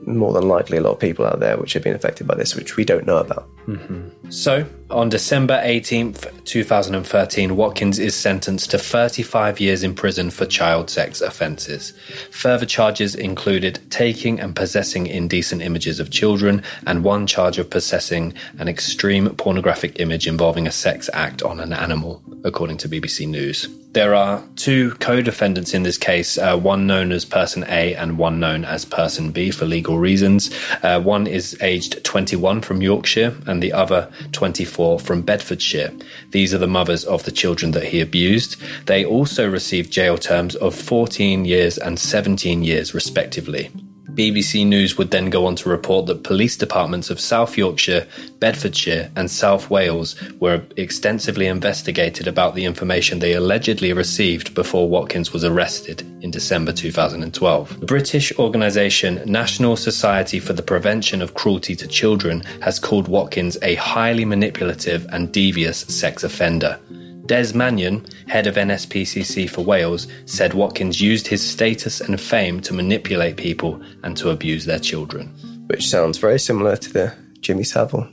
more 0.06 0.32
than 0.32 0.48
likely 0.48 0.78
a 0.78 0.80
lot 0.80 0.92
of 0.92 1.00
people 1.00 1.26
out 1.26 1.40
there 1.40 1.56
which 1.56 1.72
have 1.72 1.82
been 1.82 1.94
affected 1.94 2.26
by 2.26 2.34
this, 2.34 2.54
which 2.54 2.76
we 2.76 2.84
don't 2.84 3.06
know 3.06 3.18
about. 3.18 3.48
Mm-hmm. 3.66 4.30
So, 4.30 4.64
on 4.90 5.08
December 5.08 5.60
18th, 5.64 6.44
2013, 6.44 7.56
Watkins 7.56 7.98
is 7.98 8.14
sentenced 8.14 8.70
to 8.70 8.78
35 8.78 9.58
years 9.58 9.82
in 9.82 9.94
prison 9.94 10.30
for 10.30 10.46
child 10.46 10.88
sex 10.88 11.20
offences. 11.20 11.92
Further 12.30 12.66
charges 12.66 13.16
included 13.16 13.80
taking 13.90 14.38
and 14.38 14.54
possessing 14.54 15.08
indecent 15.08 15.62
images 15.62 15.98
of 15.98 16.10
children, 16.10 16.62
and 16.86 17.02
one 17.02 17.26
charge 17.26 17.58
of 17.58 17.68
possessing 17.68 18.34
an 18.58 18.68
extreme 18.68 19.28
pornographic 19.30 19.98
image 19.98 20.28
involving 20.28 20.66
a 20.68 20.72
sex 20.72 21.10
act 21.12 21.42
on 21.42 21.58
an 21.58 21.72
animal, 21.72 22.22
according 22.44 22.76
to 22.78 22.88
BBC 22.88 23.26
News. 23.26 23.68
There 23.96 24.14
are 24.14 24.44
two 24.56 24.90
co 24.96 25.22
defendants 25.22 25.72
in 25.72 25.82
this 25.82 25.96
case, 25.96 26.36
uh, 26.36 26.58
one 26.58 26.86
known 26.86 27.12
as 27.12 27.24
Person 27.24 27.64
A 27.66 27.94
and 27.94 28.18
one 28.18 28.38
known 28.38 28.62
as 28.62 28.84
Person 28.84 29.30
B 29.30 29.50
for 29.50 29.64
legal 29.64 29.98
reasons. 29.98 30.50
Uh, 30.82 31.00
one 31.00 31.26
is 31.26 31.56
aged 31.62 32.04
21 32.04 32.60
from 32.60 32.82
Yorkshire 32.82 33.34
and 33.46 33.62
the 33.62 33.72
other 33.72 34.12
24 34.32 35.00
from 35.00 35.22
Bedfordshire. 35.22 35.94
These 36.32 36.52
are 36.52 36.58
the 36.58 36.66
mothers 36.66 37.06
of 37.06 37.22
the 37.22 37.32
children 37.32 37.70
that 37.70 37.84
he 37.84 38.02
abused. 38.02 38.60
They 38.84 39.02
also 39.02 39.48
received 39.48 39.90
jail 39.90 40.18
terms 40.18 40.56
of 40.56 40.74
14 40.74 41.46
years 41.46 41.78
and 41.78 41.98
17 41.98 42.62
years, 42.62 42.92
respectively. 42.92 43.70
BBC 44.12 44.66
News 44.66 44.96
would 44.96 45.10
then 45.10 45.30
go 45.30 45.46
on 45.46 45.56
to 45.56 45.68
report 45.68 46.06
that 46.06 46.22
police 46.22 46.56
departments 46.56 47.10
of 47.10 47.20
South 47.20 47.56
Yorkshire, 47.56 48.06
Bedfordshire, 48.38 49.10
and 49.16 49.30
South 49.30 49.68
Wales 49.68 50.14
were 50.40 50.62
extensively 50.76 51.46
investigated 51.46 52.26
about 52.26 52.54
the 52.54 52.64
information 52.64 53.18
they 53.18 53.34
allegedly 53.34 53.92
received 53.92 54.54
before 54.54 54.88
Watkins 54.88 55.32
was 55.32 55.44
arrested 55.44 56.02
in 56.22 56.30
December 56.30 56.72
2012. 56.72 57.80
The 57.80 57.86
British 57.86 58.32
organisation 58.38 59.20
National 59.26 59.76
Society 59.76 60.38
for 60.38 60.52
the 60.52 60.62
Prevention 60.62 61.20
of 61.20 61.34
Cruelty 61.34 61.74
to 61.76 61.86
Children 61.86 62.40
has 62.62 62.78
called 62.78 63.08
Watkins 63.08 63.58
a 63.62 63.74
highly 63.74 64.24
manipulative 64.24 65.06
and 65.12 65.32
devious 65.32 65.78
sex 65.80 66.24
offender. 66.24 66.78
Des 67.26 67.52
Mannion, 67.54 68.06
head 68.28 68.46
of 68.46 68.54
NSPCC 68.54 69.50
for 69.50 69.62
Wales, 69.62 70.06
said 70.26 70.54
Watkins 70.54 71.00
used 71.00 71.26
his 71.26 71.48
status 71.48 72.00
and 72.00 72.20
fame 72.20 72.60
to 72.60 72.74
manipulate 72.74 73.36
people 73.36 73.82
and 74.02 74.16
to 74.16 74.30
abuse 74.30 74.64
their 74.64 74.78
children. 74.78 75.28
Which 75.66 75.88
sounds 75.88 76.18
very 76.18 76.38
similar 76.38 76.76
to 76.76 76.92
the 76.92 77.14
Jimmy 77.40 77.64
Savile 77.64 78.08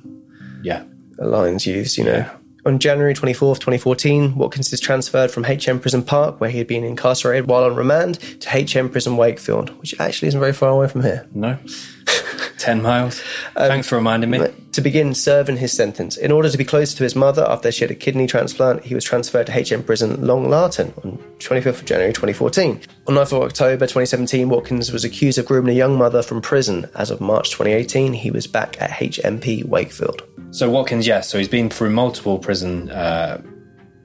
yeah. 0.63 0.84
lines 1.17 1.67
used, 1.67 1.97
you 1.97 2.06
know. 2.06 2.30
On 2.65 2.80
January 2.80 3.13
24th, 3.13 3.60
2014, 3.60 4.36
Watkins 4.36 4.71
is 4.71 4.80
transferred 4.80 5.30
from 5.30 5.43
HM 5.43 5.80
Prison 5.80 6.02
Parc, 6.02 6.39
where 6.39 6.49
he 6.49 6.58
had 6.58 6.67
been 6.67 6.86
incarcerated 6.86 7.47
while 7.47 7.65
on 7.65 7.76
remand, 7.76 8.19
to 8.39 8.49
HM 8.49 8.89
Prison 8.89 9.17
Wakefield, 9.17 9.70
which 9.82 9.93
actually 9.99 10.30
isn't 10.30 10.39
very 10.39 10.53
far 10.53 10.70
away 10.70 10.88
from 10.88 11.01
here. 11.01 11.28
No. 11.34 11.57
10 12.58 12.82
miles. 12.82 13.22
Um, 13.56 13.68
Thanks 13.68 13.88
for 13.88 13.95
reminding 13.95 14.30
me. 14.30 14.39
To 14.72 14.82
begin 14.82 15.14
serving 15.14 15.58
his 15.58 15.72
sentence. 15.72 16.18
In 16.18 16.32
order 16.32 16.49
to 16.49 16.58
be 16.58 16.66
closer 16.66 16.97
to 16.97 17.04
his 17.04 17.16
mother 17.16 17.45
after 17.47 17.72
she 17.72 17.82
had 17.84 17.91
a 17.91 17.95
kidney 17.95 18.26
transplant, 18.26 18.84
he 18.84 18.95
was 18.95 19.04
transferred 19.04 19.47
to 19.47 19.51
HM 19.51 19.84
Prison 19.84 20.26
Long 20.26 20.47
Lartin 20.47 20.97
on 21.06 21.18
25th 21.39 21.80
of 21.80 21.86
January 21.86 22.14
2014. 22.14 22.82
On 23.08 23.16
9th 23.16 23.34
of 23.34 23.43
October 23.43 23.86
2017, 23.86 24.49
Watkins 24.49 24.91
was 24.91 25.04
accused 25.04 25.38
of 25.38 25.45
grooming 25.45 25.76
a 25.76 25.78
young 25.78 25.97
mother 25.97 26.24
from 26.24 26.41
prison. 26.41 26.89
As 26.95 27.12
of 27.12 27.22
March 27.22 27.51
2018, 27.51 28.14
he 28.14 28.32
was 28.32 28.47
back 28.47 28.82
at 28.82 28.89
HMP 28.91 29.66
Wakefield. 29.66 30.24
So 30.51 30.70
Watkins, 30.70 31.06
yes, 31.06 31.30
so 31.30 31.38
he's 31.38 31.47
been 31.47 31.70
through 31.70 31.89
multiple 31.89 32.39
prison 32.39 32.89
uh, 32.89 33.41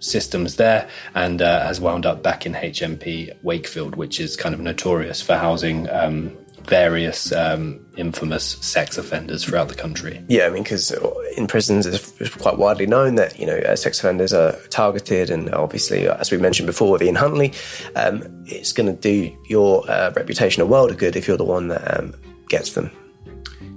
systems 0.00 0.56
there 0.56 0.88
and 1.14 1.42
uh, 1.42 1.64
has 1.66 1.80
wound 1.80 2.06
up 2.06 2.22
back 2.22 2.46
in 2.46 2.54
HMP 2.54 3.36
Wakefield, 3.42 3.96
which 3.96 4.20
is 4.20 4.36
kind 4.36 4.54
of 4.54 4.60
notorious 4.60 5.20
for 5.22 5.36
housing 5.36 5.88
um, 5.90 6.36
various 6.68 7.32
um, 7.32 7.80
infamous 7.96 8.44
sex 8.60 8.98
offenders 8.98 9.44
throughout 9.44 9.68
the 9.68 9.74
country. 9.74 10.22
Yeah, 10.28 10.46
I 10.46 10.50
mean, 10.50 10.62
because 10.62 10.90
in 11.36 11.46
prisons 11.46 11.86
it's 11.86 12.36
quite 12.36 12.58
widely 12.58 12.86
known 12.86 13.14
that 13.16 13.38
you 13.38 13.46
know 13.46 13.58
uh, 13.58 13.76
sex 13.76 13.98
offenders 13.98 14.32
are 14.32 14.52
targeted, 14.70 15.30
and 15.30 15.52
obviously, 15.54 16.08
uh, 16.08 16.16
as 16.18 16.30
we 16.30 16.38
mentioned 16.38 16.66
before 16.66 16.92
with 16.92 17.02
Ian 17.02 17.14
Huntley, 17.14 17.52
um, 17.96 18.22
it's 18.46 18.72
going 18.72 18.94
to 18.94 19.00
do 19.00 19.36
your 19.48 19.88
uh, 19.90 20.12
reputation 20.14 20.62
a 20.62 20.66
world 20.66 20.90
of 20.90 20.98
good 20.98 21.16
if 21.16 21.26
you're 21.26 21.36
the 21.36 21.44
one 21.44 21.68
that 21.68 21.98
um, 21.98 22.14
gets 22.48 22.72
them. 22.72 22.90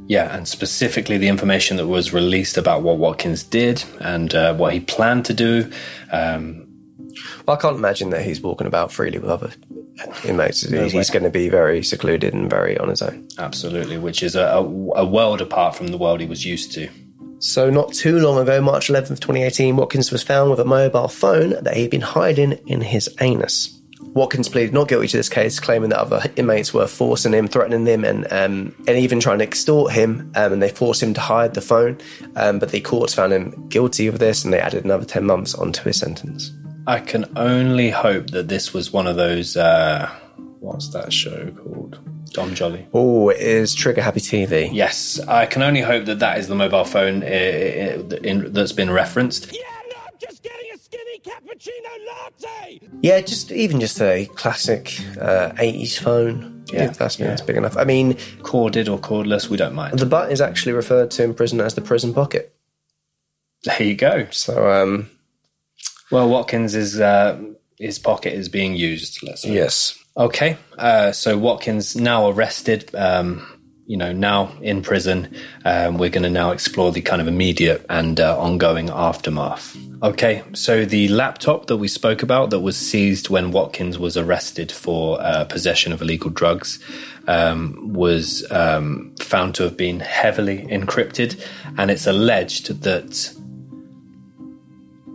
Yeah, 0.07 0.35
and 0.35 0.47
specifically 0.47 1.17
the 1.17 1.29
information 1.29 1.77
that 1.77 1.87
was 1.87 2.11
released 2.11 2.57
about 2.57 2.83
what 2.83 2.97
Watkins 2.97 3.43
did 3.43 3.83
and 4.01 4.33
uh, 4.35 4.53
what 4.53 4.73
he 4.73 4.79
planned 4.81 5.25
to 5.25 5.33
do. 5.33 5.71
Um, 6.11 6.67
Well, 7.45 7.57
I 7.57 7.61
can't 7.61 7.75
imagine 7.75 8.09
that 8.11 8.23
he's 8.23 8.41
walking 8.41 8.67
about 8.67 8.91
freely 8.91 9.19
with 9.19 9.29
other 9.29 9.51
inmates. 10.23 10.69
No 10.69 10.87
he's 10.87 11.09
going 11.09 11.23
to 11.23 11.29
be 11.29 11.49
very 11.49 11.83
secluded 11.83 12.33
and 12.33 12.49
very 12.49 12.77
on 12.77 12.89
his 12.89 13.01
own. 13.01 13.27
absolutely, 13.37 13.97
which 13.97 14.23
is 14.23 14.35
a, 14.35 14.43
a, 14.43 14.63
a 14.63 15.05
world 15.05 15.41
apart 15.41 15.75
from 15.75 15.87
the 15.87 15.97
world 15.97 16.19
he 16.19 16.27
was 16.27 16.45
used 16.45 16.71
to. 16.73 16.89
So, 17.39 17.71
not 17.71 17.93
too 17.93 18.19
long 18.19 18.37
ago, 18.37 18.61
March 18.61 18.87
11th, 18.87 19.19
2018, 19.19 19.75
Watkins 19.75 20.11
was 20.11 20.21
found 20.21 20.51
with 20.51 20.59
a 20.59 20.65
mobile 20.65 21.07
phone 21.07 21.63
that 21.63 21.75
he'd 21.75 21.89
been 21.89 22.01
hiding 22.01 22.53
in 22.67 22.81
his 22.81 23.09
anus. 23.19 23.81
Watkins 24.13 24.49
pleaded 24.49 24.73
not 24.73 24.87
guilty 24.87 25.07
to 25.07 25.17
this 25.17 25.29
case, 25.29 25.59
claiming 25.59 25.89
that 25.89 25.99
other 25.99 26.21
inmates 26.35 26.73
were 26.73 26.85
forcing 26.85 27.33
him, 27.33 27.47
threatening 27.47 27.85
him, 27.85 28.03
and 28.03 28.31
um, 28.31 28.75
and 28.87 28.97
even 28.97 29.19
trying 29.19 29.39
to 29.39 29.45
extort 29.45 29.93
him. 29.93 30.31
Um, 30.35 30.53
and 30.53 30.61
they 30.61 30.69
forced 30.69 31.01
him 31.01 31.13
to 31.13 31.21
hide 31.21 31.53
the 31.53 31.61
phone. 31.61 31.97
Um, 32.35 32.59
but 32.59 32.69
the 32.69 32.81
courts 32.81 33.13
found 33.13 33.33
him 33.33 33.67
guilty 33.69 34.07
of 34.07 34.19
this, 34.19 34.43
and 34.43 34.53
they 34.53 34.59
added 34.59 34.83
another 34.83 35.05
10 35.05 35.25
months 35.25 35.55
onto 35.55 35.83
his 35.83 35.97
sentence. 35.97 36.51
I 36.91 36.99
can 36.99 37.23
only 37.37 37.89
hope 37.89 38.31
that 38.31 38.49
this 38.49 38.73
was 38.73 38.91
one 38.91 39.07
of 39.07 39.15
those. 39.15 39.55
Uh, 39.55 40.13
what's 40.59 40.89
that 40.89 41.13
show 41.13 41.49
called? 41.51 41.97
Dom 42.31 42.53
Jolly. 42.53 42.85
Oh, 42.93 43.29
it 43.29 43.39
is 43.39 43.73
Trigger 43.73 44.01
Happy 44.01 44.19
TV. 44.19 44.69
Yes, 44.73 45.17
I 45.25 45.45
can 45.45 45.61
only 45.61 45.79
hope 45.79 46.03
that 46.03 46.19
that 46.19 46.37
is 46.37 46.49
the 46.49 46.55
mobile 46.55 46.83
phone 46.83 47.23
uh, 47.23 47.27
uh, 47.27 48.15
in, 48.23 48.51
that's 48.51 48.73
been 48.73 48.91
referenced. 48.91 49.53
Yeah, 49.53 49.61
no, 49.89 49.99
I'm 50.05 50.17
just 50.19 50.43
getting 50.43 50.67
a 50.73 50.77
skinny 50.77 51.19
cappuccino 51.19 51.93
latte. 52.09 52.81
Yeah, 53.01 53.21
just 53.21 53.53
even 53.53 53.79
just 53.79 54.01
a 54.01 54.25
classic 54.35 54.93
uh, 55.17 55.51
80s 55.53 55.97
phone. 55.97 56.65
Yeah, 56.73 56.87
that's, 56.87 57.15
that's 57.15 57.41
big 57.41 57.55
enough. 57.55 57.77
I 57.77 57.85
mean, 57.85 58.17
Corded 58.43 58.89
or 58.89 58.99
cordless, 58.99 59.47
we 59.47 59.55
don't 59.55 59.75
mind. 59.75 59.97
the 59.97 60.05
butt 60.05 60.29
is 60.29 60.41
actually 60.41 60.73
referred 60.73 61.09
to 61.11 61.23
in 61.23 61.35
prison 61.35 61.61
as 61.61 61.73
the 61.73 61.81
prison 61.81 62.13
pocket. 62.13 62.53
There 63.63 63.81
you 63.81 63.95
go. 63.95 64.27
So, 64.31 64.69
um, 64.69 65.09
Well, 66.11 66.29
Watkins 66.29 66.75
is 66.75 66.99
uh, 66.99 67.41
his 67.79 67.99
pocket 67.99 68.33
is 68.33 68.49
being 68.49 68.75
used. 68.75 69.23
Let's 69.23 69.43
say. 69.43 69.53
yes. 69.53 69.97
Okay, 70.17 70.57
uh, 70.77 71.13
so 71.13 71.37
Watkins 71.37 71.95
now 71.95 72.29
arrested. 72.29 72.93
Um, 72.93 73.47
you 73.91 73.97
know, 73.97 74.13
now 74.13 74.53
in 74.61 74.81
prison. 74.81 75.35
Um, 75.65 75.97
we're 75.97 76.09
going 76.09 76.23
to 76.23 76.29
now 76.29 76.51
explore 76.51 76.93
the 76.93 77.01
kind 77.01 77.21
of 77.21 77.27
immediate 77.27 77.85
and 77.89 78.21
uh, 78.21 78.39
ongoing 78.39 78.89
aftermath. 78.89 79.75
Okay, 80.01 80.43
so 80.53 80.85
the 80.85 81.09
laptop 81.09 81.67
that 81.67 81.75
we 81.75 81.89
spoke 81.89 82.23
about 82.23 82.51
that 82.51 82.61
was 82.61 82.77
seized 82.77 83.29
when 83.29 83.51
Watkins 83.51 83.99
was 83.99 84.15
arrested 84.15 84.71
for 84.71 85.21
uh, 85.21 85.43
possession 85.43 85.91
of 85.91 86.01
illegal 86.01 86.29
drugs 86.29 86.79
um, 87.27 87.91
was 87.91 88.49
um, 88.49 89.13
found 89.19 89.55
to 89.55 89.63
have 89.63 89.75
been 89.75 89.99
heavily 89.99 90.59
encrypted, 90.67 91.45
and 91.77 91.91
it's 91.91 92.07
alleged 92.07 92.83
that 92.83 93.35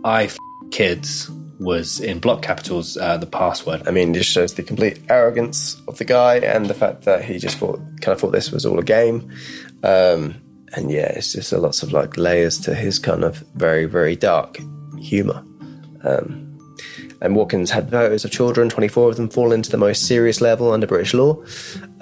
I 0.05 0.29
kids 0.71 1.29
was 1.59 1.99
in 1.99 2.19
block 2.19 2.41
capitals 2.41 2.97
uh, 2.97 3.17
the 3.17 3.25
password. 3.25 3.87
I 3.87 3.91
mean, 3.91 4.13
just 4.13 4.29
shows 4.29 4.53
the 4.53 4.63
complete 4.63 4.99
arrogance 5.09 5.81
of 5.87 5.97
the 5.97 6.05
guy 6.05 6.37
and 6.37 6.67
the 6.67 6.73
fact 6.73 7.03
that 7.03 7.25
he 7.25 7.39
just 7.39 7.57
thought, 7.57 7.79
kind 8.01 8.13
of 8.13 8.19
thought 8.19 8.31
this 8.31 8.51
was 8.51 8.65
all 8.65 8.79
a 8.79 8.83
game. 8.83 9.31
Um, 9.83 10.35
and 10.73 10.91
yeah, 10.91 11.11
it's 11.15 11.33
just 11.33 11.51
a 11.51 11.57
lots 11.57 11.81
of 11.81 11.91
like 11.93 12.17
layers 12.17 12.59
to 12.61 12.75
his 12.75 12.99
kind 12.99 13.23
of 13.23 13.37
very, 13.55 13.85
very 13.85 14.15
dark 14.15 14.57
humour. 14.99 15.43
Um, 16.03 16.43
and 17.21 17.35
Watkins 17.35 17.71
had 17.71 17.89
photos 17.89 18.25
of 18.25 18.31
children, 18.31 18.69
24 18.69 19.09
of 19.09 19.15
them 19.15 19.29
fall 19.29 19.51
into 19.51 19.71
the 19.71 19.77
most 19.77 20.05
serious 20.05 20.41
level 20.41 20.71
under 20.71 20.85
British 20.85 21.13
law. 21.13 21.43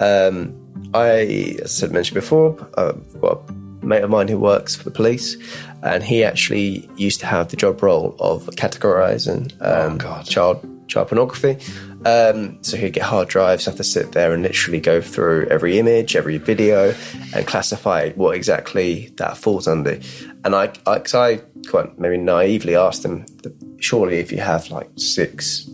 Um, 0.00 0.54
I, 0.92 1.56
as 1.62 1.82
I 1.82 1.86
mentioned 1.88 2.16
before, 2.16 2.68
a 2.74 2.92
mate 3.82 4.02
of 4.02 4.10
mine 4.10 4.28
who 4.28 4.38
works 4.38 4.74
for 4.74 4.84
the 4.84 4.90
police, 4.90 5.36
and 5.82 6.02
he 6.02 6.24
actually 6.24 6.88
used 6.96 7.20
to 7.20 7.26
have 7.26 7.48
the 7.48 7.56
job 7.56 7.82
role 7.82 8.16
of 8.18 8.46
categorising 8.56 9.52
um, 9.62 9.98
child 10.24 10.66
child 10.88 11.08
pornography. 11.08 11.58
Um, 12.04 12.62
so 12.62 12.76
he'd 12.76 12.92
get 12.92 13.02
hard 13.02 13.28
drives, 13.28 13.64
have 13.64 13.76
to 13.76 13.84
sit 13.84 14.12
there 14.12 14.32
and 14.32 14.42
literally 14.42 14.80
go 14.80 15.00
through 15.00 15.48
every 15.48 15.78
image, 15.78 16.14
every 16.14 16.38
video, 16.38 16.94
and 17.34 17.46
classify 17.46 18.10
what 18.10 18.36
exactly 18.36 19.12
that 19.16 19.36
falls 19.36 19.66
under. 19.66 19.98
And 20.44 20.54
I, 20.54 20.72
I, 20.86 21.00
cause 21.00 21.14
I 21.14 21.38
quite 21.68 21.98
maybe 21.98 22.16
naively 22.16 22.76
asked 22.76 23.04
him, 23.04 23.26
surely 23.80 24.18
if 24.18 24.30
you 24.30 24.38
have 24.38 24.70
like 24.70 24.88
six 24.96 25.68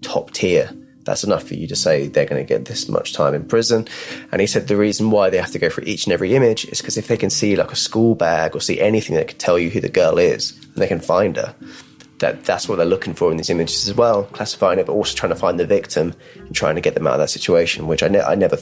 top 0.00 0.30
tier, 0.30 0.70
that's 1.04 1.24
enough 1.24 1.44
for 1.46 1.54
you 1.54 1.66
to 1.68 1.76
say 1.76 2.06
they're 2.08 2.26
going 2.26 2.42
to 2.42 2.48
get 2.48 2.64
this 2.64 2.88
much 2.88 3.12
time 3.12 3.34
in 3.34 3.44
prison. 3.46 3.86
And 4.32 4.40
he 4.40 4.46
said 4.46 4.68
the 4.68 4.76
reason 4.76 5.10
why 5.10 5.30
they 5.30 5.36
have 5.38 5.50
to 5.52 5.58
go 5.58 5.68
through 5.68 5.84
each 5.84 6.04
and 6.06 6.12
every 6.12 6.34
image 6.34 6.64
is 6.66 6.80
because 6.80 6.96
if 6.96 7.08
they 7.08 7.16
can 7.16 7.30
see 7.30 7.56
like 7.56 7.70
a 7.72 7.76
school 7.76 8.14
bag 8.14 8.54
or 8.56 8.60
see 8.60 8.80
anything 8.80 9.14
that 9.16 9.28
could 9.28 9.38
tell 9.38 9.58
you 9.58 9.70
who 9.70 9.80
the 9.80 9.88
girl 9.88 10.18
is, 10.18 10.52
and 10.52 10.76
they 10.76 10.88
can 10.88 11.00
find 11.00 11.36
her. 11.36 11.54
That 12.20 12.44
that's 12.44 12.68
what 12.68 12.76
they're 12.76 12.86
looking 12.86 13.12
for 13.12 13.30
in 13.32 13.36
these 13.36 13.50
images 13.50 13.88
as 13.88 13.94
well, 13.94 14.24
classifying 14.24 14.78
it, 14.78 14.86
but 14.86 14.92
also 14.92 15.16
trying 15.16 15.32
to 15.32 15.36
find 15.38 15.58
the 15.58 15.66
victim 15.66 16.14
and 16.36 16.54
trying 16.54 16.76
to 16.76 16.80
get 16.80 16.94
them 16.94 17.06
out 17.08 17.14
of 17.14 17.18
that 17.18 17.28
situation. 17.30 17.86
Which 17.88 18.02
I, 18.04 18.08
ne- 18.08 18.20
I 18.22 18.34
never 18.36 18.56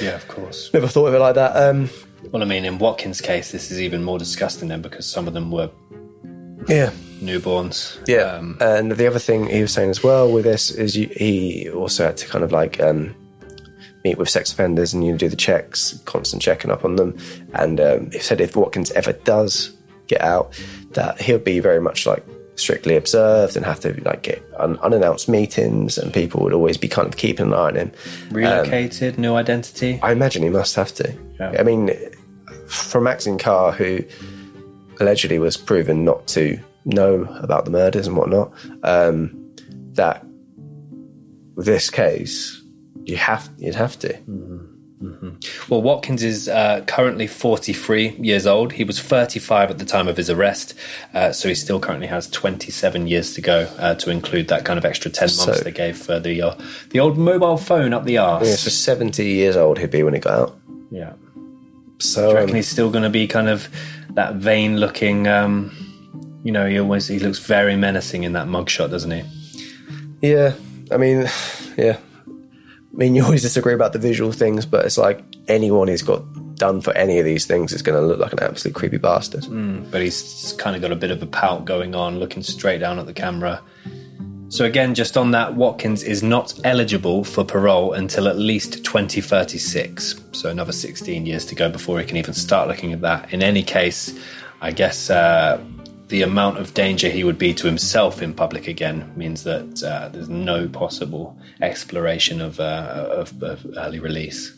Yeah, 0.00 0.16
of 0.16 0.26
course. 0.28 0.68
never 0.74 0.88
thought 0.88 1.06
of 1.06 1.14
it 1.14 1.18
like 1.20 1.36
that. 1.36 1.56
Um, 1.56 1.88
Well, 2.32 2.42
I 2.42 2.44
mean, 2.44 2.64
in 2.64 2.78
Watkins' 2.78 3.20
case, 3.20 3.50
this 3.52 3.70
is 3.70 3.80
even 3.80 4.02
more 4.02 4.18
disgusting 4.18 4.68
then 4.68 4.82
because 4.82 5.06
some 5.06 5.26
of 5.28 5.32
them 5.32 5.50
were 5.52 5.70
yeah, 6.68 6.90
newborns. 7.20 7.98
Yeah, 8.06 8.36
Um, 8.36 8.56
and 8.60 8.92
the 8.92 9.06
other 9.06 9.18
thing 9.18 9.46
he 9.48 9.62
was 9.62 9.72
saying 9.72 9.90
as 9.90 10.02
well 10.02 10.30
with 10.30 10.44
this 10.44 10.70
is 10.70 10.96
you, 10.96 11.08
he 11.16 11.68
also 11.70 12.06
had 12.06 12.16
to 12.18 12.26
kind 12.28 12.44
of 12.44 12.52
like 12.52 12.80
um, 12.80 13.14
meet 14.04 14.18
with 14.18 14.28
sex 14.28 14.52
offenders 14.52 14.92
and 14.92 15.04
you 15.04 15.16
do 15.16 15.28
the 15.28 15.36
checks, 15.36 15.98
constant 16.04 16.42
checking 16.42 16.70
up 16.70 16.84
on 16.84 16.96
them. 16.96 17.16
And 17.54 17.80
um, 17.80 18.10
he 18.10 18.18
said 18.18 18.40
if 18.40 18.56
Watkins 18.56 18.90
ever 18.92 19.12
does 19.12 19.72
get 20.08 20.20
out, 20.20 20.60
that 20.92 21.20
he'll 21.20 21.38
be 21.38 21.60
very 21.60 21.80
much 21.80 22.06
like 22.06 22.24
strictly 22.56 22.96
observed 22.96 23.56
and 23.56 23.64
have 23.64 23.80
to 23.80 23.98
like 24.04 24.22
get 24.22 24.42
un- 24.58 24.78
unannounced 24.80 25.28
meetings, 25.28 25.96
and 25.96 26.12
people 26.12 26.42
would 26.42 26.52
always 26.52 26.76
be 26.76 26.88
kind 26.88 27.08
of 27.08 27.16
keeping 27.16 27.46
an 27.46 27.54
eye 27.54 27.68
on 27.68 27.76
him. 27.76 27.92
relocated, 28.30 29.18
new 29.18 29.34
identity. 29.34 29.98
I 30.02 30.12
imagine 30.12 30.42
he 30.42 30.50
must 30.50 30.74
have 30.76 30.92
to. 30.96 31.14
Yeah. 31.40 31.56
I 31.58 31.62
mean, 31.62 31.90
from 32.66 33.04
Maxine 33.04 33.38
Carr, 33.38 33.72
who 33.72 34.00
allegedly 35.02 35.38
was 35.38 35.56
proven 35.56 36.04
not 36.04 36.26
to 36.28 36.58
know 36.84 37.24
about 37.40 37.64
the 37.64 37.70
murders 37.70 38.06
and 38.06 38.16
whatnot, 38.16 38.52
um, 38.82 39.52
that 39.94 40.24
with 41.54 41.66
this 41.66 41.90
case, 41.90 42.62
you 43.04 43.16
have 43.16 43.50
you'd 43.58 43.74
have 43.74 43.98
to. 44.00 44.18
Well, 45.68 45.82
Watkins 45.82 46.22
is 46.22 46.48
uh, 46.48 46.84
currently 46.86 47.26
43 47.26 48.10
years 48.20 48.46
old. 48.46 48.72
He 48.74 48.84
was 48.84 49.00
35 49.00 49.70
at 49.72 49.78
the 49.78 49.84
time 49.84 50.06
of 50.06 50.16
his 50.16 50.30
arrest, 50.30 50.74
uh, 51.12 51.32
so 51.32 51.48
he 51.48 51.56
still 51.56 51.80
currently 51.80 52.06
has 52.06 52.28
27 52.30 53.08
years 53.08 53.34
to 53.34 53.40
go 53.40 53.62
uh, 53.78 53.96
to 53.96 54.10
include 54.10 54.46
that 54.48 54.64
kind 54.64 54.78
of 54.78 54.84
extra 54.84 55.10
10 55.10 55.24
months 55.26 55.44
So- 55.44 55.52
they 55.64 55.72
gave 55.72 55.96
for 55.98 56.20
the 56.20 56.40
uh, 56.42 56.54
the 56.90 57.00
old 57.00 57.18
mobile 57.18 57.56
phone 57.56 57.92
up 57.92 58.04
the 58.04 58.18
arse. 58.18 58.46
Yeah, 58.48 58.54
so 58.54 58.70
seventy 58.70 59.26
years 59.26 59.56
old 59.56 59.78
he'd 59.78 59.90
be 59.90 60.04
when 60.04 60.14
he 60.14 60.20
got 60.20 60.34
out. 60.38 60.58
Yeah. 60.92 61.14
So 62.02 62.22
Do 62.22 62.28
you 62.28 62.34
reckon 62.34 62.56
he's 62.56 62.68
still 62.68 62.90
going 62.90 63.04
to 63.04 63.10
be 63.10 63.26
kind 63.26 63.48
of 63.48 63.68
that 64.10 64.36
vain 64.36 64.78
looking? 64.78 65.26
Um, 65.28 65.70
you 66.44 66.52
know, 66.52 66.66
he 66.68 66.78
always 66.78 67.06
he 67.06 67.18
looks 67.18 67.38
very 67.38 67.76
menacing 67.76 68.24
in 68.24 68.32
that 68.32 68.46
mugshot, 68.46 68.90
doesn't 68.90 69.10
he? 69.10 69.22
Yeah, 70.20 70.54
I 70.90 70.96
mean, 70.96 71.28
yeah. 71.76 71.98
I 72.28 72.96
mean, 72.96 73.14
you 73.14 73.24
always 73.24 73.42
disagree 73.42 73.74
about 73.74 73.92
the 73.92 73.98
visual 73.98 74.32
things, 74.32 74.66
but 74.66 74.84
it's 74.84 74.98
like 74.98 75.24
anyone 75.48 75.88
who's 75.88 76.02
got 76.02 76.22
done 76.56 76.80
for 76.80 76.96
any 76.96 77.18
of 77.18 77.24
these 77.24 77.46
things 77.46 77.72
is 77.72 77.82
going 77.82 77.98
to 77.98 78.06
look 78.06 78.18
like 78.20 78.32
an 78.32 78.40
absolute 78.40 78.74
creepy 78.74 78.98
bastard. 78.98 79.46
But 79.90 80.02
he's 80.02 80.54
kind 80.58 80.76
of 80.76 80.82
got 80.82 80.92
a 80.92 80.96
bit 80.96 81.10
of 81.10 81.22
a 81.22 81.26
pout 81.26 81.64
going 81.64 81.94
on, 81.94 82.18
looking 82.18 82.42
straight 82.42 82.78
down 82.78 82.98
at 82.98 83.06
the 83.06 83.12
camera. 83.12 83.60
So 84.52 84.66
again, 84.66 84.94
just 84.94 85.16
on 85.16 85.30
that, 85.30 85.54
Watkins 85.54 86.02
is 86.02 86.22
not 86.22 86.52
eligible 86.62 87.24
for 87.24 87.42
parole 87.42 87.94
until 87.94 88.28
at 88.28 88.36
least 88.36 88.84
2036. 88.84 90.20
So 90.32 90.50
another 90.50 90.72
16 90.72 91.24
years 91.24 91.46
to 91.46 91.54
go 91.54 91.70
before 91.70 91.98
he 91.98 92.04
can 92.04 92.18
even 92.18 92.34
start 92.34 92.68
looking 92.68 92.92
at 92.92 93.00
that. 93.00 93.32
In 93.32 93.42
any 93.42 93.62
case, 93.62 94.14
I 94.60 94.70
guess 94.70 95.08
uh, 95.08 95.58
the 96.08 96.20
amount 96.20 96.58
of 96.58 96.74
danger 96.74 97.08
he 97.08 97.24
would 97.24 97.38
be 97.38 97.54
to 97.54 97.66
himself 97.66 98.20
in 98.20 98.34
public 98.34 98.68
again 98.68 99.10
means 99.16 99.42
that 99.44 99.82
uh, 99.82 100.10
there's 100.10 100.28
no 100.28 100.68
possible 100.68 101.34
exploration 101.62 102.42
of, 102.42 102.60
uh, 102.60 103.06
of, 103.08 103.42
of 103.42 103.66
early 103.78 104.00
release. 104.00 104.52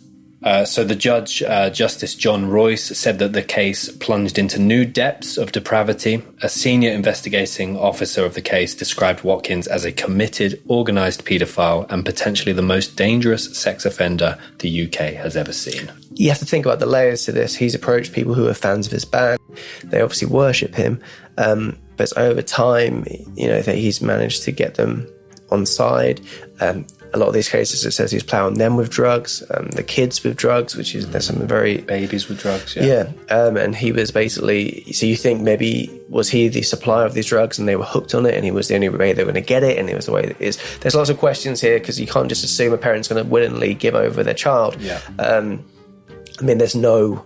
Uh, 0.44 0.62
so 0.62 0.84
the 0.84 0.94
judge, 0.94 1.42
uh, 1.42 1.70
Justice 1.70 2.14
John 2.14 2.50
Royce, 2.50 2.96
said 2.96 3.18
that 3.18 3.32
the 3.32 3.42
case 3.42 3.88
plunged 3.88 4.38
into 4.38 4.60
new 4.60 4.84
depths 4.84 5.38
of 5.38 5.52
depravity. 5.52 6.22
A 6.42 6.50
senior 6.50 6.92
investigating 6.92 7.78
officer 7.78 8.26
of 8.26 8.34
the 8.34 8.42
case 8.42 8.74
described 8.74 9.24
Watkins 9.24 9.66
as 9.66 9.86
a 9.86 9.92
committed, 9.92 10.62
organised 10.68 11.24
paedophile 11.24 11.90
and 11.90 12.04
potentially 12.04 12.52
the 12.52 12.60
most 12.60 12.94
dangerous 12.94 13.56
sex 13.58 13.86
offender 13.86 14.38
the 14.58 14.86
UK 14.86 15.14
has 15.14 15.34
ever 15.34 15.52
seen. 15.52 15.90
You 16.12 16.28
have 16.28 16.38
to 16.40 16.46
think 16.46 16.66
about 16.66 16.78
the 16.78 16.86
layers 16.86 17.24
to 17.24 17.32
this. 17.32 17.56
He's 17.56 17.74
approached 17.74 18.12
people 18.12 18.34
who 18.34 18.46
are 18.46 18.54
fans 18.54 18.86
of 18.86 18.92
his 18.92 19.06
band. 19.06 19.40
They 19.82 20.02
obviously 20.02 20.28
worship 20.28 20.74
him. 20.74 21.00
Um, 21.38 21.78
but 21.96 22.16
over 22.18 22.42
time, 22.42 23.04
you 23.34 23.48
know, 23.48 23.62
that 23.62 23.76
he's 23.76 24.02
managed 24.02 24.42
to 24.42 24.52
get 24.52 24.74
them 24.74 25.08
on 25.50 25.64
side. 25.64 26.20
Um, 26.60 26.86
a 27.14 27.18
lot 27.18 27.28
of 27.28 27.34
these 27.34 27.48
cases, 27.48 27.84
it 27.84 27.92
says 27.92 28.10
he's 28.10 28.24
ploughing 28.24 28.58
them 28.58 28.76
with 28.76 28.90
drugs, 28.90 29.42
um, 29.50 29.68
the 29.68 29.84
kids 29.84 30.24
with 30.24 30.36
drugs, 30.36 30.74
which 30.74 30.94
is 30.94 31.08
there's 31.10 31.26
some 31.26 31.46
very 31.46 31.78
Babies 31.78 32.28
with 32.28 32.40
drugs, 32.40 32.74
yeah. 32.74 33.10
yeah. 33.28 33.34
Um, 33.34 33.56
and 33.56 33.74
he 33.76 33.92
was 33.92 34.10
basically 34.10 34.92
so 34.92 35.06
you 35.06 35.16
think 35.16 35.40
maybe 35.40 35.88
was 36.08 36.28
he 36.28 36.48
the 36.48 36.62
supplier 36.62 37.06
of 37.06 37.14
these 37.14 37.26
drugs 37.26 37.58
and 37.58 37.68
they 37.68 37.76
were 37.76 37.84
hooked 37.84 38.14
on 38.14 38.26
it 38.26 38.34
and 38.34 38.44
he 38.44 38.50
was 38.50 38.68
the 38.68 38.74
only 38.74 38.88
way 38.88 39.12
they 39.12 39.22
were 39.22 39.32
going 39.32 39.42
to 39.42 39.48
get 39.48 39.62
it 39.62 39.78
and 39.78 39.88
it 39.88 39.94
was 39.94 40.06
the 40.06 40.12
way 40.12 40.24
it 40.24 40.36
is. 40.40 40.58
There's 40.80 40.94
lots 40.94 41.10
of 41.10 41.18
questions 41.18 41.60
here 41.60 41.78
because 41.78 42.00
you 42.00 42.06
can't 42.06 42.28
just 42.28 42.44
assume 42.44 42.72
a 42.72 42.78
parent's 42.78 43.08
going 43.08 43.22
to 43.22 43.30
willingly 43.30 43.74
give 43.74 43.94
over 43.94 44.22
their 44.24 44.34
child. 44.34 44.76
Yeah. 44.80 45.00
Um, 45.18 45.64
I 46.40 46.44
mean, 46.44 46.58
there's 46.58 46.74
no 46.74 47.24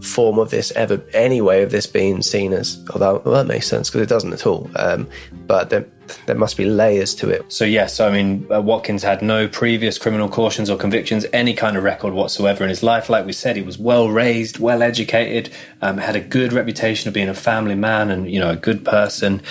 form 0.00 0.38
of 0.38 0.50
this 0.50 0.70
ever, 0.72 1.02
any 1.12 1.40
way 1.40 1.62
of 1.62 1.70
this 1.70 1.86
being 1.86 2.22
seen 2.22 2.52
as, 2.52 2.82
although 2.92 3.22
well, 3.24 3.34
that 3.34 3.46
makes 3.46 3.66
sense 3.66 3.88
because 3.88 4.02
it 4.02 4.08
doesn't 4.08 4.32
at 4.32 4.46
all. 4.46 4.70
Um, 4.76 5.08
but 5.46 5.70
there, 5.70 5.86
there 6.26 6.36
must 6.36 6.56
be 6.56 6.64
layers 6.64 7.14
to 7.16 7.28
it. 7.28 7.44
So 7.52 7.64
yes, 7.64 8.00
I 8.00 8.10
mean 8.10 8.46
uh, 8.52 8.60
Watkins 8.60 9.02
had 9.02 9.22
no 9.22 9.48
previous 9.48 9.98
criminal 9.98 10.28
cautions 10.28 10.70
or 10.70 10.76
convictions, 10.76 11.26
any 11.32 11.54
kind 11.54 11.76
of 11.76 11.84
record 11.84 12.14
whatsoever 12.14 12.64
in 12.64 12.70
his 12.70 12.82
life. 12.82 13.08
Like 13.08 13.26
we 13.26 13.32
said, 13.32 13.56
he 13.56 13.62
was 13.62 13.78
well 13.78 14.08
raised, 14.08 14.58
well 14.58 14.82
educated, 14.82 15.52
um, 15.80 15.98
had 15.98 16.16
a 16.16 16.20
good 16.20 16.52
reputation 16.52 17.08
of 17.08 17.14
being 17.14 17.28
a 17.28 17.34
family 17.34 17.74
man 17.74 18.10
and 18.10 18.30
you 18.30 18.40
know 18.40 18.50
a 18.50 18.56
good 18.56 18.84
person. 18.84 19.42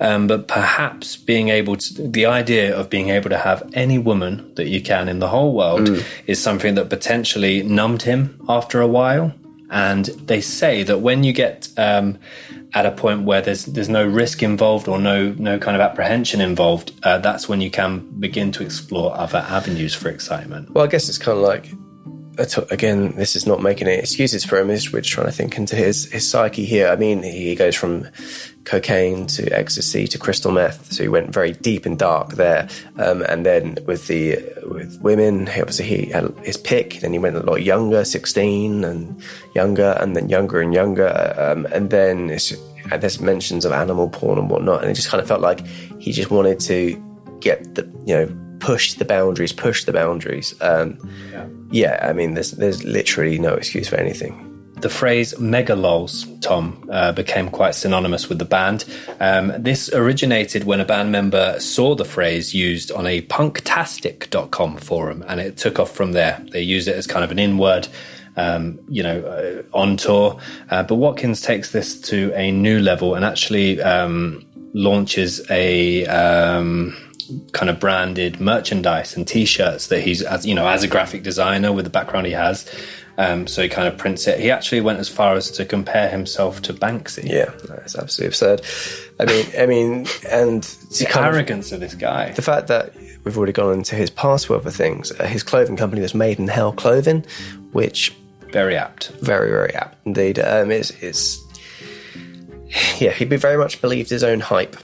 Um, 0.00 0.26
but 0.26 0.48
perhaps 0.48 1.16
being 1.16 1.48
able 1.48 1.76
to, 1.76 2.08
the 2.08 2.26
idea 2.26 2.76
of 2.76 2.88
being 2.88 3.08
able 3.08 3.30
to 3.30 3.38
have 3.38 3.68
any 3.74 3.98
woman 3.98 4.54
that 4.54 4.68
you 4.68 4.80
can 4.80 5.08
in 5.08 5.18
the 5.18 5.28
whole 5.28 5.54
world 5.54 6.04
is 6.26 6.40
something 6.40 6.74
that 6.76 6.88
potentially 6.88 7.62
numbed 7.62 8.02
him 8.02 8.40
after 8.48 8.80
a 8.80 8.86
while. 8.86 9.34
And 9.70 10.06
they 10.06 10.40
say 10.40 10.82
that 10.82 10.98
when 10.98 11.24
you 11.24 11.32
get 11.32 11.68
um, 11.76 12.18
at 12.72 12.86
a 12.86 12.90
point 12.90 13.24
where 13.24 13.42
there's 13.42 13.66
there's 13.66 13.88
no 13.88 14.06
risk 14.06 14.42
involved 14.42 14.88
or 14.88 14.98
no 14.98 15.32
no 15.32 15.58
kind 15.58 15.76
of 15.76 15.82
apprehension 15.82 16.40
involved, 16.40 16.92
uh, 17.02 17.18
that's 17.18 17.48
when 17.48 17.60
you 17.60 17.70
can 17.70 18.00
begin 18.18 18.50
to 18.52 18.62
explore 18.62 19.14
other 19.14 19.38
avenues 19.38 19.94
for 19.94 20.08
excitement. 20.08 20.70
Well, 20.70 20.84
I 20.84 20.88
guess 20.88 21.08
it's 21.08 21.18
kind 21.18 21.36
of 21.36 21.44
like, 21.44 21.70
again, 22.70 23.14
this 23.16 23.36
is 23.36 23.46
not 23.46 23.60
making 23.62 23.88
any 23.88 23.98
excuses 23.98 24.44
for 24.44 24.58
him. 24.58 24.68
We're 24.68 24.76
just 24.76 25.08
trying 25.08 25.26
to 25.26 25.32
think 25.32 25.58
into 25.58 25.76
his 25.76 26.10
his 26.10 26.28
psyche 26.28 26.64
here. 26.64 26.88
I 26.88 26.96
mean, 26.96 27.22
he 27.22 27.54
goes 27.54 27.76
from 27.76 28.08
cocaine 28.68 29.26
to 29.26 29.48
ecstasy 29.50 30.06
to 30.06 30.18
crystal 30.18 30.52
meth, 30.52 30.92
so 30.92 31.02
he 31.02 31.08
went 31.08 31.32
very 31.32 31.52
deep 31.52 31.86
and 31.86 31.98
dark 31.98 32.34
there. 32.34 32.68
Um, 32.98 33.22
and 33.22 33.44
then 33.44 33.78
with 33.86 34.06
the 34.06 34.38
with 34.66 35.00
women, 35.00 35.46
he 35.46 35.60
obviously 35.60 35.86
he 35.86 36.06
had 36.06 36.32
his 36.44 36.56
pick. 36.56 37.00
Then 37.00 37.12
he 37.12 37.18
went 37.18 37.36
a 37.36 37.40
lot 37.40 37.62
younger, 37.62 38.04
sixteen 38.04 38.84
and 38.84 39.22
younger, 39.54 39.96
and 40.00 40.14
then 40.14 40.28
younger 40.28 40.60
and 40.60 40.74
younger. 40.74 41.34
Um, 41.38 41.66
and 41.72 41.90
then 41.90 42.26
there's 42.28 43.20
mentions 43.20 43.64
of 43.64 43.72
animal 43.72 44.08
porn 44.08 44.38
and 44.38 44.50
whatnot, 44.50 44.82
and 44.82 44.90
it 44.90 44.94
just 44.94 45.08
kind 45.08 45.20
of 45.20 45.26
felt 45.26 45.40
like 45.40 45.66
he 45.98 46.12
just 46.12 46.30
wanted 46.30 46.60
to 46.60 47.02
get 47.40 47.74
the 47.74 47.82
you 48.04 48.14
know 48.14 48.28
push 48.60 48.94
the 48.94 49.04
boundaries, 49.04 49.52
push 49.52 49.84
the 49.84 49.92
boundaries. 49.92 50.54
Um, 50.60 50.98
yeah. 51.70 51.98
I 52.02 52.12
mean, 52.12 52.34
there's 52.34 52.52
there's 52.52 52.84
literally 52.84 53.38
no 53.38 53.54
excuse 53.54 53.88
for 53.88 53.96
anything. 53.96 54.47
The 54.80 54.88
phrase 54.88 55.34
megalols, 55.34 56.40
Tom, 56.40 56.88
uh, 56.90 57.10
became 57.12 57.50
quite 57.50 57.74
synonymous 57.74 58.28
with 58.28 58.38
the 58.38 58.44
band. 58.44 58.84
Um, 59.18 59.52
this 59.58 59.92
originated 59.92 60.64
when 60.64 60.80
a 60.80 60.84
band 60.84 61.10
member 61.10 61.58
saw 61.58 61.96
the 61.96 62.04
phrase 62.04 62.54
used 62.54 62.92
on 62.92 63.06
a 63.06 63.22
punktastic.com 63.22 64.76
forum 64.76 65.24
and 65.26 65.40
it 65.40 65.56
took 65.56 65.80
off 65.80 65.90
from 65.90 66.12
there. 66.12 66.40
They 66.52 66.62
used 66.62 66.86
it 66.86 66.94
as 66.94 67.08
kind 67.08 67.24
of 67.24 67.32
an 67.32 67.38
in 67.38 67.58
word. 67.58 67.88
Um, 68.36 68.78
you 68.88 69.02
know, 69.02 69.20
uh, 69.20 69.76
on 69.76 69.96
tour. 69.96 70.38
Uh, 70.70 70.84
but 70.84 70.94
Watkins 70.94 71.40
takes 71.40 71.72
this 71.72 72.00
to 72.02 72.32
a 72.36 72.52
new 72.52 72.78
level 72.78 73.16
and 73.16 73.24
actually 73.24 73.82
um, 73.82 74.46
launches 74.74 75.42
a 75.50 76.06
um, 76.06 76.96
kind 77.50 77.68
of 77.68 77.80
branded 77.80 78.40
merchandise 78.40 79.16
and 79.16 79.26
T-shirts 79.26 79.88
that 79.88 80.02
he's, 80.02 80.22
as 80.22 80.46
you 80.46 80.54
know, 80.54 80.68
as 80.68 80.84
a 80.84 80.88
graphic 80.88 81.24
designer 81.24 81.72
with 81.72 81.84
the 81.84 81.90
background 81.90 82.26
he 82.26 82.32
has. 82.32 82.64
Um, 83.18 83.48
so 83.48 83.62
he 83.62 83.68
kind 83.68 83.88
of 83.88 83.98
prints 83.98 84.28
it. 84.28 84.38
He 84.38 84.48
actually 84.50 84.80
went 84.80 85.00
as 85.00 85.08
far 85.08 85.34
as 85.34 85.50
to 85.52 85.64
compare 85.64 86.08
himself 86.08 86.62
to 86.62 86.72
Banksy. 86.72 87.28
Yeah, 87.28 87.50
that's 87.64 87.96
absolutely 87.96 88.28
absurd. 88.28 88.62
I 89.18 89.24
mean, 89.24 89.46
I 89.58 89.66
mean, 89.66 90.06
and 90.30 90.62
The 90.62 91.06
kind 91.10 91.26
of- 91.26 91.34
arrogance 91.34 91.72
of 91.72 91.80
this 91.80 91.94
guy. 91.94 92.30
the 92.30 92.42
fact 92.42 92.68
that 92.68 92.92
we've 93.24 93.36
already 93.36 93.52
gone 93.52 93.74
into 93.74 93.96
his 93.96 94.08
past 94.10 94.46
for 94.46 94.54
other 94.54 94.70
things. 94.70 95.10
Uh, 95.10 95.24
his 95.26 95.42
clothing 95.42 95.76
company 95.76 96.00
was 96.00 96.14
Made 96.14 96.38
in 96.38 96.46
Hell 96.46 96.72
Clothing, 96.72 97.26
which 97.72 98.14
Very 98.52 98.76
apt. 98.76 99.08
very 99.20 99.50
very 99.50 99.74
apt 99.74 99.96
indeed. 100.06 100.38
Um, 100.38 100.70
it's, 100.70 100.90
it's 101.02 101.40
yeah, 103.00 103.10
he'd 103.10 103.28
be- 103.28 103.36
very 103.36 103.56
much 103.58 103.80
believed 103.80 104.10
his 104.10 104.22
own 104.22 104.40
hype. 104.40 104.76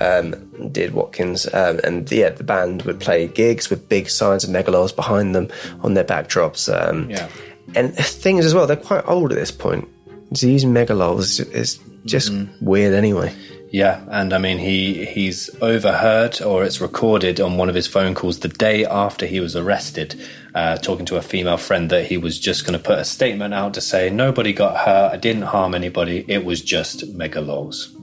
Um, 0.00 0.70
did 0.72 0.94
Watkins, 0.94 1.46
um, 1.52 1.78
and 1.84 2.10
yeah, 2.10 2.30
the 2.30 2.44
band 2.44 2.82
would 2.82 3.00
play 3.00 3.26
gigs 3.28 3.68
with 3.68 3.88
big 3.88 4.08
signs 4.08 4.44
of 4.44 4.50
megalols 4.50 4.94
behind 4.96 5.34
them 5.34 5.48
on 5.82 5.92
their 5.94 6.04
backdrops. 6.04 6.68
Um, 6.72 7.10
Yeah. 7.10 7.28
And 7.74 7.94
things 7.94 8.44
as 8.44 8.54
well, 8.54 8.66
they're 8.66 8.76
quite 8.76 9.06
old 9.06 9.32
at 9.32 9.38
this 9.38 9.50
point. 9.50 9.88
So 10.34 10.46
using 10.46 10.72
megalols 10.72 11.18
is, 11.20 11.40
is 11.40 11.80
just 12.04 12.32
weird 12.60 12.94
anyway. 12.94 13.34
Yeah, 13.72 14.04
and 14.08 14.32
I 14.32 14.38
mean 14.38 14.58
he 14.58 15.04
he's 15.06 15.48
overheard 15.60 16.42
or 16.42 16.64
it's 16.64 16.80
recorded 16.80 17.40
on 17.40 17.56
one 17.56 17.68
of 17.68 17.74
his 17.76 17.86
phone 17.86 18.14
calls 18.16 18.40
the 18.40 18.48
day 18.48 18.84
after 18.84 19.26
he 19.26 19.38
was 19.38 19.54
arrested, 19.54 20.20
uh, 20.56 20.76
talking 20.78 21.06
to 21.06 21.16
a 21.16 21.22
female 21.22 21.56
friend 21.56 21.88
that 21.90 22.06
he 22.06 22.16
was 22.16 22.38
just 22.38 22.66
going 22.66 22.76
to 22.76 22.84
put 22.84 22.98
a 22.98 23.04
statement 23.04 23.54
out 23.54 23.74
to 23.74 23.80
say 23.80 24.10
nobody 24.10 24.52
got 24.52 24.76
hurt, 24.76 25.12
I 25.12 25.16
didn't 25.16 25.42
harm 25.42 25.74
anybody, 25.76 26.24
it 26.26 26.44
was 26.44 26.60
just 26.60 27.16
megalols. 27.16 27.96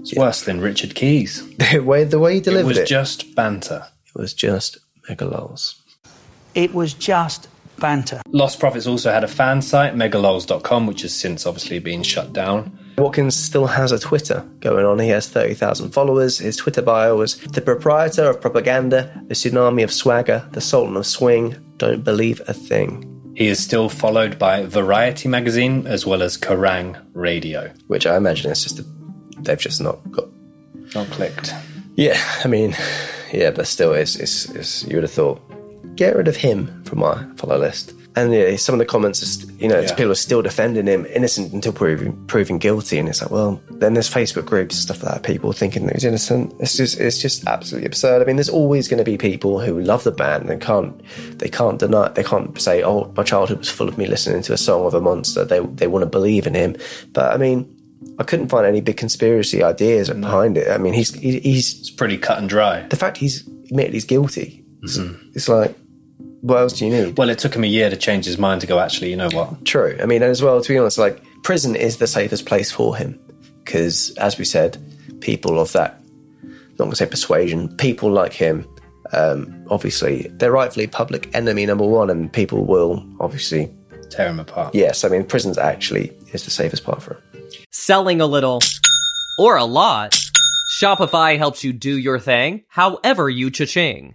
It's 0.00 0.16
worse 0.16 0.42
than 0.42 0.60
Richard 0.60 0.96
Keys. 0.96 1.48
the 1.72 1.78
way 1.78 2.02
the 2.02 2.18
way 2.18 2.34
he 2.34 2.40
delivered 2.40 2.64
It 2.64 2.66
was 2.66 2.78
it, 2.78 2.86
just 2.88 3.36
banter. 3.36 3.86
it 4.04 4.18
was 4.18 4.34
just 4.34 4.78
megalols. 5.08 5.76
It 6.56 6.74
was 6.74 6.92
just 6.92 7.46
banter. 7.82 8.22
Lost 8.28 8.58
Prophets 8.58 8.86
also 8.86 9.12
had 9.12 9.24
a 9.24 9.28
fan 9.28 9.60
site, 9.60 9.94
megalols.com, 9.94 10.86
which 10.86 11.02
has 11.02 11.12
since 11.12 11.44
obviously 11.44 11.80
been 11.80 12.02
shut 12.02 12.32
down. 12.32 12.78
Watkins 12.96 13.36
still 13.36 13.66
has 13.66 13.92
a 13.92 13.98
Twitter 13.98 14.46
going 14.60 14.86
on. 14.86 14.98
He 14.98 15.08
has 15.08 15.28
30,000 15.28 15.90
followers. 15.90 16.38
His 16.38 16.56
Twitter 16.56 16.82
bio 16.82 17.16
was 17.16 17.38
the 17.38 17.60
proprietor 17.60 18.30
of 18.30 18.40
propaganda, 18.40 19.12
the 19.26 19.34
tsunami 19.34 19.82
of 19.82 19.92
swagger, 19.92 20.48
the 20.52 20.60
sultan 20.60 20.96
of 20.96 21.06
swing, 21.06 21.56
don't 21.78 22.04
believe 22.04 22.40
a 22.46 22.54
thing. 22.54 23.08
He 23.34 23.48
is 23.48 23.58
still 23.58 23.88
followed 23.88 24.38
by 24.38 24.64
Variety 24.66 25.28
magazine 25.28 25.86
as 25.86 26.06
well 26.06 26.22
as 26.22 26.36
Kerrang 26.36 27.02
Radio. 27.14 27.72
Which 27.88 28.06
I 28.06 28.16
imagine 28.16 28.50
is 28.50 28.62
just, 28.62 28.78
a, 28.78 28.84
they've 29.38 29.58
just 29.58 29.80
not 29.80 29.98
got. 30.10 30.28
Not 30.94 31.08
clicked. 31.08 31.52
Yeah, 31.96 32.20
I 32.44 32.48
mean, 32.48 32.76
yeah, 33.32 33.50
but 33.50 33.66
still, 33.66 33.94
it's, 33.94 34.16
it's, 34.16 34.50
it's 34.50 34.84
you 34.84 34.96
would 34.96 35.04
have 35.04 35.12
thought, 35.12 35.40
get 35.96 36.16
rid 36.16 36.28
of 36.28 36.36
him 36.36 36.82
from 36.84 37.00
my 37.00 37.24
follow 37.36 37.58
list. 37.58 37.94
And 38.14 38.30
yeah, 38.34 38.54
some 38.56 38.74
of 38.74 38.78
the 38.78 38.84
comments, 38.84 39.22
are 39.22 39.26
st- 39.26 39.58
you 39.58 39.68
know, 39.68 39.80
Yeah. 39.80 39.94
people 39.94 40.12
are 40.12 40.14
still 40.14 40.42
defending 40.42 40.86
him, 40.86 41.06
innocent 41.06 41.50
until 41.54 41.72
proven 41.72 42.12
proven 42.26 42.58
guilty. 42.58 42.98
And 42.98 43.08
it's 43.08 43.22
like, 43.22 43.30
well, 43.30 43.58
then 43.70 43.94
there's 43.94 44.10
Facebook 44.10 44.44
groups, 44.44 44.76
stuff 44.76 45.02
like 45.02 45.14
that, 45.14 45.22
people 45.22 45.50
thinking 45.54 45.86
that 45.86 45.94
he's 45.94 46.04
innocent. 46.04 46.52
It's 46.60 46.76
just, 46.76 47.00
it's 47.00 47.16
just 47.18 47.46
absolutely 47.46 47.86
absurd. 47.86 48.20
I 48.20 48.26
mean, 48.26 48.36
there's 48.36 48.50
always 48.50 48.86
going 48.86 48.98
to 48.98 49.04
be 49.10 49.16
people 49.16 49.60
who 49.60 49.80
love 49.80 50.04
the 50.04 50.10
band 50.12 50.50
and 50.50 50.60
can't, 50.60 50.94
they 51.38 51.48
can't 51.48 51.78
deny, 51.78 52.08
they 52.08 52.22
can't 52.22 52.60
say, 52.60 52.82
oh, 52.82 53.10
my 53.16 53.22
childhood 53.22 53.60
was 53.60 53.70
full 53.70 53.88
of 53.88 53.96
me 53.96 54.06
listening 54.06 54.42
to 54.42 54.52
a 54.52 54.58
song 54.58 54.84
of 54.84 54.92
a 54.92 55.00
monster. 55.00 55.46
They, 55.46 55.60
they 55.60 55.86
want 55.86 56.02
to 56.02 56.06
believe 56.10 56.46
in 56.46 56.52
him. 56.52 56.76
But 57.14 57.32
I 57.32 57.38
mean, 57.38 57.66
I 58.18 58.24
couldn't 58.24 58.48
find 58.48 58.66
any 58.66 58.82
big 58.82 58.98
conspiracy 58.98 59.62
ideas 59.62 60.10
behind 60.10 60.58
it. 60.58 60.70
I 60.70 60.76
mean, 60.76 60.92
he's, 60.92 61.14
he, 61.14 61.40
he's 61.40 61.78
It's 61.80 61.90
pretty 61.90 62.18
cut 62.18 62.36
and 62.36 62.46
dry. 62.48 62.86
the 62.88 62.96
fact 62.96 63.16
he's 63.16 63.46
admitted 63.46 63.94
he's 63.94 64.04
guilty. 64.04 64.61
It's, 64.82 64.98
it's 65.34 65.48
like, 65.48 65.76
what 66.40 66.58
else 66.58 66.72
do 66.78 66.86
you 66.86 66.90
need? 66.92 67.16
Well, 67.16 67.30
it 67.30 67.38
took 67.38 67.54
him 67.54 67.64
a 67.64 67.68
year 67.68 67.88
to 67.88 67.96
change 67.96 68.24
his 68.24 68.36
mind 68.38 68.60
to 68.62 68.66
go, 68.66 68.78
actually, 68.78 69.10
you 69.10 69.16
know 69.16 69.28
what? 69.30 69.64
True. 69.64 69.96
I 70.02 70.06
mean, 70.06 70.22
and 70.22 70.30
as 70.30 70.42
well, 70.42 70.60
to 70.60 70.68
be 70.68 70.76
honest, 70.78 70.98
like 70.98 71.22
prison 71.42 71.76
is 71.76 71.98
the 71.98 72.06
safest 72.06 72.46
place 72.46 72.70
for 72.72 72.96
him 72.96 73.18
because, 73.64 74.10
as 74.18 74.38
we 74.38 74.44
said, 74.44 74.76
people 75.20 75.60
of 75.60 75.72
that, 75.72 76.00
not 76.42 76.78
going 76.78 76.90
to 76.90 76.96
say 76.96 77.06
persuasion, 77.06 77.74
people 77.76 78.10
like 78.10 78.32
him, 78.32 78.66
um, 79.12 79.64
obviously, 79.70 80.28
they're 80.32 80.50
rightfully 80.52 80.86
public 80.86 81.32
enemy 81.34 81.66
number 81.66 81.84
one, 81.84 82.10
and 82.10 82.32
people 82.32 82.64
will 82.64 83.06
obviously, 83.20 83.72
Tear 84.10 84.28
him 84.28 84.40
apart. 84.40 84.74
yes, 84.74 85.04
I 85.04 85.08
mean, 85.08 85.24
prison's 85.24 85.58
actually 85.58 86.12
is 86.32 86.44
the 86.44 86.50
safest 86.50 86.82
part 86.84 87.02
for 87.02 87.14
him. 87.14 87.22
Selling 87.70 88.20
a 88.20 88.26
little 88.26 88.60
or 89.38 89.56
a 89.56 89.64
lot. 89.64 90.18
Shopify 90.80 91.36
helps 91.36 91.62
you 91.62 91.72
do 91.72 91.96
your 91.96 92.18
thing, 92.18 92.64
however 92.68 93.28
you 93.28 93.50
cha-ching. 93.50 94.14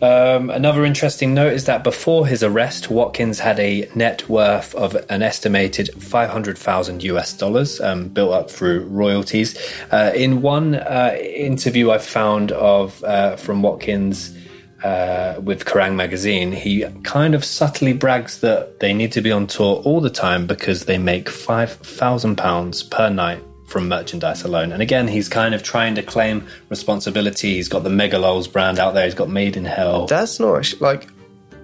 Um, 0.00 0.50
another 0.50 0.84
interesting 0.84 1.34
note 1.34 1.52
is 1.52 1.64
that 1.66 1.84
before 1.84 2.26
his 2.26 2.42
arrest, 2.42 2.90
Watkins 2.90 3.38
had 3.40 3.58
a 3.58 3.88
net 3.94 4.28
worth 4.28 4.74
of 4.74 4.94
an 5.10 5.22
estimated 5.22 5.90
500,000 6.02 7.02
US 7.02 7.32
dollars 7.32 7.80
um, 7.80 8.08
built 8.08 8.32
up 8.32 8.50
through 8.50 8.80
royalties. 8.86 9.56
Uh, 9.90 10.12
in 10.14 10.42
one 10.42 10.74
uh, 10.74 11.16
interview 11.20 11.90
I 11.90 11.98
found 11.98 12.52
of 12.52 13.02
uh, 13.04 13.36
from 13.36 13.62
Watkins 13.62 14.36
uh, 14.82 15.40
with 15.42 15.64
Kerrang 15.64 15.94
magazine, 15.94 16.52
he 16.52 16.84
kind 17.02 17.34
of 17.34 17.44
subtly 17.44 17.92
brags 17.92 18.40
that 18.40 18.80
they 18.80 18.92
need 18.92 19.12
to 19.12 19.22
be 19.22 19.32
on 19.32 19.46
tour 19.46 19.82
all 19.84 20.00
the 20.00 20.10
time 20.10 20.46
because 20.46 20.84
they 20.84 20.98
make 20.98 21.26
£5,000 21.26 22.90
per 22.90 23.10
night 23.10 23.42
from 23.66 23.88
merchandise 23.88 24.42
alone. 24.42 24.72
And 24.72 24.80
again, 24.80 25.08
he's 25.08 25.28
kind 25.28 25.54
of 25.54 25.62
trying 25.62 25.94
to 25.96 26.02
claim 26.02 26.46
responsibility. 26.68 27.54
He's 27.54 27.68
got 27.68 27.82
the 27.82 27.90
Megalols 27.90 28.50
brand 28.50 28.78
out 28.78 28.94
there. 28.94 29.04
He's 29.04 29.14
got 29.14 29.28
Made 29.28 29.56
in 29.56 29.64
Hell. 29.64 30.06
That's 30.06 30.40
not 30.40 30.56
actually, 30.56 30.80
like 30.80 31.08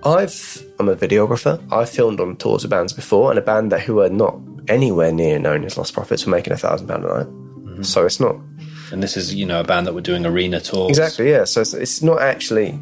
I've. 0.04 0.64
I'm 0.78 0.88
a 0.88 0.96
videographer. 0.96 1.62
I've 1.72 1.88
filmed 1.88 2.20
on 2.20 2.36
tours 2.36 2.64
of 2.64 2.70
bands 2.70 2.92
before, 2.92 3.30
and 3.30 3.38
a 3.38 3.42
band 3.42 3.72
that 3.72 3.80
who 3.80 4.00
are 4.00 4.08
not 4.08 4.36
anywhere 4.68 5.12
near 5.12 5.38
known 5.38 5.64
as 5.64 5.76
Lost 5.76 5.94
Prophets 5.94 6.26
were 6.26 6.32
making 6.32 6.52
a 6.52 6.56
thousand 6.56 6.88
pound 6.88 7.04
a 7.04 7.08
night. 7.08 7.26
Mm-hmm. 7.26 7.82
So 7.82 8.04
it's 8.04 8.20
not. 8.20 8.36
And 8.90 9.02
this 9.02 9.16
is, 9.16 9.34
you 9.34 9.46
know, 9.46 9.60
a 9.60 9.64
band 9.64 9.86
that 9.86 9.94
were 9.94 10.02
doing 10.02 10.26
arena 10.26 10.60
tours. 10.60 10.90
Exactly. 10.90 11.30
Yeah. 11.30 11.44
So 11.44 11.62
it's, 11.62 11.72
it's 11.72 12.02
not 12.02 12.20
actually 12.20 12.78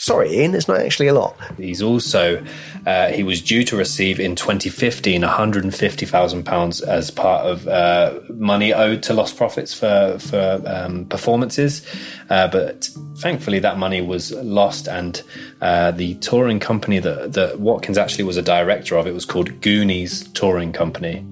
Sorry, 0.00 0.32
Ian, 0.32 0.54
it's 0.54 0.68
not 0.68 0.80
actually 0.80 1.08
a 1.08 1.12
lot. 1.12 1.36
He's 1.56 1.82
also, 1.82 2.44
uh, 2.86 3.08
he 3.08 3.24
was 3.24 3.42
due 3.42 3.64
to 3.64 3.76
receive 3.76 4.20
in 4.20 4.36
2015 4.36 5.22
£150,000 5.22 6.86
as 6.86 7.10
part 7.10 7.44
of 7.44 7.66
uh, 7.66 8.20
money 8.28 8.72
owed 8.72 9.02
to 9.02 9.12
Lost 9.12 9.36
Prophets 9.36 9.74
for, 9.74 10.16
for 10.20 10.62
um, 10.66 11.04
performances. 11.06 11.84
Uh, 12.30 12.46
but 12.46 12.88
thankfully, 13.16 13.58
that 13.58 13.76
money 13.76 14.00
was 14.00 14.30
lost, 14.34 14.86
and 14.86 15.20
uh, 15.60 15.90
the 15.90 16.14
touring 16.16 16.60
company 16.60 17.00
that, 17.00 17.32
that 17.32 17.58
Watkins 17.58 17.98
actually 17.98 18.22
was 18.22 18.36
a 18.36 18.42
director 18.42 18.96
of, 18.96 19.08
it 19.08 19.14
was 19.14 19.24
called 19.24 19.60
Goonies 19.60 20.28
Touring 20.28 20.72
Company. 20.72 21.26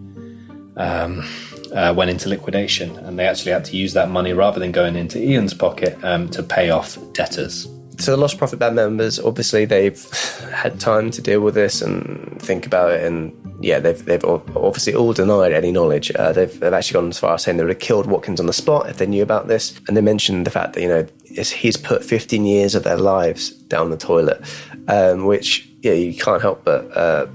Um, 0.77 1.25
uh, 1.73 1.95
went 1.97 2.11
into 2.11 2.29
liquidation, 2.29 2.97
and 2.99 3.17
they 3.17 3.27
actually 3.27 3.53
had 3.53 3.65
to 3.67 3.77
use 3.77 3.93
that 3.93 4.11
money 4.11 4.33
rather 4.33 4.59
than 4.59 4.73
going 4.73 4.97
into 4.97 5.23
Ian's 5.23 5.55
pocket 5.55 6.03
um, 6.03 6.29
to 6.31 6.43
pay 6.43 6.71
off 6.71 6.99
debtors 7.13 7.69
so 7.99 8.11
the 8.13 8.17
Lost 8.17 8.39
Prophet 8.39 8.59
band 8.59 8.77
members, 8.77 9.19
obviously, 9.19 9.65
they've 9.65 10.03
had 10.53 10.79
time 10.79 11.11
to 11.13 11.23
deal 11.23 11.41
with 11.41 11.55
this 11.55 11.81
and 11.83 12.41
think 12.41 12.67
about 12.67 12.91
it, 12.93 13.05
and 13.05 13.35
yeah, 13.61 13.79
they've 13.79 14.05
they've 14.05 14.25
obviously 14.25 14.95
all 14.95 15.13
denied 15.13 15.53
any 15.53 15.73
knowledge. 15.73 16.11
Uh, 16.15 16.33
they've 16.33 16.61
they've 16.61 16.73
actually 16.73 17.01
gone 17.01 17.09
as 17.09 17.19
far 17.19 17.35
as 17.35 17.43
saying 17.43 17.57
they 17.57 17.65
would 17.65 17.71
have 17.71 17.79
killed 17.79 18.07
Watkins 18.07 18.41
on 18.41 18.47
the 18.47 18.53
spot 18.53 18.89
if 18.89 18.99
they 18.99 19.07
knew 19.07 19.23
about 19.23 19.49
this, 19.49 19.81
and 19.89 19.97
they 19.97 20.03
mentioned 20.03 20.47
the 20.47 20.51
fact 20.51 20.75
that 20.75 20.83
you 20.83 20.89
know 20.89 21.07
he's 21.25 21.77
put 21.77 22.05
15 22.05 22.45
years 22.45 22.75
of 22.75 22.85
their 22.85 22.99
lives 22.99 23.51
down 23.51 23.91
the 23.91 23.97
toilet, 23.97 24.43
um, 24.89 25.25
which 25.25 25.69
yeah, 25.83 25.93
you 25.93 26.15
can't 26.15 26.43
help 26.43 26.65
but 26.65 26.85
uh, 26.97 27.27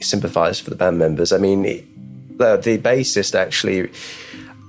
sympathise 0.00 0.60
for 0.60 0.70
the 0.70 0.76
band 0.76 0.98
members. 0.98 1.32
I 1.32 1.38
mean, 1.38 1.62
the, 1.62 2.56
the 2.56 2.78
bassist 2.78 3.34
actually 3.34 3.90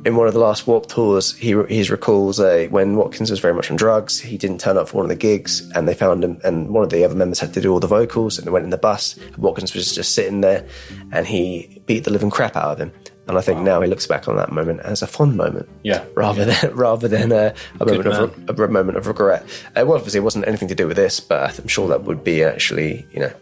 in 0.06 0.16
one 0.16 0.28
of 0.28 0.34
the 0.34 0.40
last 0.40 0.66
Warped 0.66 0.90
tours, 0.90 1.36
he 1.36 1.50
he 1.68 1.84
recalls 1.90 2.40
when 2.40 2.96
Watkins 2.96 3.30
was 3.30 3.40
very 3.40 3.54
much 3.54 3.70
on 3.70 3.78
drugs. 3.78 4.20
He 4.20 4.38
didn't 4.38 4.60
turn 4.60 4.78
up 4.78 4.90
for 4.90 4.98
one 4.98 5.06
of 5.06 5.10
the 5.10 5.16
gigs, 5.16 5.70
and 5.76 5.88
they 5.88 5.94
found 5.94 6.24
him. 6.24 6.40
And 6.44 6.70
one 6.70 6.84
of 6.84 6.90
the 6.90 7.04
other 7.04 7.16
members 7.16 7.40
had 7.40 7.54
to 7.54 7.62
do 7.62 7.72
all 7.72 7.80
the 7.80 7.88
vocals, 7.88 8.38
and 8.38 8.48
they 8.48 8.52
went 8.52 8.64
in 8.64 8.70
the 8.70 8.78
bus. 8.78 9.20
Watkins 9.38 9.74
was 9.74 9.94
just 9.94 10.14
sitting 10.14 10.42
there, 10.42 10.66
and 11.12 11.28
he 11.28 11.82
beat 11.86 12.06
the 12.06 12.12
living 12.12 12.30
crap 12.30 12.56
out 12.56 12.72
of 12.72 12.80
him. 12.80 12.94
And 13.28 13.38
I 13.38 13.42
think 13.42 13.60
wow. 13.60 13.64
now 13.66 13.82
he 13.82 13.88
looks 13.88 14.08
back 14.08 14.28
on 14.28 14.38
that 14.38 14.52
moment 14.52 14.80
as 14.80 15.04
a 15.04 15.08
fond 15.08 15.38
moment, 15.38 15.70
yeah, 15.84 16.04
rather 16.16 16.46
yeah. 16.46 16.62
than 16.62 16.76
rather 16.76 17.08
than 17.08 17.32
a, 17.32 17.54
a 17.80 17.86
moment 17.86 18.08
of 18.08 18.50
a, 18.60 18.64
a, 18.64 18.68
moment 18.70 18.98
of 18.98 19.06
regret. 19.06 19.44
Uh, 19.76 19.86
well, 19.86 19.96
obviously, 19.96 20.20
it 20.20 20.24
wasn't 20.24 20.48
anything 20.48 20.70
to 20.70 20.76
do 20.76 20.88
with 20.88 20.98
this, 20.98 21.20
but 21.20 21.60
I'm 21.60 21.68
sure 21.68 21.88
that 21.90 22.04
would 22.04 22.24
be 22.24 22.44
actually, 22.44 23.06
you 23.12 23.20
know. 23.20 23.34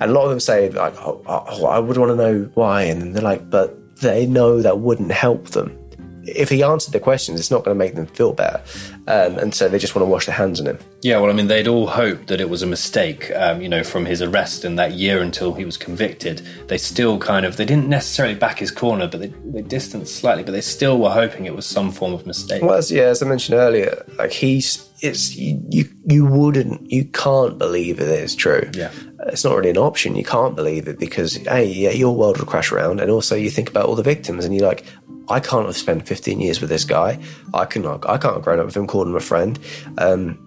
And 0.00 0.02
a 0.02 0.12
lot 0.12 0.24
of 0.24 0.30
them 0.30 0.40
say 0.40 0.68
like, 0.68 0.94
oh, 0.96 1.22
oh, 1.26 1.66
I 1.66 1.78
would 1.78 1.96
want 1.96 2.10
to 2.10 2.16
know 2.16 2.50
why, 2.54 2.82
and 2.82 3.14
they're 3.14 3.22
like, 3.22 3.48
but 3.48 4.00
they 4.00 4.26
know 4.26 4.60
that 4.60 4.80
wouldn't 4.80 5.12
help 5.12 5.50
them 5.50 5.78
if 6.24 6.48
he 6.48 6.62
answered 6.62 6.92
the 6.92 7.00
questions, 7.00 7.40
it's 7.40 7.50
not 7.50 7.64
going 7.64 7.76
to 7.76 7.78
make 7.78 7.94
them 7.94 8.06
feel 8.06 8.32
better. 8.32 8.62
Um, 9.06 9.38
and 9.38 9.54
so 9.54 9.68
they 9.68 9.78
just 9.78 9.94
want 9.94 10.06
to 10.06 10.10
wash 10.10 10.26
their 10.26 10.34
hands 10.34 10.60
on 10.60 10.66
him. 10.66 10.78
Yeah, 11.02 11.18
well, 11.18 11.30
I 11.30 11.32
mean, 11.32 11.48
they'd 11.48 11.66
all 11.66 11.86
hoped 11.86 12.28
that 12.28 12.40
it 12.40 12.48
was 12.48 12.62
a 12.62 12.66
mistake, 12.66 13.30
um, 13.34 13.60
you 13.60 13.68
know, 13.68 13.82
from 13.82 14.06
his 14.06 14.22
arrest 14.22 14.64
in 14.64 14.76
that 14.76 14.92
year 14.92 15.20
until 15.20 15.54
he 15.54 15.64
was 15.64 15.76
convicted. 15.76 16.38
They 16.68 16.78
still 16.78 17.18
kind 17.18 17.44
of, 17.44 17.56
they 17.56 17.64
didn't 17.64 17.88
necessarily 17.88 18.34
back 18.34 18.58
his 18.58 18.70
corner, 18.70 19.08
but 19.08 19.20
they, 19.20 19.32
they 19.46 19.62
distanced 19.62 20.16
slightly, 20.16 20.44
but 20.44 20.52
they 20.52 20.60
still 20.60 20.98
were 20.98 21.10
hoping 21.10 21.46
it 21.46 21.56
was 21.56 21.66
some 21.66 21.90
form 21.90 22.12
of 22.12 22.26
mistake. 22.26 22.62
Well, 22.62 22.74
as, 22.74 22.92
yeah, 22.92 23.04
as 23.04 23.22
I 23.22 23.26
mentioned 23.26 23.58
earlier, 23.58 24.04
like 24.18 24.32
he's, 24.32 24.88
it's, 25.00 25.34
you, 25.34 25.60
you, 25.68 25.84
you 26.06 26.24
wouldn't, 26.24 26.88
you 26.88 27.04
can't 27.06 27.58
believe 27.58 27.98
it 27.98 28.08
is 28.08 28.36
true. 28.36 28.70
Yeah. 28.72 28.92
It's 29.26 29.44
not 29.44 29.56
really 29.56 29.70
an 29.70 29.78
option. 29.78 30.16
You 30.16 30.24
can't 30.24 30.54
believe 30.54 30.86
it 30.86 30.98
because, 30.98 31.36
hey, 31.36 31.66
yeah, 31.66 31.90
your 31.90 32.14
world 32.14 32.38
will 32.38 32.46
crash 32.46 32.70
around. 32.70 33.00
And 33.00 33.10
also 33.10 33.34
you 33.34 33.50
think 33.50 33.68
about 33.68 33.86
all 33.86 33.96
the 33.96 34.02
victims 34.02 34.44
and 34.44 34.54
you're 34.54 34.66
like, 34.66 34.84
I 35.28 35.40
can't 35.40 35.66
have 35.66 35.76
spent 35.76 36.06
15 36.06 36.40
years 36.40 36.60
with 36.60 36.70
this 36.70 36.84
guy. 36.84 37.18
I 37.54 37.64
can 37.64 37.86
I 37.86 38.18
can't 38.18 38.34
have 38.34 38.42
grown 38.42 38.58
up 38.58 38.66
with 38.66 38.76
him, 38.76 38.86
called 38.86 39.08
him 39.08 39.14
a 39.14 39.20
friend. 39.20 39.58
Um, 39.98 40.46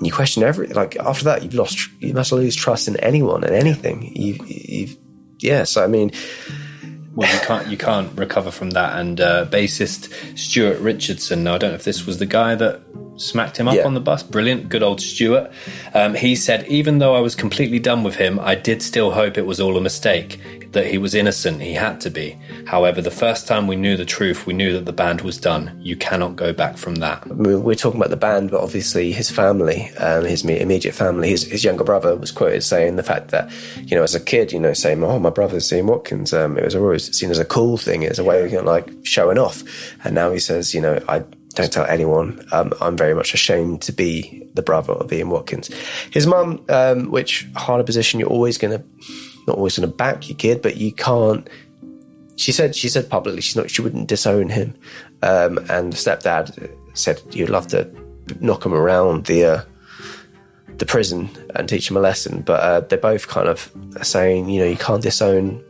you 0.00 0.10
question 0.10 0.42
everything. 0.42 0.76
Like 0.76 0.96
after 0.96 1.24
that, 1.24 1.42
you've 1.42 1.54
lost. 1.54 1.90
You 2.00 2.14
must 2.14 2.32
lose 2.32 2.56
trust 2.56 2.88
in 2.88 2.96
anyone 3.00 3.44
and 3.44 3.54
anything. 3.54 4.10
You've, 4.14 4.48
you've 4.48 4.96
yeah. 5.38 5.64
So 5.64 5.84
I 5.84 5.86
mean, 5.86 6.10
well, 7.14 7.32
you 7.32 7.40
can't 7.40 7.68
you 7.68 7.76
can't 7.76 8.16
recover 8.18 8.50
from 8.50 8.70
that. 8.70 8.98
And 8.98 9.20
uh, 9.20 9.46
bassist 9.46 10.38
Stuart 10.38 10.80
Richardson. 10.80 11.44
Now 11.44 11.54
I 11.54 11.58
don't 11.58 11.70
know 11.70 11.76
if 11.76 11.84
this 11.84 12.06
was 12.06 12.18
the 12.18 12.26
guy 12.26 12.54
that 12.54 12.80
smacked 13.20 13.58
him 13.58 13.68
up 13.68 13.74
yeah. 13.74 13.84
on 13.84 13.94
the 13.94 14.00
bus. 14.00 14.22
Brilliant, 14.22 14.68
good 14.68 14.82
old 14.82 15.00
Stuart. 15.00 15.50
Um, 15.94 16.14
he 16.14 16.34
said, 16.34 16.66
even 16.68 16.98
though 16.98 17.14
I 17.14 17.20
was 17.20 17.34
completely 17.34 17.78
done 17.78 18.02
with 18.02 18.16
him, 18.16 18.40
I 18.40 18.54
did 18.54 18.82
still 18.82 19.10
hope 19.10 19.36
it 19.36 19.46
was 19.46 19.60
all 19.60 19.76
a 19.76 19.80
mistake 19.80 20.40
that 20.72 20.86
he 20.86 20.98
was 20.98 21.14
innocent. 21.14 21.60
He 21.60 21.74
had 21.74 22.00
to 22.02 22.10
be. 22.10 22.38
However, 22.66 23.02
the 23.02 23.10
first 23.10 23.48
time 23.48 23.66
we 23.66 23.76
knew 23.76 23.96
the 23.96 24.04
truth, 24.04 24.46
we 24.46 24.54
knew 24.54 24.72
that 24.72 24.84
the 24.84 24.92
band 24.92 25.22
was 25.22 25.36
done. 25.36 25.76
You 25.82 25.96
cannot 25.96 26.36
go 26.36 26.52
back 26.52 26.76
from 26.76 26.96
that. 26.96 27.26
We're 27.26 27.74
talking 27.74 28.00
about 28.00 28.10
the 28.10 28.16
band, 28.16 28.50
but 28.50 28.60
obviously 28.60 29.12
his 29.12 29.30
family, 29.30 29.90
um, 29.98 30.24
his 30.24 30.44
immediate 30.44 30.94
family, 30.94 31.30
his, 31.30 31.44
his, 31.44 31.64
younger 31.64 31.84
brother 31.84 32.16
was 32.16 32.30
quoted 32.30 32.62
saying 32.62 32.96
the 32.96 33.02
fact 33.02 33.28
that, 33.28 33.50
you 33.82 33.96
know, 33.96 34.02
as 34.02 34.14
a 34.14 34.20
kid, 34.20 34.52
you 34.52 34.58
know, 34.58 34.72
saying, 34.72 35.02
oh, 35.02 35.18
my 35.18 35.30
brother's 35.30 35.72
Ian 35.72 35.88
Watkins. 35.88 36.32
Um, 36.32 36.56
it 36.56 36.64
was 36.64 36.74
always 36.74 37.14
seen 37.16 37.30
as 37.30 37.38
a 37.38 37.44
cool 37.44 37.76
thing, 37.76 38.04
as 38.06 38.18
a 38.18 38.24
way 38.24 38.42
of, 38.42 38.50
you 38.50 38.58
know, 38.58 38.64
like 38.64 38.88
showing 39.02 39.38
off. 39.38 39.62
And 40.04 40.14
now 40.14 40.30
he 40.30 40.38
says, 40.38 40.72
you 40.72 40.80
know, 40.80 41.02
I 41.08 41.24
don't 41.54 41.72
tell 41.72 41.84
anyone. 41.86 42.44
Um, 42.52 42.72
I'm 42.80 42.96
very 42.96 43.14
much 43.14 43.34
ashamed 43.34 43.82
to 43.82 43.92
be 43.92 44.46
the 44.54 44.62
brother 44.62 44.92
of 44.92 45.12
Ian 45.12 45.30
Watkins. 45.30 45.68
His 46.10 46.26
mum, 46.26 46.64
um, 46.68 47.10
which 47.10 47.48
harder 47.56 47.84
position 47.84 48.20
you're 48.20 48.28
always 48.28 48.56
going 48.58 48.78
to 48.78 48.84
not 49.46 49.56
always 49.56 49.76
going 49.78 49.90
to 49.90 49.96
back 49.96 50.28
your 50.28 50.36
kid, 50.36 50.62
but 50.62 50.76
you 50.76 50.92
can't. 50.92 51.48
She 52.36 52.52
said 52.52 52.74
she 52.76 52.88
said 52.88 53.10
publicly 53.10 53.40
she's 53.42 53.56
not 53.56 53.70
she 53.70 53.82
wouldn't 53.82 54.08
disown 54.08 54.48
him, 54.48 54.74
um, 55.22 55.58
and 55.68 55.92
the 55.92 55.96
stepdad 55.96 56.70
said 56.94 57.20
you'd 57.30 57.50
love 57.50 57.66
to 57.68 57.90
knock 58.40 58.64
him 58.64 58.72
around 58.72 59.26
the 59.26 59.44
uh, 59.44 59.62
the 60.78 60.86
prison 60.86 61.28
and 61.56 61.68
teach 61.68 61.90
him 61.90 61.96
a 61.96 62.00
lesson. 62.00 62.42
But 62.42 62.60
uh, 62.60 62.80
they're 62.80 62.98
both 62.98 63.28
kind 63.28 63.48
of 63.48 63.70
saying 64.02 64.48
you 64.48 64.60
know 64.60 64.66
you 64.68 64.76
can't 64.76 65.02
disown 65.02 65.62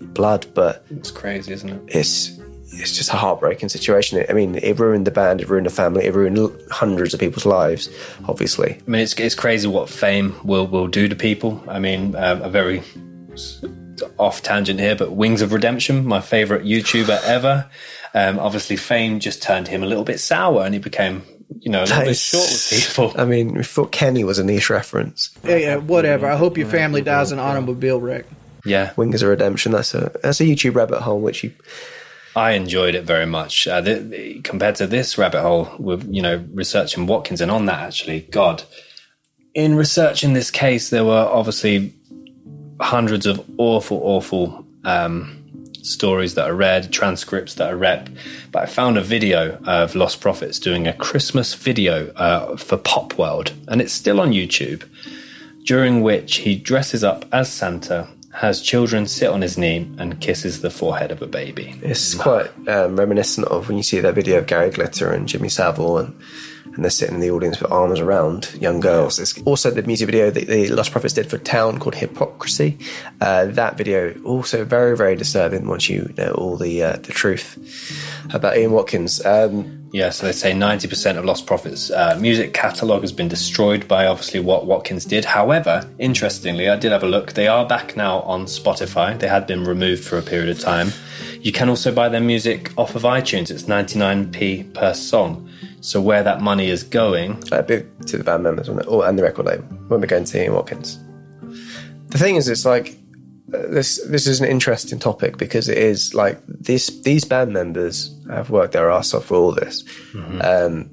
blood, 0.00 0.46
but 0.54 0.84
It's 0.90 1.10
crazy, 1.10 1.52
isn't 1.52 1.68
it? 1.68 1.82
it's 1.88 2.38
it's 2.80 2.96
just 2.96 3.10
a 3.10 3.16
heartbreaking 3.16 3.68
situation. 3.68 4.24
I 4.28 4.32
mean, 4.32 4.56
it 4.56 4.78
ruined 4.78 5.06
the 5.06 5.10
band, 5.10 5.40
it 5.40 5.48
ruined 5.48 5.66
the 5.66 5.70
family, 5.70 6.04
it 6.04 6.14
ruined 6.14 6.38
hundreds 6.70 7.14
of 7.14 7.20
people's 7.20 7.46
lives. 7.46 7.88
Obviously, 8.28 8.74
I 8.86 8.90
mean, 8.90 9.02
it's, 9.02 9.14
it's 9.14 9.34
crazy 9.34 9.68
what 9.68 9.88
fame 9.88 10.34
will, 10.44 10.66
will 10.66 10.88
do 10.88 11.08
to 11.08 11.16
people. 11.16 11.62
I 11.68 11.78
mean, 11.78 12.14
um, 12.16 12.42
a 12.42 12.48
very 12.48 12.82
off 14.18 14.42
tangent 14.42 14.80
here, 14.80 14.96
but 14.96 15.12
Wings 15.12 15.42
of 15.42 15.52
Redemption, 15.52 16.04
my 16.04 16.20
favorite 16.20 16.64
YouTuber 16.64 17.22
ever. 17.24 17.70
Um, 18.14 18.38
obviously, 18.38 18.76
fame 18.76 19.20
just 19.20 19.42
turned 19.42 19.68
him 19.68 19.82
a 19.82 19.86
little 19.86 20.04
bit 20.04 20.20
sour 20.20 20.64
and 20.64 20.74
he 20.74 20.80
became, 20.80 21.22
you 21.60 21.70
know, 21.70 21.82
a 21.82 21.86
little 21.86 22.04
bit 22.04 22.16
short 22.16 22.44
with 22.44 22.70
people. 22.70 23.12
I 23.20 23.24
mean, 23.24 23.54
we 23.54 23.64
thought 23.64 23.92
Kenny 23.92 24.24
was 24.24 24.38
a 24.38 24.44
niche 24.44 24.70
reference. 24.70 25.30
Yeah, 25.44 25.56
yeah, 25.56 25.76
whatever. 25.76 26.26
I 26.26 26.36
hope 26.36 26.56
your 26.56 26.68
family 26.68 27.02
dies 27.02 27.32
in 27.32 27.38
an 27.38 27.44
automobile 27.44 28.00
wreck. 28.00 28.26
Yeah. 28.64 28.92
Wings 28.96 29.22
of 29.22 29.28
Redemption. 29.28 29.72
That's 29.72 29.94
a 29.94 30.12
that's 30.22 30.40
a 30.40 30.44
YouTube 30.44 30.74
rabbit 30.74 31.00
hole 31.00 31.20
which 31.20 31.44
you 31.44 31.52
I 32.36 32.52
enjoyed 32.52 32.94
it 32.94 33.04
very 33.04 33.26
much. 33.26 33.68
Uh, 33.68 33.80
the, 33.80 33.94
the- 33.94 34.40
compared 34.40 34.76
to 34.76 34.86
this 34.86 35.16
rabbit 35.18 35.42
hole 35.42 35.70
with, 35.78 36.06
you 36.12 36.22
know, 36.22 36.44
researching 36.52 37.06
Watkins 37.06 37.40
and 37.40 37.50
on 37.50 37.66
that 37.66 37.80
actually, 37.80 38.20
God, 38.30 38.62
in 39.54 39.76
researching 39.76 40.32
this 40.32 40.50
case, 40.50 40.90
there 40.90 41.04
were 41.04 41.28
obviously 41.30 41.94
hundreds 42.80 43.24
of 43.26 43.44
awful, 43.56 44.00
awful 44.02 44.66
um, 44.84 45.40
stories 45.82 46.34
that 46.34 46.50
are 46.50 46.54
read, 46.54 46.92
transcripts 46.92 47.54
that 47.54 47.72
are 47.72 47.76
read. 47.76 48.16
But 48.50 48.64
I 48.64 48.66
found 48.66 48.98
a 48.98 49.02
video 49.02 49.58
of 49.64 49.94
Lost 49.94 50.20
Prophets 50.20 50.58
doing 50.58 50.88
a 50.88 50.92
Christmas 50.92 51.54
video 51.54 52.08
uh, 52.14 52.56
for 52.56 52.76
Pop 52.76 53.16
World, 53.16 53.52
and 53.68 53.80
it's 53.80 53.92
still 53.92 54.20
on 54.20 54.32
YouTube, 54.32 54.88
during 55.64 56.02
which 56.02 56.38
he 56.38 56.56
dresses 56.56 57.04
up 57.04 57.24
as 57.32 57.50
Santa, 57.50 58.08
has 58.34 58.60
children 58.60 59.06
sit 59.06 59.28
on 59.28 59.42
his 59.42 59.56
knee, 59.56 59.88
and 59.96 60.20
kisses 60.20 60.60
the 60.60 60.70
forehead 60.70 61.12
of 61.12 61.22
a 61.22 61.26
baby. 61.26 61.78
It's 61.82 62.14
quite 62.14 62.50
um, 62.68 62.96
reminiscent 62.96 63.46
of 63.46 63.68
when 63.68 63.76
you 63.76 63.84
see 63.84 64.00
that 64.00 64.14
video 64.14 64.38
of 64.38 64.46
Gary 64.46 64.70
Glitter 64.70 65.12
and 65.12 65.28
Jimmy 65.28 65.48
Savile, 65.48 65.98
and, 65.98 66.20
and 66.64 66.82
they're 66.82 66.90
sitting 66.90 67.14
in 67.14 67.20
the 67.20 67.30
audience 67.30 67.60
with 67.60 67.70
arms 67.70 68.00
around 68.00 68.52
young 68.60 68.80
girls. 68.80 69.20
It's 69.20 69.40
also 69.42 69.70
the 69.70 69.84
music 69.84 70.06
video 70.06 70.30
that 70.30 70.48
the 70.48 70.66
Lost 70.68 70.90
Prophets 70.90 71.14
did 71.14 71.30
for 71.30 71.38
Town 71.38 71.78
called 71.78 71.94
Hypocrisy. 71.94 72.76
Uh, 73.20 73.46
that 73.46 73.78
video 73.78 74.20
also 74.24 74.64
very 74.64 74.96
very 74.96 75.14
disturbing 75.14 75.68
once 75.68 75.88
you 75.88 76.12
know 76.18 76.32
all 76.32 76.56
the 76.56 76.82
uh, 76.82 76.96
the 76.96 77.12
truth 77.12 77.56
about 78.34 78.56
Ian 78.56 78.72
Watkins. 78.72 79.24
Um, 79.24 79.83
Yeah, 79.94 80.10
so 80.10 80.26
they 80.26 80.32
say 80.32 80.50
90% 80.50 81.18
of 81.18 81.24
Lost 81.24 81.46
Prophets 81.46 81.88
uh, 81.88 82.18
music 82.20 82.52
catalogue 82.52 83.02
has 83.02 83.12
been 83.12 83.28
destroyed 83.28 83.86
by 83.86 84.06
obviously 84.06 84.40
what 84.40 84.66
Watkins 84.66 85.04
did. 85.04 85.24
However, 85.24 85.88
interestingly, 86.00 86.68
I 86.68 86.74
did 86.74 86.90
have 86.90 87.04
a 87.04 87.06
look. 87.06 87.34
They 87.34 87.46
are 87.46 87.64
back 87.64 87.96
now 87.96 88.22
on 88.22 88.46
Spotify. 88.46 89.16
They 89.16 89.28
had 89.28 89.46
been 89.46 89.62
removed 89.62 90.02
for 90.02 90.18
a 90.18 90.22
period 90.22 90.48
of 90.48 90.58
time. 90.58 90.88
You 91.42 91.52
can 91.52 91.68
also 91.68 91.94
buy 91.94 92.08
their 92.08 92.20
music 92.20 92.72
off 92.76 92.96
of 92.96 93.02
iTunes. 93.02 93.52
It's 93.52 93.62
99p 93.62 94.74
per 94.74 94.94
song. 94.94 95.48
So 95.80 96.00
where 96.00 96.24
that 96.24 96.40
money 96.40 96.70
is 96.70 96.82
going, 96.82 97.40
uh, 97.52 97.62
big 97.62 97.86
to 98.06 98.18
the 98.18 98.24
band 98.24 98.42
members 98.42 98.68
on 98.68 98.80
it, 98.80 98.88
or, 98.88 99.06
and 99.06 99.16
the 99.16 99.22
record 99.22 99.46
label 99.46 99.64
when 99.86 100.00
we're 100.00 100.08
going 100.08 100.24
to 100.24 100.42
Ian 100.42 100.54
Watkins. 100.54 100.98
The 102.08 102.18
thing 102.18 102.34
is, 102.34 102.48
it's 102.48 102.64
like 102.64 102.96
this. 103.48 104.04
This 104.06 104.26
is 104.26 104.40
an 104.40 104.48
interesting 104.48 104.98
topic 104.98 105.36
because 105.36 105.68
it 105.68 105.78
is 105.78 106.14
like 106.14 106.40
this. 106.46 106.88
These 107.00 107.24
band 107.24 107.52
members 107.52 108.14
have 108.28 108.50
worked 108.50 108.72
their 108.72 108.90
ass 108.90 109.14
off 109.14 109.26
for 109.26 109.36
all 109.36 109.52
this, 109.52 109.84
um, 110.42 110.90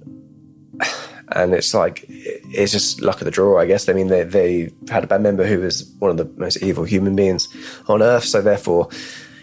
and 1.29 1.53
it's 1.53 1.73
like 1.73 2.05
it's 2.07 2.71
just 2.71 3.01
luck 3.01 3.21
of 3.21 3.25
the 3.25 3.31
draw, 3.31 3.59
I 3.59 3.65
guess. 3.65 3.87
I 3.87 3.93
mean, 3.93 4.07
they 4.07 4.23
they 4.23 4.71
had 4.89 5.03
a 5.03 5.07
band 5.07 5.23
member 5.23 5.45
who 5.45 5.61
was 5.61 5.89
one 5.99 6.11
of 6.11 6.17
the 6.17 6.25
most 6.37 6.57
evil 6.57 6.83
human 6.83 7.15
beings 7.15 7.47
on 7.87 8.01
earth, 8.01 8.25
so 8.25 8.41
therefore. 8.41 8.89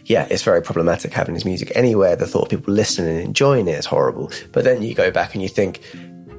Yeah, 0.04 0.26
it's 0.30 0.42
very 0.42 0.62
problematic 0.62 1.12
having 1.12 1.34
his 1.34 1.44
music 1.44 1.70
anywhere. 1.74 2.16
The 2.16 2.26
thought 2.26 2.44
of 2.44 2.48
people 2.48 2.72
listening 2.72 3.14
and 3.14 3.26
enjoying 3.26 3.68
it 3.68 3.72
is 3.72 3.84
horrible. 3.84 4.32
But 4.52 4.64
then 4.64 4.80
you 4.80 4.94
go 4.94 5.10
back 5.10 5.34
and 5.34 5.42
you 5.42 5.50
think, 5.50 5.82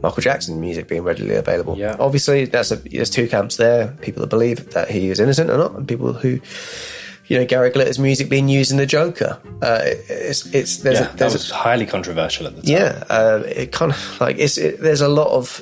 Michael 0.01 0.21
Jackson 0.21 0.59
music 0.61 0.87
being 0.87 1.03
readily 1.03 1.35
available. 1.35 1.77
Yeah. 1.77 1.95
Obviously, 1.99 2.45
that's 2.45 2.71
a, 2.71 2.77
there's 2.77 3.09
two 3.09 3.27
camps 3.27 3.57
there: 3.57 3.89
people 4.01 4.21
that 4.21 4.29
believe 4.29 4.71
that 4.71 4.89
he 4.89 5.09
is 5.09 5.19
innocent 5.19 5.49
or 5.49 5.57
not, 5.57 5.75
and 5.75 5.87
people 5.87 6.13
who, 6.13 6.39
you 7.27 7.37
know, 7.37 7.45
Gary 7.45 7.69
Glitter's 7.71 7.99
music 7.99 8.29
being 8.29 8.47
used 8.47 8.71
in 8.71 8.77
the 8.77 8.85
Joker. 8.85 9.39
Uh, 9.61 9.79
it's 9.83 10.45
it's 10.53 10.77
there's 10.77 10.99
yeah, 10.99 11.13
a, 11.13 11.17
that 11.17 11.33
was 11.33 11.51
a, 11.51 11.53
highly 11.53 11.85
controversial 11.85 12.47
at 12.47 12.55
the 12.55 12.61
time. 12.61 12.71
yeah, 12.71 13.03
uh, 13.09 13.43
it 13.45 13.71
kind 13.71 13.91
of 13.91 14.21
like 14.21 14.37
it's 14.37 14.57
it, 14.57 14.79
there's 14.79 15.01
a 15.01 15.09
lot 15.09 15.27
of, 15.27 15.61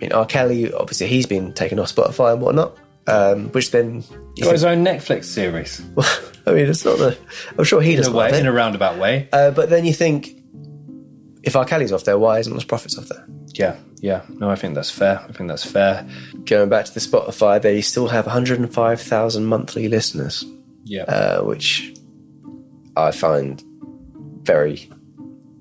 you 0.00 0.08
know, 0.08 0.20
R. 0.20 0.26
Kelly. 0.26 0.72
Obviously, 0.72 1.08
he's 1.08 1.26
been 1.26 1.52
taken 1.52 1.78
off 1.78 1.94
Spotify 1.94 2.32
and 2.32 2.42
whatnot, 2.42 2.76
um, 3.06 3.48
which 3.50 3.70
then. 3.70 4.04
Got 4.40 4.52
his 4.52 4.64
own 4.64 4.84
Netflix 4.84 5.26
series. 5.26 5.80
I 6.46 6.52
mean, 6.52 6.66
it's 6.66 6.84
not 6.84 6.98
the. 6.98 7.16
I'm 7.58 7.64
sure 7.64 7.80
he 7.80 7.92
In 7.92 7.98
does 7.98 8.08
a 8.08 8.12
way, 8.12 8.38
in 8.38 8.46
a 8.46 8.52
roundabout 8.52 8.98
way. 8.98 9.28
uh, 9.32 9.50
but 9.50 9.70
then 9.70 9.84
you 9.84 9.92
think, 9.92 10.28
if 11.42 11.56
R. 11.56 11.64
Kelly's 11.64 11.92
off 11.92 12.04
there, 12.04 12.18
why 12.18 12.38
isn't 12.40 12.52
Lost 12.52 12.68
Prophets 12.68 12.98
off 12.98 13.06
there? 13.08 13.26
Yeah, 13.54 13.76
yeah. 14.00 14.22
No, 14.28 14.50
I 14.50 14.56
think 14.56 14.74
that's 14.74 14.90
fair. 14.90 15.20
I 15.28 15.32
think 15.32 15.48
that's 15.48 15.64
fair. 15.64 16.06
Going 16.44 16.68
back 16.68 16.84
to 16.84 16.94
the 16.94 17.00
Spotify, 17.00 17.60
they 17.60 17.80
still 17.80 18.08
have 18.08 18.26
105,000 18.26 19.44
monthly 19.44 19.88
listeners. 19.88 20.44
Yeah. 20.86 21.04
uh, 21.04 21.42
which 21.42 21.94
I 22.94 23.10
find 23.10 23.62
very 24.42 24.90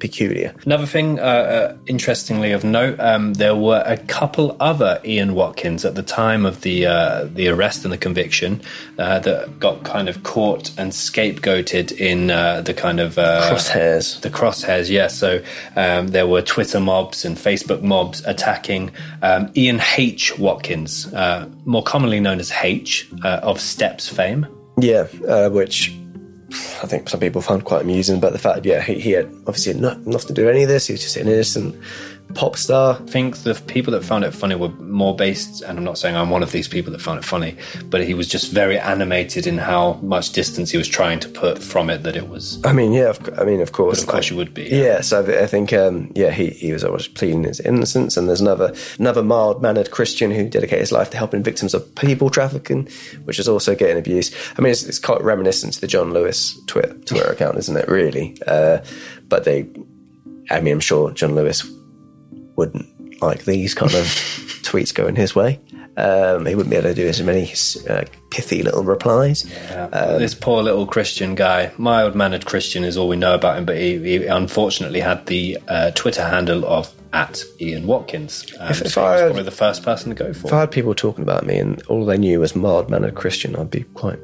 peculiar. 0.03 0.53
Another 0.65 0.85
thing, 0.85 1.17
uh, 1.17 1.23
uh, 1.23 1.77
interestingly 1.87 2.51
of 2.51 2.65
note, 2.65 2.99
um, 2.99 3.35
there 3.35 3.55
were 3.55 3.81
a 3.85 3.95
couple 3.95 4.57
other 4.59 4.99
Ian 5.05 5.33
Watkins 5.33 5.85
at 5.85 5.95
the 5.95 6.03
time 6.03 6.45
of 6.45 6.59
the 6.59 6.85
uh, 6.85 7.23
the 7.39 7.47
arrest 7.47 7.85
and 7.85 7.93
the 7.93 7.97
conviction 7.97 8.61
uh, 8.99 9.19
that 9.19 9.59
got 9.61 9.85
kind 9.85 10.09
of 10.09 10.23
caught 10.23 10.77
and 10.77 10.91
scapegoated 10.91 11.93
in 11.93 12.29
uh, 12.29 12.59
the 12.59 12.73
kind 12.73 12.99
of 12.99 13.17
uh, 13.17 13.49
Crosshairs. 13.49 14.19
The 14.19 14.29
crosshairs, 14.29 14.89
yes. 14.89 15.17
So 15.17 15.41
um, 15.77 16.09
there 16.09 16.27
were 16.27 16.41
Twitter 16.41 16.81
mobs 16.81 17.23
and 17.23 17.37
Facebook 17.37 17.81
mobs 17.81 18.21
attacking 18.25 18.91
um, 19.21 19.49
Ian 19.55 19.79
H. 19.97 20.37
Watkins, 20.37 21.13
uh, 21.13 21.47
more 21.63 21.83
commonly 21.83 22.19
known 22.19 22.41
as 22.41 22.51
H, 22.51 23.09
uh, 23.23 23.39
of 23.41 23.61
Steps 23.61 24.09
fame. 24.09 24.45
Yeah, 24.77 25.07
uh, 25.27 25.49
which 25.49 25.95
I 26.81 26.87
think 26.87 27.09
some 27.09 27.19
people 27.19 27.41
found 27.41 27.65
quite 27.65 27.81
amusing. 27.81 28.19
But 28.19 28.33
the 28.33 28.39
fact, 28.39 28.65
yeah, 28.65 28.81
he, 28.81 28.99
he 28.99 29.11
had 29.11 29.25
obviously 29.47 29.73
not, 29.73 30.05
nothing 30.05 30.27
to 30.27 30.33
do 30.33 30.49
any 30.49 30.63
of 30.63 30.69
this. 30.69 30.87
He 30.87 30.93
was 30.93 31.01
just 31.01 31.17
an 31.17 31.27
innocent 31.27 31.75
pop 32.33 32.57
star. 32.57 32.95
I 32.95 33.05
think 33.05 33.37
the 33.37 33.55
people 33.67 33.93
that 33.93 34.03
found 34.03 34.23
it 34.23 34.31
funny 34.31 34.55
were 34.55 34.69
more 34.69 35.15
based, 35.15 35.61
and 35.61 35.77
I'm 35.77 35.83
not 35.83 35.97
saying 35.97 36.15
I'm 36.15 36.29
one 36.29 36.43
of 36.43 36.51
these 36.51 36.67
people 36.67 36.91
that 36.91 37.01
found 37.01 37.19
it 37.19 37.25
funny, 37.25 37.55
but 37.85 38.03
he 38.03 38.13
was 38.13 38.27
just 38.27 38.51
very 38.51 38.77
animated 38.79 39.47
in 39.47 39.57
how 39.57 39.93
much 40.01 40.31
distance 40.31 40.71
he 40.71 40.77
was 40.77 40.87
trying 40.87 41.19
to 41.21 41.29
put 41.29 41.61
from 41.61 41.89
it. 41.89 42.03
That 42.03 42.15
it 42.15 42.29
was, 42.29 42.59
I 42.65 42.73
mean, 42.73 42.93
yeah, 42.93 43.09
of, 43.09 43.39
I 43.39 43.43
mean, 43.43 43.61
of 43.61 43.71
course, 43.71 43.99
but 43.99 44.03
of 44.03 44.09
course, 44.09 44.29
you 44.29 44.35
would 44.37 44.53
be. 44.53 44.63
Yeah, 44.63 45.01
so 45.01 45.21
I 45.41 45.47
think, 45.47 45.73
um, 45.73 46.11
yeah, 46.15 46.31
he, 46.31 46.49
he 46.49 46.73
was 46.73 46.83
always 46.83 47.07
pleading 47.07 47.43
his 47.43 47.59
innocence, 47.59 48.17
and 48.17 48.27
there's 48.27 48.41
another 48.41 48.73
another 48.99 49.23
mild 49.23 49.61
mannered 49.61 49.91
Christian 49.91 50.31
who 50.31 50.49
dedicated 50.49 50.79
his 50.79 50.91
life 50.91 51.09
to 51.11 51.17
helping 51.17 51.43
victims 51.43 51.73
of 51.73 51.95
people 51.95 52.29
trafficking, 52.29 52.87
which 53.25 53.39
is 53.39 53.47
also 53.47 53.75
getting 53.75 53.97
abused. 53.97 54.33
I 54.57 54.61
mean, 54.61 54.71
it's, 54.71 54.83
it's 54.83 54.99
quite 54.99 55.21
reminiscent 55.21 55.73
to 55.73 55.81
the 55.81 55.87
John 55.87 56.13
Lewis 56.13 56.59
Twitter, 56.67 56.93
Twitter 57.05 57.31
account, 57.31 57.57
isn't 57.57 57.77
it? 57.77 57.87
Really, 57.87 58.37
uh, 58.47 58.79
but 59.27 59.43
they, 59.43 59.67
I 60.49 60.59
mean, 60.59 60.73
I'm 60.73 60.79
sure 60.79 61.11
John 61.11 61.35
Lewis 61.35 61.63
wouldn't 62.55 63.21
like 63.21 63.45
these 63.45 63.73
kind 63.73 63.93
of 63.93 64.05
tweets 64.63 64.93
going 64.93 65.15
his 65.15 65.35
way. 65.35 65.59
Um, 65.95 66.47
he 66.47 66.55
wouldn't 66.55 66.71
be 66.71 66.77
able 66.77 66.89
to 66.89 66.95
do 66.95 67.07
as 67.07 67.21
many 67.21 67.51
uh, 67.87 68.05
pithy 68.31 68.63
little 68.63 68.83
replies. 68.83 69.45
Uh, 69.71 70.17
this 70.17 70.33
poor 70.33 70.63
little 70.63 70.87
Christian 70.87 71.35
guy, 71.35 71.71
mild 71.77 72.15
mannered 72.15 72.45
Christian, 72.45 72.83
is 72.83 72.97
all 72.97 73.07
we 73.07 73.15
know 73.15 73.35
about 73.35 73.57
him. 73.59 73.65
But 73.65 73.77
he, 73.77 73.99
he 73.99 74.25
unfortunately 74.25 75.01
had 75.01 75.27
the 75.27 75.59
uh, 75.67 75.91
Twitter 75.91 76.23
handle 76.23 76.65
of 76.65 76.91
at 77.13 77.43
Ian 77.61 77.85
Watkins. 77.85 78.43
Um, 78.59 78.71
If- 78.71 78.81
if 78.81 78.91
so 78.93 79.01
he 79.05 79.07
was 79.11 79.21
I- 79.21 79.25
probably 79.25 79.43
the 79.43 79.51
first 79.51 79.83
person 79.83 80.09
to 80.09 80.15
go 80.15 80.33
for. 80.33 80.47
If 80.47 80.53
I 80.53 80.61
had 80.61 80.71
people 80.71 80.95
talking 80.95 81.21
about 81.21 81.45
me 81.45 81.57
and 81.59 81.79
all 81.83 82.05
they 82.05 82.17
knew 82.17 82.39
was 82.39 82.55
mild 82.55 82.89
mannered 82.89 83.13
Christian, 83.13 83.55
I'd 83.55 83.69
be 83.69 83.83
quite 83.93 84.19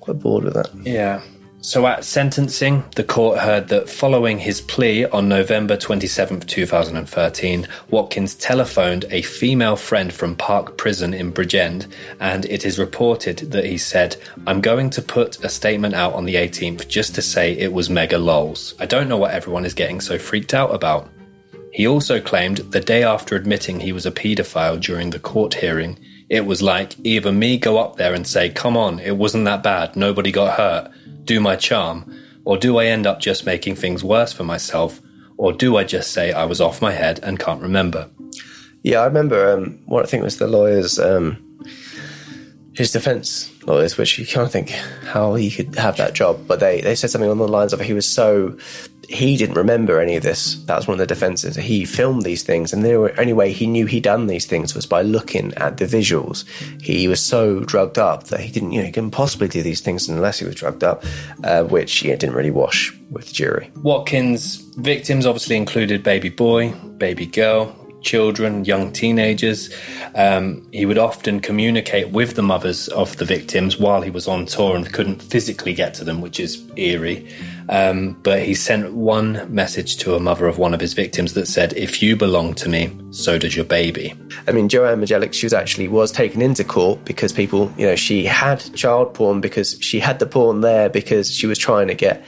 quite 0.00 0.18
bored 0.18 0.44
with 0.44 0.52
that. 0.52 0.68
Yeah. 0.82 1.22
So 1.64 1.86
at 1.86 2.04
sentencing, 2.04 2.84
the 2.94 3.02
court 3.02 3.38
heard 3.38 3.68
that 3.68 3.88
following 3.88 4.38
his 4.38 4.60
plea 4.60 5.06
on 5.06 5.30
November 5.30 5.78
27th, 5.78 6.46
2013, 6.46 7.66
Watkins 7.88 8.34
telephoned 8.34 9.06
a 9.10 9.22
female 9.22 9.74
friend 9.74 10.12
from 10.12 10.36
Parc 10.36 10.76
Prison 10.76 11.14
in 11.14 11.32
Bridgend, 11.32 11.90
and 12.20 12.44
it 12.44 12.66
is 12.66 12.78
reported 12.78 13.38
that 13.50 13.64
he 13.64 13.78
said, 13.78 14.14
I'm 14.46 14.60
going 14.60 14.90
to 14.90 15.00
put 15.00 15.42
a 15.42 15.48
statement 15.48 15.94
out 15.94 16.12
on 16.12 16.26
the 16.26 16.34
18th 16.34 16.86
just 16.86 17.14
to 17.14 17.22
say 17.22 17.54
it 17.54 17.72
was 17.72 17.88
mega 17.88 18.18
lols. 18.18 18.74
I 18.78 18.84
don't 18.84 19.08
know 19.08 19.16
what 19.16 19.32
everyone 19.32 19.64
is 19.64 19.72
getting 19.72 20.02
so 20.02 20.18
freaked 20.18 20.52
out 20.52 20.74
about. 20.74 21.08
He 21.72 21.86
also 21.86 22.20
claimed 22.20 22.58
the 22.58 22.80
day 22.80 23.04
after 23.04 23.36
admitting 23.36 23.80
he 23.80 23.92
was 23.92 24.04
a 24.04 24.12
paedophile 24.12 24.78
during 24.78 25.08
the 25.08 25.18
court 25.18 25.54
hearing, 25.54 25.98
it 26.28 26.44
was 26.44 26.60
like 26.60 26.94
either 27.06 27.32
me 27.32 27.56
go 27.56 27.78
up 27.78 27.96
there 27.96 28.12
and 28.12 28.26
say, 28.26 28.50
Come 28.50 28.76
on, 28.76 28.98
it 28.98 29.16
wasn't 29.16 29.46
that 29.46 29.62
bad, 29.62 29.96
nobody 29.96 30.30
got 30.30 30.58
hurt, 30.58 30.90
do 31.24 31.40
my 31.40 31.56
charm, 31.56 32.12
or 32.44 32.56
do 32.56 32.78
I 32.78 32.86
end 32.86 33.06
up 33.06 33.20
just 33.20 33.46
making 33.46 33.76
things 33.76 34.04
worse 34.04 34.32
for 34.32 34.44
myself, 34.44 35.00
or 35.36 35.52
do 35.52 35.76
I 35.76 35.84
just 35.84 36.12
say 36.12 36.32
I 36.32 36.44
was 36.44 36.60
off 36.60 36.82
my 36.82 36.92
head 36.92 37.20
and 37.22 37.38
can't 37.38 37.62
remember? 37.62 38.10
Yeah, 38.82 39.00
I 39.00 39.06
remember 39.06 39.52
um, 39.52 39.78
what 39.86 40.04
I 40.04 40.06
think 40.06 40.22
was 40.22 40.38
the 40.38 40.46
lawyer's, 40.46 40.98
um, 40.98 41.42
his 42.74 42.92
defense 42.92 43.50
lawyers, 43.64 43.96
which 43.96 44.18
you 44.18 44.26
can't 44.26 44.50
think 44.50 44.70
how 45.06 45.34
he 45.34 45.50
could 45.50 45.74
have 45.76 45.96
that 45.96 46.12
job, 46.12 46.46
but 46.46 46.60
they, 46.60 46.80
they 46.80 46.94
said 46.94 47.10
something 47.10 47.28
along 47.30 47.38
the 47.38 47.48
lines 47.48 47.72
of 47.72 47.80
he 47.80 47.94
was 47.94 48.06
so 48.06 48.56
he 49.08 49.36
didn't 49.36 49.56
remember 49.56 50.00
any 50.00 50.16
of 50.16 50.22
this. 50.22 50.56
That 50.64 50.76
was 50.76 50.86
one 50.86 50.94
of 50.94 50.98
the 50.98 51.06
defenses. 51.06 51.56
He 51.56 51.84
filmed 51.84 52.22
these 52.22 52.42
things, 52.42 52.72
and 52.72 52.84
the 52.84 53.18
only 53.20 53.32
way 53.32 53.52
he 53.52 53.66
knew 53.66 53.86
he'd 53.86 54.04
done 54.04 54.26
these 54.26 54.46
things 54.46 54.74
was 54.74 54.86
by 54.86 55.02
looking 55.02 55.54
at 55.54 55.76
the 55.76 55.86
visuals. 55.86 56.44
He 56.82 57.08
was 57.08 57.20
so 57.20 57.60
drugged 57.60 57.98
up 57.98 58.24
that 58.24 58.40
he 58.40 58.50
didn't, 58.50 58.72
you 58.72 58.80
know, 58.80 58.86
he 58.86 58.92
couldn't 58.92 59.10
possibly 59.10 59.48
do 59.48 59.62
these 59.62 59.80
things 59.80 60.08
unless 60.08 60.38
he 60.38 60.46
was 60.46 60.54
drugged 60.54 60.84
up, 60.84 61.04
uh, 61.42 61.64
which 61.64 62.02
yeah, 62.02 62.16
didn't 62.16 62.36
really 62.36 62.50
wash 62.50 62.92
with 63.10 63.28
the 63.28 63.34
jury. 63.34 63.70
Watkins' 63.76 64.56
victims 64.76 65.26
obviously 65.26 65.56
included 65.56 66.02
baby 66.02 66.28
boy, 66.28 66.70
baby 66.98 67.26
girl, 67.26 67.83
children, 68.04 68.64
young 68.64 68.92
teenagers. 68.92 69.74
Um, 70.14 70.66
he 70.72 70.86
would 70.86 70.98
often 70.98 71.40
communicate 71.40 72.10
with 72.10 72.36
the 72.36 72.42
mothers 72.42 72.88
of 72.88 73.16
the 73.16 73.24
victims 73.24 73.78
while 73.78 74.02
he 74.02 74.10
was 74.10 74.28
on 74.28 74.46
tour 74.46 74.76
and 74.76 74.92
couldn't 74.92 75.22
physically 75.22 75.74
get 75.74 75.94
to 75.94 76.04
them, 76.04 76.20
which 76.20 76.38
is 76.38 76.62
eerie. 76.76 77.26
Um, 77.68 78.12
but 78.22 78.42
he 78.42 78.54
sent 78.54 78.92
one 78.92 79.52
message 79.52 79.96
to 79.98 80.14
a 80.14 80.20
mother 80.20 80.46
of 80.46 80.58
one 80.58 80.74
of 80.74 80.80
his 80.80 80.92
victims 80.92 81.32
that 81.32 81.48
said, 81.48 81.72
"If 81.72 82.02
you 82.02 82.14
belong 82.14 82.54
to 82.54 82.68
me, 82.68 82.90
so 83.10 83.38
does 83.38 83.56
your 83.56 83.64
baby." 83.64 84.14
I 84.46 84.52
mean, 84.52 84.68
Joanne 84.68 85.00
Mjadzelics, 85.00 85.32
she 85.32 85.46
was 85.46 85.54
actually 85.54 85.88
was 85.88 86.12
taken 86.12 86.42
into 86.42 86.62
court 86.62 87.04
because 87.04 87.32
people, 87.32 87.72
you 87.78 87.86
know, 87.86 87.96
she 87.96 88.26
had 88.26 88.58
child 88.74 89.14
porn 89.14 89.40
because 89.40 89.78
she 89.80 89.98
had 89.98 90.18
the 90.18 90.26
porn 90.26 90.60
there 90.60 90.90
because 90.90 91.30
she 91.30 91.46
was 91.46 91.58
trying 91.58 91.88
to 91.88 91.94
get 91.94 92.22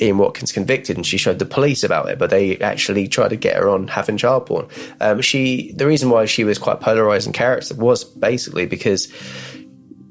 Ian 0.00 0.18
Watkins 0.18 0.52
convicted, 0.52 0.96
and 0.96 1.06
she 1.06 1.18
showed 1.18 1.38
the 1.38 1.44
police 1.44 1.82
about 1.82 2.08
it, 2.08 2.18
but 2.18 2.30
they 2.30 2.58
actually 2.58 3.08
tried 3.08 3.28
to 3.28 3.36
get 3.36 3.56
her 3.56 3.68
on 3.68 3.88
having 3.88 4.16
child 4.16 4.46
porn. 4.46 4.68
Um, 5.00 5.20
she, 5.20 5.72
the 5.72 5.86
reason 5.86 6.10
why 6.10 6.26
she 6.26 6.44
was 6.44 6.58
quite 6.58 6.80
polarizing 6.80 7.32
character 7.32 7.74
was 7.74 8.04
basically 8.04 8.66
because 8.66 9.12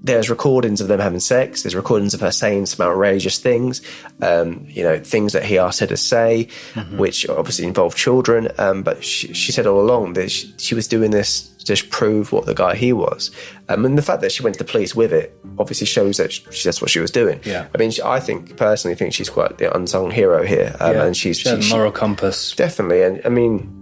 there's 0.08 0.30
recordings 0.30 0.82
of 0.82 0.88
them 0.88 1.00
having 1.00 1.20
sex. 1.20 1.64
There's 1.64 1.76
recordings 1.76 2.14
of 2.14 2.22
her 2.22 2.32
saying 2.32 2.66
some 2.68 2.88
outrageous 2.88 3.38
things, 3.38 3.82
um, 4.22 4.66
you 4.68 4.82
know, 4.82 5.00
things 5.00 5.34
that 5.34 5.44
he 5.44 5.58
asked 5.58 5.82
her 5.82 5.88
to 5.88 5.98
say, 5.98 6.48
mm-hmm. 6.74 6.98
which 6.98 7.28
obviously 7.30 7.66
involve 7.66 7.96
children. 7.96 8.50
Um, 8.58 8.84
but 8.84 9.04
she, 9.04 9.34
she, 9.34 9.52
said 9.52 9.68
all 9.68 9.80
along 9.80 10.14
that 10.14 10.32
she, 10.32 10.54
she, 10.58 10.76
was 10.76 10.88
doing 10.88 11.12
this 11.12 11.50
to 11.58 11.66
just 11.66 11.90
prove 11.90 12.32
what 12.32 12.46
the 12.46 12.56
guy 12.56 12.76
he 12.76 12.94
was. 12.94 13.32
Um, 13.70 13.86
and 13.86 13.98
the 13.98 14.02
fact 14.02 14.22
that 14.22 14.32
she 14.32 14.42
went 14.42 14.56
to 14.56 14.64
the 14.64 14.70
police 14.70 14.96
with 14.96 15.12
it 15.14 15.38
obviously 15.60 15.86
shows 15.86 16.18
that 16.18 16.32
she, 16.32 16.44
that's 16.64 16.82
what 16.82 16.90
she 16.90 17.00
was 17.00 17.12
doing. 17.12 17.42
Yeah. 17.44 17.68
I 17.76 17.78
mean, 17.78 17.92
I 18.04 18.20
think 18.20 18.58
personally 18.58 18.96
think 18.96 19.14
she's 19.14 19.30
quite 19.30 19.58
the 19.58 19.76
unsung 19.76 20.10
hero 20.10 20.44
here, 20.44 20.76
um, 20.80 20.96
yeah. 20.96 21.04
and 21.06 21.18
she's 21.18 21.40
she 21.40 21.50
has 21.50 21.70
a 21.70 21.76
moral 21.76 21.92
compass. 21.92 22.56
Definitely, 22.56 23.04
and 23.04 23.22
I 23.26 23.30
mean, 23.30 23.74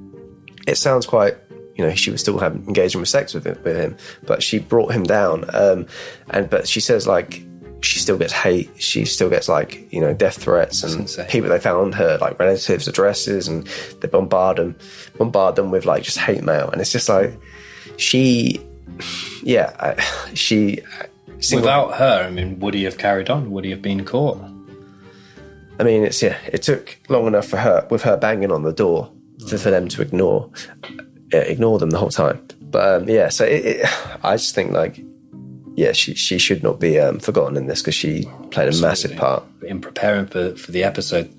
it 0.67 0.77
sounds 0.77 1.05
quite 1.05 1.37
you 1.75 1.85
know, 1.85 1.93
she 1.93 2.11
was 2.11 2.21
still 2.21 2.37
having 2.37 2.65
engaging 2.67 3.01
with 3.01 3.09
sex 3.09 3.33
with 3.33 3.45
him, 3.45 3.59
with 3.63 3.77
him 3.77 3.97
but 4.25 4.41
she 4.41 4.59
brought 4.59 4.93
him 4.93 5.03
down. 5.03 5.45
Um, 5.53 5.87
and 6.29 6.49
but 6.49 6.67
she 6.67 6.79
says 6.79 7.07
like 7.07 7.43
she 7.81 7.99
still 7.99 8.17
gets 8.17 8.33
hate. 8.33 8.69
She 8.81 9.05
still 9.05 9.29
gets 9.29 9.47
like 9.47 9.91
you 9.93 10.01
know 10.01 10.13
death 10.13 10.37
threats 10.37 10.83
and 10.83 11.07
people 11.29 11.49
they 11.49 11.59
found 11.59 11.95
her 11.95 12.17
like 12.19 12.39
relatives' 12.39 12.87
addresses 12.87 13.47
and 13.47 13.67
they 14.01 14.07
bombard 14.07 14.57
them, 14.57 14.75
bombard 15.17 15.55
them 15.55 15.71
with 15.71 15.85
like 15.85 16.03
just 16.03 16.17
hate 16.17 16.43
mail. 16.43 16.69
And 16.69 16.81
it's 16.81 16.91
just 16.91 17.09
like 17.09 17.37
she, 17.97 18.61
yeah, 19.43 19.75
I, 19.79 20.01
she. 20.33 20.81
Without 21.53 21.95
her, 21.95 22.23
I 22.25 22.31
mean, 22.31 22.59
would 22.59 22.73
he 22.73 22.85
have 22.85 22.97
carried 22.97 23.29
on? 23.29 23.51
Would 23.51 23.65
he 23.65 23.71
have 23.71 23.81
been 23.81 24.03
caught? 24.05 24.39
I 25.79 25.83
mean, 25.83 26.03
it's 26.03 26.23
yeah. 26.23 26.37
It 26.47 26.63
took 26.63 26.97
long 27.09 27.27
enough 27.27 27.47
for 27.47 27.57
her 27.57 27.85
with 27.91 28.03
her 28.03 28.17
banging 28.17 28.51
on 28.51 28.63
the 28.63 28.71
door 28.71 29.11
for, 29.47 29.57
for 29.57 29.69
them 29.69 29.89
to 29.89 30.01
ignore 30.01 30.49
ignore 31.31 31.79
them 31.79 31.89
the 31.89 31.97
whole 31.97 32.09
time. 32.09 32.45
But 32.61 33.01
um, 33.01 33.09
yeah, 33.09 33.29
so 33.29 33.45
it, 33.45 33.65
it, 33.65 33.85
I 34.23 34.35
just 34.35 34.55
think 34.55 34.71
like, 34.71 34.99
yeah, 35.75 35.91
she 35.91 36.13
she 36.13 36.37
should 36.37 36.63
not 36.63 36.79
be 36.79 36.99
um, 36.99 37.19
forgotten 37.19 37.57
in 37.57 37.67
this 37.67 37.81
because 37.81 37.95
she 37.95 38.23
played 38.51 38.65
a 38.65 38.67
Absolutely. 38.67 38.87
massive 38.87 39.15
part 39.17 39.43
in 39.63 39.81
preparing 39.81 40.25
for 40.25 40.55
for 40.55 40.71
the 40.71 40.83
episode. 40.83 41.33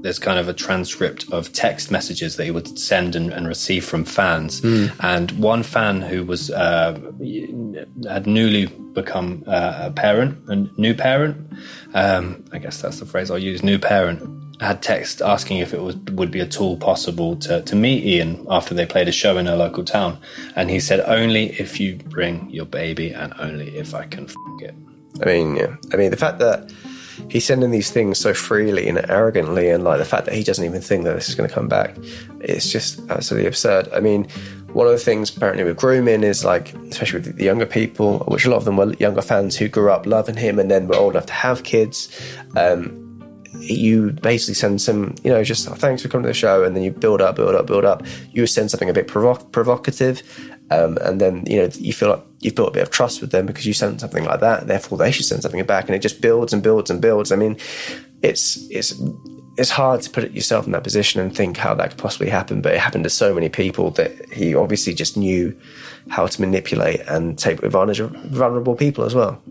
There's 0.00 0.20
kind 0.20 0.38
of 0.38 0.48
a 0.48 0.52
transcript 0.52 1.26
of 1.32 1.52
text 1.52 1.90
messages 1.90 2.36
that 2.36 2.44
he 2.44 2.52
would 2.52 2.78
send 2.78 3.16
and, 3.16 3.32
and 3.32 3.48
receive 3.48 3.84
from 3.84 4.04
fans, 4.04 4.60
mm. 4.60 4.92
and 5.00 5.32
one 5.32 5.64
fan 5.64 6.02
who 6.02 6.24
was 6.24 6.50
uh, 6.52 6.92
had 8.08 8.26
newly 8.26 8.66
become 8.94 9.42
uh, 9.46 9.86
a 9.86 9.90
parent, 9.90 10.38
a 10.48 10.56
new 10.80 10.94
parent. 10.94 11.52
Um, 11.94 12.44
I 12.52 12.58
guess 12.58 12.80
that's 12.80 13.00
the 13.00 13.06
phrase 13.06 13.28
I'll 13.30 13.38
use. 13.38 13.64
New 13.64 13.78
parent 13.78 14.22
had 14.60 14.82
text 14.82 15.22
asking 15.22 15.58
if 15.58 15.72
it 15.72 15.80
was, 15.80 15.96
would 15.96 16.30
be 16.30 16.40
at 16.40 16.60
all 16.60 16.76
possible 16.76 17.36
to, 17.36 17.62
to 17.62 17.76
meet 17.76 18.04
Ian 18.04 18.46
after 18.50 18.74
they 18.74 18.86
played 18.86 19.08
a 19.08 19.12
show 19.12 19.36
in 19.36 19.46
a 19.46 19.56
local 19.56 19.84
town. 19.84 20.18
And 20.56 20.70
he 20.70 20.80
said, 20.80 21.00
only 21.00 21.50
if 21.60 21.78
you 21.78 21.96
bring 21.96 22.50
your 22.50 22.66
baby 22.66 23.12
and 23.12 23.32
only 23.38 23.76
if 23.76 23.94
I 23.94 24.06
can 24.06 24.24
f 24.24 24.34
it. 24.60 24.74
I 25.22 25.24
mean, 25.26 25.56
yeah. 25.56 25.76
I 25.92 25.96
mean, 25.96 26.10
the 26.10 26.16
fact 26.16 26.38
that 26.38 26.72
he's 27.28 27.44
sending 27.44 27.70
these 27.70 27.90
things 27.90 28.18
so 28.18 28.34
freely 28.34 28.88
and 28.88 28.98
arrogantly, 29.10 29.70
and 29.70 29.84
like 29.84 29.98
the 29.98 30.04
fact 30.04 30.24
that 30.26 30.34
he 30.34 30.42
doesn't 30.42 30.64
even 30.64 30.80
think 30.80 31.04
that 31.04 31.14
this 31.14 31.28
is 31.28 31.34
going 31.34 31.48
to 31.48 31.54
come 31.54 31.68
back, 31.68 31.96
it's 32.40 32.70
just 32.70 33.00
absolutely 33.10 33.46
absurd. 33.46 33.88
I 33.92 34.00
mean, 34.00 34.28
one 34.72 34.86
of 34.86 34.92
the 34.92 34.98
things 34.98 35.34
apparently 35.34 35.64
with 35.64 35.76
grooming 35.76 36.22
is 36.22 36.44
like, 36.44 36.74
especially 36.74 37.20
with 37.20 37.36
the 37.36 37.44
younger 37.44 37.66
people, 37.66 38.18
which 38.28 38.44
a 38.44 38.50
lot 38.50 38.56
of 38.56 38.64
them 38.64 38.76
were 38.76 38.92
younger 38.94 39.22
fans 39.22 39.56
who 39.56 39.68
grew 39.68 39.90
up 39.90 40.06
loving 40.06 40.36
him 40.36 40.58
and 40.58 40.70
then 40.70 40.88
were 40.88 40.96
old 40.96 41.14
enough 41.14 41.26
to 41.26 41.32
have 41.32 41.62
kids. 41.64 42.08
Um, 42.56 43.07
you 43.70 44.12
basically 44.12 44.54
send 44.54 44.80
some, 44.80 45.14
you 45.22 45.30
know, 45.30 45.42
just 45.44 45.68
oh, 45.68 45.74
thanks 45.74 46.02
for 46.02 46.08
coming 46.08 46.24
to 46.24 46.28
the 46.28 46.34
show, 46.34 46.64
and 46.64 46.74
then 46.74 46.82
you 46.82 46.90
build 46.90 47.20
up, 47.20 47.36
build 47.36 47.54
up, 47.54 47.66
build 47.66 47.84
up. 47.84 48.04
You 48.32 48.46
send 48.46 48.70
something 48.70 48.88
a 48.88 48.92
bit 48.92 49.08
provo- 49.08 49.44
provocative, 49.46 50.22
um, 50.70 50.98
and 51.02 51.20
then 51.20 51.44
you 51.46 51.62
know 51.62 51.68
you 51.74 51.92
feel 51.92 52.10
like 52.10 52.24
you've 52.40 52.54
built 52.54 52.68
a 52.68 52.72
bit 52.72 52.82
of 52.82 52.90
trust 52.90 53.20
with 53.20 53.30
them 53.30 53.46
because 53.46 53.66
you 53.66 53.72
sent 53.72 54.00
something 54.00 54.24
like 54.24 54.40
that. 54.40 54.66
Therefore, 54.66 54.98
they 54.98 55.12
should 55.12 55.26
send 55.26 55.42
something 55.42 55.64
back, 55.64 55.86
and 55.86 55.94
it 55.94 56.00
just 56.00 56.20
builds 56.20 56.52
and 56.52 56.62
builds 56.62 56.90
and 56.90 57.00
builds. 57.00 57.32
I 57.32 57.36
mean, 57.36 57.56
it's 58.22 58.56
it's 58.70 59.00
it's 59.58 59.70
hard 59.70 60.02
to 60.02 60.10
put 60.10 60.30
yourself 60.30 60.66
in 60.66 60.72
that 60.72 60.84
position 60.84 61.20
and 61.20 61.34
think 61.34 61.56
how 61.56 61.74
that 61.74 61.90
could 61.90 61.98
possibly 61.98 62.30
happen, 62.30 62.62
but 62.62 62.74
it 62.74 62.80
happened 62.80 63.04
to 63.04 63.10
so 63.10 63.34
many 63.34 63.48
people 63.48 63.90
that 63.92 64.32
he 64.32 64.54
obviously 64.54 64.94
just 64.94 65.16
knew 65.16 65.58
how 66.08 66.26
to 66.26 66.40
manipulate 66.40 67.00
and 67.08 67.36
take 67.36 67.62
advantage 67.62 67.98
of 68.00 68.12
vulnerable 68.26 68.76
people 68.76 69.04
as 69.04 69.14
well. 69.14 69.42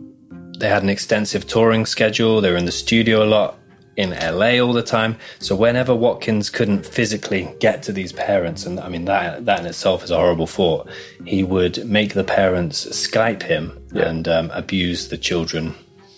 They 0.60 0.70
had 0.70 0.82
an 0.82 0.90
extensive 0.90 1.46
touring 1.46 1.86
schedule. 1.86 2.42
They 2.42 2.50
were 2.50 2.58
in 2.58 2.66
the 2.66 2.72
studio 2.72 3.22
a 3.22 3.26
lot 3.26 3.60
in 3.98 4.12
LA 4.12 4.60
all 4.60 4.74
the 4.74 4.84
time. 4.84 5.18
So 5.40 5.56
whenever 5.56 5.94
Watkins 5.94 6.50
couldn't 6.50 6.86
physically 6.86 7.52
get 7.60 7.84
to 7.84 7.92
these 7.92 8.14
parents, 8.14 8.66
and 8.66 8.80
I 8.80 8.88
mean 8.88 9.06
that 9.06 9.46
that 9.46 9.60
in 9.60 9.66
itself 9.66 10.04
is 10.04 10.12
a 10.12 10.16
horrible 10.16 10.48
thought, 10.48 10.88
he 11.26 11.44
would 11.44 11.86
make 11.86 12.14
the 12.14 12.24
parents 12.24 12.86
Skype 12.86 13.44
him 13.44 13.78
yeah. 13.92 14.08
and 14.08 14.28
um, 14.28 14.52
abuse 14.52 15.10
the 15.10 15.18
children 15.18 15.76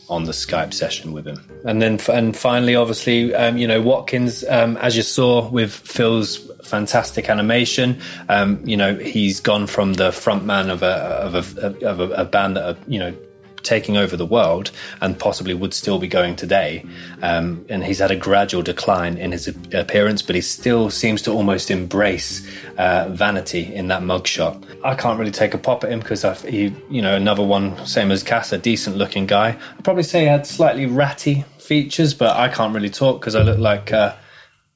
on 0.09 0.25
the 0.25 0.31
Skype 0.31 0.73
session 0.73 1.13
with 1.13 1.25
him. 1.25 1.43
And 1.65 1.81
then 1.81 1.99
and 2.09 2.35
finally, 2.35 2.75
obviously, 2.75 3.33
um, 3.33 3.57
you 3.57 3.67
know 3.67 3.81
Watkins, 3.81 4.43
um, 4.49 4.77
as 4.77 4.97
you 4.97 5.03
saw 5.03 5.49
with 5.49 5.71
Phil's 5.71 6.45
fantastic 6.69 7.29
animation. 7.29 7.99
Um, 8.27 8.61
you 8.63 8.77
know, 8.77 8.95
he's 8.95 9.39
gone 9.39 9.65
from 9.65 9.93
the 9.93 10.09
frontman 10.09 10.69
of 10.69 10.83
a 10.83 10.85
of 10.85 11.57
a, 11.57 11.87
of 11.87 11.99
a, 11.99 12.09
a 12.11 12.25
band 12.25 12.57
that 12.57 12.63
are, 12.63 12.77
you 12.87 12.99
know 12.99 13.15
taking 13.63 13.97
over 13.97 14.15
the 14.15 14.25
world 14.25 14.71
and 15.01 15.17
possibly 15.19 15.53
would 15.53 15.73
still 15.73 15.99
be 15.99 16.07
going 16.07 16.35
today. 16.35 16.85
Um, 17.21 17.65
and 17.69 17.83
he's 17.83 17.99
had 17.99 18.11
a 18.11 18.15
gradual 18.15 18.61
decline 18.61 19.17
in 19.17 19.31
his 19.31 19.47
appearance, 19.73 20.21
but 20.21 20.35
he 20.35 20.41
still 20.41 20.89
seems 20.89 21.21
to 21.23 21.31
almost 21.31 21.71
embrace 21.71 22.47
uh, 22.77 23.09
vanity 23.11 23.73
in 23.73 23.87
that 23.87 24.01
mugshot. 24.01 24.63
I 24.83 24.95
can't 24.95 25.19
really 25.19 25.31
take 25.31 25.53
a 25.53 25.57
pop 25.57 25.83
at 25.83 25.91
him 25.91 25.99
because 25.99 26.23
he, 26.43 26.73
you 26.89 27.01
know, 27.01 27.15
another 27.15 27.43
one, 27.43 27.85
same 27.85 28.11
as 28.11 28.23
Cass, 28.23 28.51
a 28.51 28.57
decent 28.57 28.97
looking 28.97 29.25
guy. 29.25 29.57
I'd 29.77 29.83
probably 29.83 30.03
say 30.03 30.21
he 30.21 30.27
had 30.27 30.45
slightly 30.45 30.85
ratty 30.85 31.45
features, 31.57 32.13
but 32.13 32.35
I 32.35 32.47
can't 32.47 32.73
really 32.73 32.89
talk 32.89 33.19
because 33.19 33.35
I 33.35 33.43
look 33.43 33.59
like 33.59 33.91
uh, 33.93 34.15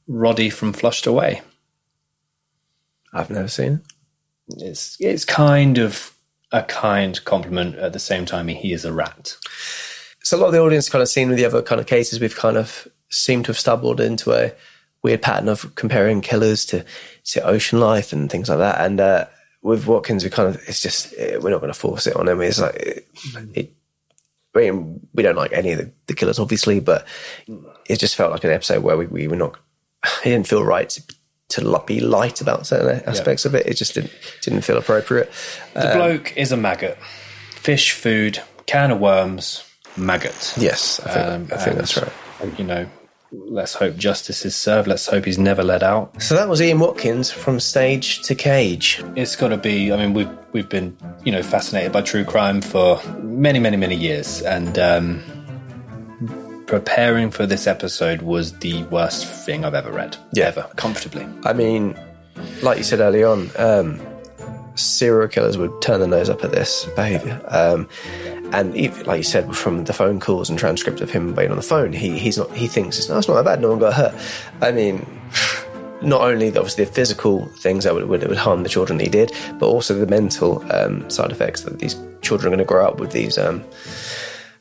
Roddy 0.08 0.50
from 0.50 0.74
Flushed 0.74 1.08
Away. 1.08 1.42
I've 3.14 3.30
never 3.30 3.48
seen 3.48 3.74
it. 3.74 3.82
It's 4.58 4.98
it's 5.00 5.24
kind 5.24 5.78
of 5.78 6.14
a 6.54 6.64
kind 6.64 7.24
compliment 7.26 7.76
at 7.76 7.94
the 7.94 8.00
same 8.00 8.26
time 8.26 8.48
he 8.48 8.72
is 8.72 8.86
a 8.86 8.94
rat. 8.94 9.36
So 10.22 10.38
a 10.38 10.40
lot 10.40 10.48
of 10.48 10.54
the 10.54 10.62
audience 10.62 10.88
kind 10.88 11.02
of 11.02 11.10
seen 11.10 11.28
with 11.28 11.38
the 11.38 11.46
other 11.46 11.62
kind 11.62 11.82
of 11.82 11.88
cases 11.88 12.22
we've 12.22 12.36
kind 12.36 12.56
of 12.56 12.88
seemed 13.10 13.46
to 13.46 13.50
have 13.50 13.60
stumbled 13.60 14.00
into 14.00 14.32
a 14.32 14.54
weird 15.02 15.22
pattern 15.22 15.50
of 15.50 15.76
comparing 15.76 16.22
killers 16.22 16.66
to, 16.68 16.86
to 17.26 17.42
ocean 17.46 17.80
life 17.80 18.14
and 18.14 18.32
things 18.32 18.50
like 18.50 18.60
that. 18.60 18.80
And 18.80 19.02
uh, 19.02 19.26
with 19.62 19.88
Watkins, 19.88 20.24
we 20.24 20.30
kind 20.30 20.48
of 20.48 20.62
it's 20.68 20.82
just 20.82 21.14
eh, 21.18 21.38
we're 21.38 21.50
not 21.50 21.60
going 21.60 21.74
to 21.74 21.80
force 21.80 22.08
it 22.08 22.16
on 22.16 22.30
him. 22.30 22.42
It's 22.42 22.60
like 22.60 22.76
it, 22.76 23.08
it, 23.54 23.74
I 24.56 24.60
mean, 24.60 25.06
we 25.14 25.24
don't 25.24 25.36
like 25.36 25.52
any 25.52 25.72
of 25.72 25.80
the, 25.80 25.92
the, 26.06 26.14
killers, 26.14 26.38
obviously, 26.38 26.80
but 26.80 27.08
it 27.90 28.00
just 28.00 28.16
felt 28.16 28.32
like 28.32 28.44
an 28.44 28.52
episode 28.52 28.84
where 28.84 28.96
we, 28.96 29.08
we 29.08 29.28
were 29.28 29.36
not. 29.36 29.58
It 30.26 30.30
didn't 30.30 30.48
feel 30.48 30.64
right 30.64 30.90
to, 30.90 31.13
to 31.50 31.84
be 31.86 32.00
light 32.00 32.42
about 32.42 32.66
certain 32.66 33.04
aspects 33.08 33.46
of 33.46 33.54
it. 33.56 33.66
It 33.68 33.76
just 33.76 33.94
didn't 33.94 34.12
didn't 34.42 34.62
feel 34.62 34.78
appropriate. 34.78 35.32
The 35.74 35.92
Um, 35.92 35.98
bloke 35.98 36.34
is 36.38 36.52
a 36.52 36.58
maggot. 36.58 36.98
Fish 37.56 37.92
food, 37.92 38.42
can 38.66 38.92
of 38.92 39.00
worms, 39.00 39.64
maggot. 39.96 40.54
Yes, 40.58 41.00
I 41.06 41.14
think, 41.38 41.54
I 41.54 41.58
think 41.58 41.78
that's 41.78 41.98
right. 41.98 42.12
You 42.58 42.66
know, 42.66 42.86
let's 43.32 43.74
hope 43.74 43.96
justice 43.96 44.46
is 44.46 44.56
served. 44.56 44.88
Let's 44.88 45.08
hope 45.08 45.26
he's 45.26 45.38
never 45.38 45.64
let 45.64 45.82
out. 45.84 46.22
So 46.22 46.36
that 46.36 46.50
was 46.50 46.62
Ian 46.62 46.80
Watkins 46.80 47.32
from 47.32 47.60
stage 47.60 48.22
to 48.24 48.36
cage. 48.36 49.04
It's 49.16 49.36
got 49.36 49.50
to 49.50 49.58
be. 49.58 49.94
I 49.94 49.98
mean, 49.98 50.14
we've 50.14 50.30
we've 50.54 50.70
been 50.70 50.98
you 51.24 51.32
know 51.32 51.44
fascinated 51.44 51.92
by 51.92 52.02
true 52.02 52.26
crime 52.26 52.62
for 52.62 53.00
many, 53.22 53.60
many, 53.60 53.78
many 53.78 53.96
years, 53.96 54.42
and 54.42 54.78
um, 54.80 55.24
preparing 56.80 57.30
for 57.30 57.46
this 57.46 57.68
episode 57.68 58.24
was 58.24 58.58
the 58.58 58.82
worst 58.86 59.28
thing 59.46 59.64
I've 59.64 59.76
ever 59.76 59.92
read. 59.92 60.18
Yeah. 60.32 60.46
ever 60.46 60.64
comfortably. 60.76 61.28
I 61.44 61.54
mean, 61.54 61.96
like 62.64 62.80
you 62.80 62.84
said 62.84 63.00
early 63.00 63.24
on, 63.24 63.52
um, 63.60 64.02
serial 64.74 65.28
killers 65.28 65.56
would 65.56 65.84
turn 65.84 66.00
their 66.00 66.10
nose 66.10 66.30
up 66.30 66.44
at 66.44 66.52
this 66.52 66.86
behaviour. 66.96 67.40
Um, 67.48 67.88
and 68.54 68.76
if, 68.76 69.06
like 69.06 69.18
you 69.18 69.24
said, 69.24 69.56
from 69.56 69.84
the 69.84 69.94
phone 69.94 70.20
calls 70.20 70.50
and 70.50 70.58
transcript 70.58 71.00
of 71.02 71.12
him 71.12 71.36
being 71.36 71.52
on 71.52 71.58
the 71.58 71.62
phone, 71.62 71.94
he 71.94 72.18
he's 72.18 72.40
not 72.40 72.52
he 72.56 72.66
thinks 72.66 72.98
it's, 72.98 73.08
no, 73.08 73.20
it's 73.20 73.28
not 73.28 73.36
that 73.36 73.46
bad. 73.46 73.62
No 73.62 73.70
one 73.70 73.80
got 73.80 73.94
hurt. 73.94 74.16
I 74.62 74.72
mean. 74.72 75.06
Not 76.02 76.20
only 76.20 76.50
the, 76.50 76.60
obviously 76.60 76.84
the 76.84 76.92
physical 76.92 77.46
things 77.60 77.86
that 77.86 77.94
would, 77.94 78.10
would, 78.10 78.28
would 78.28 78.38
harm 78.38 78.64
the 78.64 78.68
children 78.68 78.98
that 78.98 79.06
he 79.06 79.10
did, 79.10 79.32
but 79.58 79.68
also 79.68 79.94
the 79.94 80.06
mental 80.06 80.62
um, 80.70 81.10
side 81.10 81.32
effects 81.32 81.62
that 81.62 81.80
these 81.80 81.96
children 82.22 82.52
are 82.52 82.58
going 82.58 82.60
to 82.60 82.66
grow 82.66 82.86
up 82.86 83.00
with 83.00 83.14
these 83.14 83.38
um, 83.38 83.64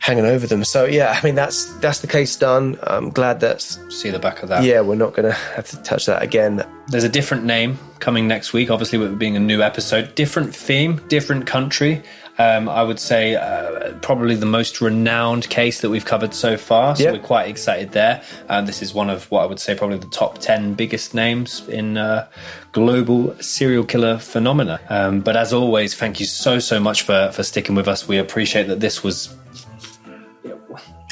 hanging 0.03 0.27
over 0.27 0.47
them. 0.49 0.65
So 0.65 0.85
yeah, 0.85 1.17
I 1.19 1.25
mean 1.25 1.35
that's 1.37 1.67
that's 1.77 2.01
the 2.01 2.07
case 2.09 2.35
done. 2.37 2.77
I'm 2.83 3.09
glad 3.11 3.41
that's 3.41 3.79
See 3.95 4.11
the 4.11 4.19
back 4.19 4.43
of 4.43 4.49
that. 4.51 4.65
yeah, 4.65 4.81
we're 4.81 4.97
not 4.97 5.15
going 5.15 5.29
to 5.31 5.33
have 5.57 5.69
to 5.69 5.77
touch 5.83 6.07
that 6.07 6.23
again. 6.23 6.65
There's 6.89 7.05
a 7.05 7.09
different 7.09 7.45
name 7.45 7.79
coming 8.01 8.27
next 8.29 8.53
week, 8.53 8.69
obviously, 8.71 8.99
with 8.99 9.13
it 9.13 9.19
being 9.19 9.37
a 9.37 9.41
new 9.41 9.63
episode. 9.63 10.15
Different 10.17 10.55
theme, 10.55 11.01
different 11.09 11.47
country. 11.47 12.03
Um, 12.39 12.69
I 12.69 12.83
would 12.83 12.99
say 12.99 13.37
uh, 13.37 13.93
probably 14.01 14.35
the 14.35 14.47
most 14.47 14.81
renowned 14.81 15.49
case 15.51 15.83
that 15.83 15.91
we've 15.91 16.05
covered 16.05 16.35
so 16.35 16.57
far. 16.57 16.97
So 16.97 17.05
Yeah. 17.05 17.13
we're 17.13 17.19
quite 17.21 17.49
excited 17.49 17.93
there. 17.93 18.23
Um, 18.49 18.67
this 18.67 18.83
is 18.83 18.93
one 18.95 19.11
of 19.11 19.31
what 19.31 19.43
I 19.43 19.47
would 19.47 19.61
say 19.61 19.75
probably 19.77 19.99
the 19.99 20.07
top 20.09 20.39
10 20.39 20.75
biggest 20.75 21.15
names 21.15 21.69
in 21.69 21.97
uh, 21.99 22.27
global 22.73 23.37
serial 23.41 23.85
killer 23.85 24.19
phenomena. 24.19 24.81
Um, 24.89 25.21
but 25.21 25.37
as 25.37 25.53
always, 25.53 25.95
thank 25.95 26.19
you 26.21 26.27
so, 26.27 26.59
so 26.59 26.81
much 26.81 27.03
for, 27.03 27.31
for 27.33 27.43
sticking 27.43 27.75
with 27.75 27.87
us. 27.87 28.09
We 28.09 28.17
appreciate 28.19 28.67
that 28.69 28.81
this 28.81 29.05
was 29.05 29.29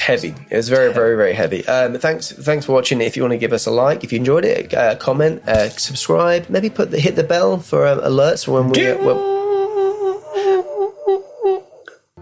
heavy. 0.01 0.33
It 0.49 0.57
was 0.57 0.67
very, 0.67 0.91
very, 0.93 1.15
very 1.15 1.33
heavy. 1.33 1.65
Um, 1.67 1.97
thanks, 1.99 2.31
thanks 2.31 2.65
for 2.65 2.73
watching. 2.73 3.01
If 3.01 3.15
you 3.15 3.23
want 3.23 3.33
to 3.33 3.37
give 3.37 3.53
us 3.53 3.65
a 3.67 3.71
like, 3.71 4.03
if 4.03 4.11
you 4.11 4.19
enjoyed 4.19 4.45
it, 4.45 4.73
uh, 4.73 4.95
comment, 4.95 5.47
uh, 5.47 5.69
subscribe, 5.69 6.49
maybe 6.49 6.69
put 6.69 6.91
the 6.91 6.99
hit 6.99 7.15
the 7.15 7.23
bell 7.23 7.59
for 7.59 7.87
um, 7.87 7.99
alerts 7.99 8.47
when 8.47 8.69
we 8.69 9.40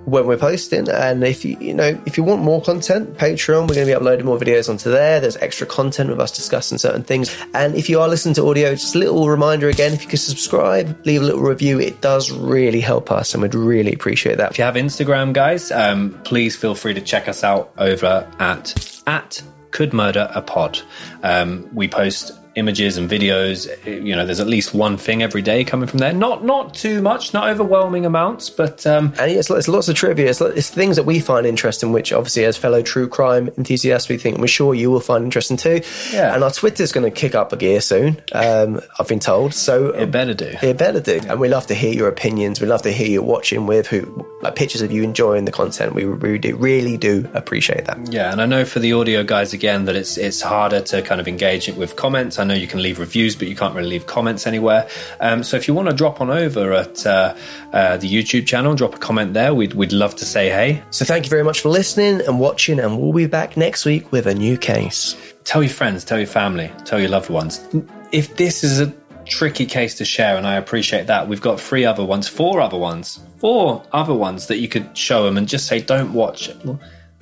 when, 0.10 0.26
we're 0.26 0.38
posting. 0.38 0.90
And 0.90 1.24
if 1.24 1.46
you 1.46 1.58
you 1.60 1.74
know 1.74 2.00
if 2.06 2.18
you 2.18 2.24
want 2.24 2.42
more 2.42 2.62
content, 2.62 3.18
Patreon, 3.18 3.62
we're 3.62 3.76
going 3.76 3.86
to 3.88 3.92
be 3.92 3.94
uploading 3.94 4.26
more 4.26 4.38
videos 4.38 4.70
onto 4.70 4.92
there. 4.92 5.20
There's 5.20 5.38
extra 5.38 5.68
content 5.68 6.10
with 6.10 6.20
us 6.20 6.32
discussing 6.32 6.78
certain 6.78 7.04
things. 7.04 7.36
And 7.54 7.76
if 7.76 7.90
you 7.90 8.00
are 8.00 8.08
listening 8.08 8.36
to 8.36 8.48
audio, 8.48 8.72
just 8.72 8.96
a 8.96 9.00
little 9.00 9.30
reminder 9.30 9.70
again: 9.70 9.94
if 9.94 10.04
you 10.04 10.10
could 10.10 10.20
subscribe, 10.20 11.06
leave 11.06 11.22
a 11.22 11.26
little 11.26 11.42
review, 11.42 11.80
it 11.80 12.02
does 12.02 12.32
really 12.32 12.82
help 12.82 13.12
us, 13.12 13.34
and 13.34 13.42
we'd 13.42 13.56
really 13.56 13.94
appreciate 13.94 14.38
that. 14.38 14.52
If 14.52 14.58
you 14.58 14.64
have 14.64 14.76
Instagram, 14.76 15.34
guys, 15.34 15.72
um, 15.72 16.20
please 16.24 16.56
feel 16.56 16.76
free 16.76 16.94
to 16.94 17.02
check 17.02 17.28
us 17.28 17.44
out 17.44 17.74
over 17.78 18.30
at 18.40 19.02
at 19.08 19.42
Could 19.72 19.94
Murder 19.94 20.30
a 20.34 20.42
Pod. 20.42 20.80
Um, 21.24 21.70
we 21.74 21.88
post 21.88 22.39
images 22.56 22.98
and 22.98 23.10
videos. 23.10 23.68
You 23.86 24.16
know, 24.16 24.26
there's 24.26 24.40
at 24.40 24.48
least 24.48 24.74
one 24.74 24.98
thing 24.98 25.24
every 25.24 25.42
day 25.42 25.64
coming 25.64 25.88
from 25.88 26.00
there. 26.00 26.14
Not 26.14 26.44
not 26.44 26.74
too 26.74 27.02
much, 27.02 27.34
not 27.34 27.50
overwhelming 27.50 28.06
amounts, 28.06 28.50
but 28.50 28.86
um, 28.86 29.14
And 29.20 29.32
it's, 29.32 29.50
it's 29.50 29.68
lots 29.68 29.88
of 29.90 29.96
trivia. 29.96 30.30
It's, 30.30 30.42
it's 30.42 30.70
things 30.70 30.96
that 30.96 31.04
we 31.04 31.20
find 31.20 31.46
interesting, 31.46 31.92
which 31.92 32.12
obviously, 32.14 32.46
as 32.46 32.58
fellow 32.58 32.82
true 32.82 33.08
crime 33.08 33.50
enthusiasts, 33.58 34.10
we 34.10 34.18
think 34.18 34.38
we're 34.38 34.48
sure 34.48 34.74
you 34.74 34.90
will 34.92 35.00
find 35.00 35.24
interesting 35.24 35.58
too. 35.58 35.82
Yeah. 36.12 36.34
And 36.34 36.44
our 36.44 36.52
Twitter's 36.52 36.92
going 36.92 37.06
to 37.06 37.12
kick 37.12 37.36
up 37.36 37.54
a 37.54 37.58
gear 37.58 37.82
soon. 37.82 38.22
Um, 38.32 38.82
I've 39.00 39.08
been 39.08 39.20
told. 39.20 39.54
So 39.54 39.90
it 39.90 40.12
better 40.12 40.34
do. 40.34 40.54
It 40.62 40.78
better 40.78 41.00
do. 41.00 41.20
And 41.28 41.40
we 41.40 41.50
love 41.50 41.68
to 41.68 41.76
hear 41.76 41.94
your 41.94 42.08
opinions. 42.08 42.62
We 42.62 42.68
love 42.68 42.82
to 42.84 42.92
hear 42.92 43.08
you 43.08 43.22
watching 43.22 43.68
with 43.68 43.88
who 43.88 44.26
like 44.42 44.56
pictures 44.56 44.82
of 44.82 44.92
you 44.92 45.04
enjoying 45.04 45.46
the 45.46 45.52
content. 45.52 45.94
We 45.94 46.06
really 46.06 46.40
do, 46.40 46.56
really 46.56 46.98
do 46.98 47.30
appreciate 47.34 47.86
that. 47.86 48.12
Yeah, 48.12 48.32
and 48.32 48.42
I 48.42 48.46
know 48.46 48.66
for 48.66 48.80
the 48.80 48.94
audio 48.94 49.24
guys 49.24 49.54
again 49.54 49.86
that 49.86 49.96
it's 49.96 50.18
it's 50.18 50.42
harder 50.42 50.82
to 50.82 51.02
kind 51.02 51.20
of 51.20 51.28
engage 51.28 51.68
it 51.68 51.76
with 51.76 51.96
comments. 51.96 52.39
I 52.40 52.44
know 52.44 52.54
you 52.54 52.68
can 52.68 52.82
leave 52.82 53.00
reviews, 53.00 53.36
but 53.36 53.48
you 53.48 53.56
can't 53.56 53.76
really 53.76 53.90
leave 53.90 54.08
comments 54.08 54.48
anywhere. 54.48 54.88
Um, 55.20 55.44
so 55.44 55.58
if 55.58 55.68
you 55.68 55.74
want 55.74 55.90
to 55.90 55.96
drop 55.96 56.22
on 56.22 56.30
over 56.30 56.74
at 56.74 57.06
uh, 57.06 57.36
uh, 57.74 57.98
the 57.98 58.12
YouTube 58.12 58.48
channel, 58.48 58.76
drop 58.76 58.96
a 58.96 58.98
comment 58.98 59.34
there. 59.34 59.54
We'd 59.54 59.74
we'd 59.74 59.92
love 59.92 60.16
to 60.18 60.26
say 60.26 60.50
hey. 60.50 60.84
So 60.92 61.06
thank 61.06 61.26
you 61.26 61.30
very 61.30 61.44
much 61.44 61.62
for 61.62 61.70
listening 61.70 62.22
and 62.26 62.40
watching, 62.40 62.80
and 62.80 63.00
we'll 63.00 63.14
be 63.14 63.28
back 63.28 63.58
next 63.58 63.86
week 63.86 64.12
with 64.12 64.26
a 64.26 64.34
new 64.34 64.58
case. 64.58 65.16
Tell 65.44 65.62
your 65.62 65.72
friends, 65.72 66.04
tell 66.04 66.18
your 66.18 66.28
family, 66.28 66.72
tell 66.86 67.00
your 67.00 67.10
loved 67.10 67.30
ones. 67.30 67.64
If 68.12 68.38
this 68.38 68.64
is 68.64 68.80
a 68.80 68.94
tricky 69.26 69.66
case 69.66 69.96
to 69.96 70.06
share, 70.06 70.38
and 70.38 70.48
I 70.48 70.56
appreciate 70.56 71.08
that, 71.08 71.28
we've 71.28 71.42
got 71.42 71.60
three 71.60 71.86
other 71.86 72.04
ones, 72.04 72.28
four 72.28 72.62
other 72.62 72.78
ones, 72.78 73.20
four 73.38 73.84
other 73.92 74.14
ones 74.14 74.48
that 74.48 74.58
you 74.58 74.68
could 74.68 74.98
show 74.98 75.24
them 75.24 75.38
and 75.38 75.48
just 75.48 75.68
say, 75.68 75.82
"Don't 75.82 76.14
watch 76.14 76.50
it." 76.50 76.58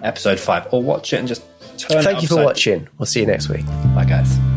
episode 0.02 0.40
five, 0.40 0.68
or 0.72 0.82
watch 0.82 1.14
it 1.14 1.18
and 1.18 1.28
just 1.28 1.44
turn. 1.78 2.00
It. 2.00 2.04
Thank 2.04 2.22
you 2.22 2.28
for 2.28 2.44
watching. 2.44 2.88
We'll 2.98 3.06
see 3.06 3.22
you 3.22 3.28
next 3.28 3.50
week. 3.50 3.66
Bye, 3.96 4.06
guys. 4.06 4.57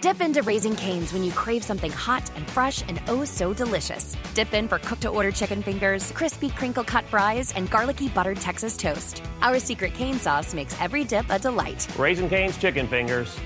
Dip 0.00 0.22
into 0.22 0.42
Raising 0.42 0.76
Cane's 0.76 1.12
when 1.12 1.22
you 1.22 1.30
crave 1.30 1.62
something 1.62 1.92
hot 1.92 2.30
and 2.34 2.48
fresh 2.48 2.80
and 2.88 3.02
oh 3.08 3.22
so 3.26 3.52
delicious. 3.52 4.16
Dip 4.32 4.54
in 4.54 4.66
for 4.66 4.78
cooked 4.78 5.02
to 5.02 5.08
order 5.08 5.30
chicken 5.30 5.62
fingers, 5.62 6.10
crispy 6.12 6.48
crinkle 6.48 6.84
cut 6.84 7.04
fries, 7.04 7.52
and 7.52 7.70
garlicky 7.70 8.08
buttered 8.08 8.38
Texas 8.38 8.78
toast. 8.78 9.22
Our 9.42 9.58
secret 9.58 9.92
cane 9.92 10.18
sauce 10.18 10.54
makes 10.54 10.74
every 10.80 11.04
dip 11.04 11.26
a 11.28 11.38
delight. 11.38 11.86
Raising 11.98 12.30
Cane's 12.30 12.56
Chicken 12.56 12.88
Fingers. 12.88 13.36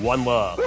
One 0.00 0.24
love. 0.24 0.58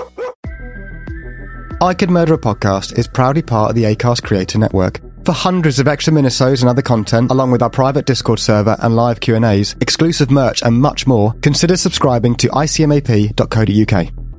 I 1.82 1.96
Could 1.96 2.12
Murder 2.12 2.36
a 2.36 2.38
Podcast 2.38 3.00
is 3.00 3.08
proudly 3.08 3.42
part 3.42 3.72
of 3.72 3.76
the 3.76 3.86
ACAST 3.86 4.22
Creator 4.22 4.60
Network. 4.60 5.02
For 5.26 5.32
hundreds 5.32 5.80
of 5.80 5.88
extra 5.88 6.14
minisodes 6.14 6.62
and 6.62 6.70
other 6.70 6.84
content, 6.84 7.32
along 7.32 7.50
with 7.50 7.64
our 7.64 7.70
private 7.72 8.06
Discord 8.06 8.38
server 8.38 8.78
and 8.80 8.96
live 8.96 9.20
Q&As, 9.20 9.76
exclusive 9.82 10.30
merch 10.30 10.62
and 10.62 10.80
much 10.80 11.08
more, 11.08 11.34
consider 11.42 11.78
subscribing 11.78 12.36
to 12.36 12.48
icmap.co.uk. 12.50 14.31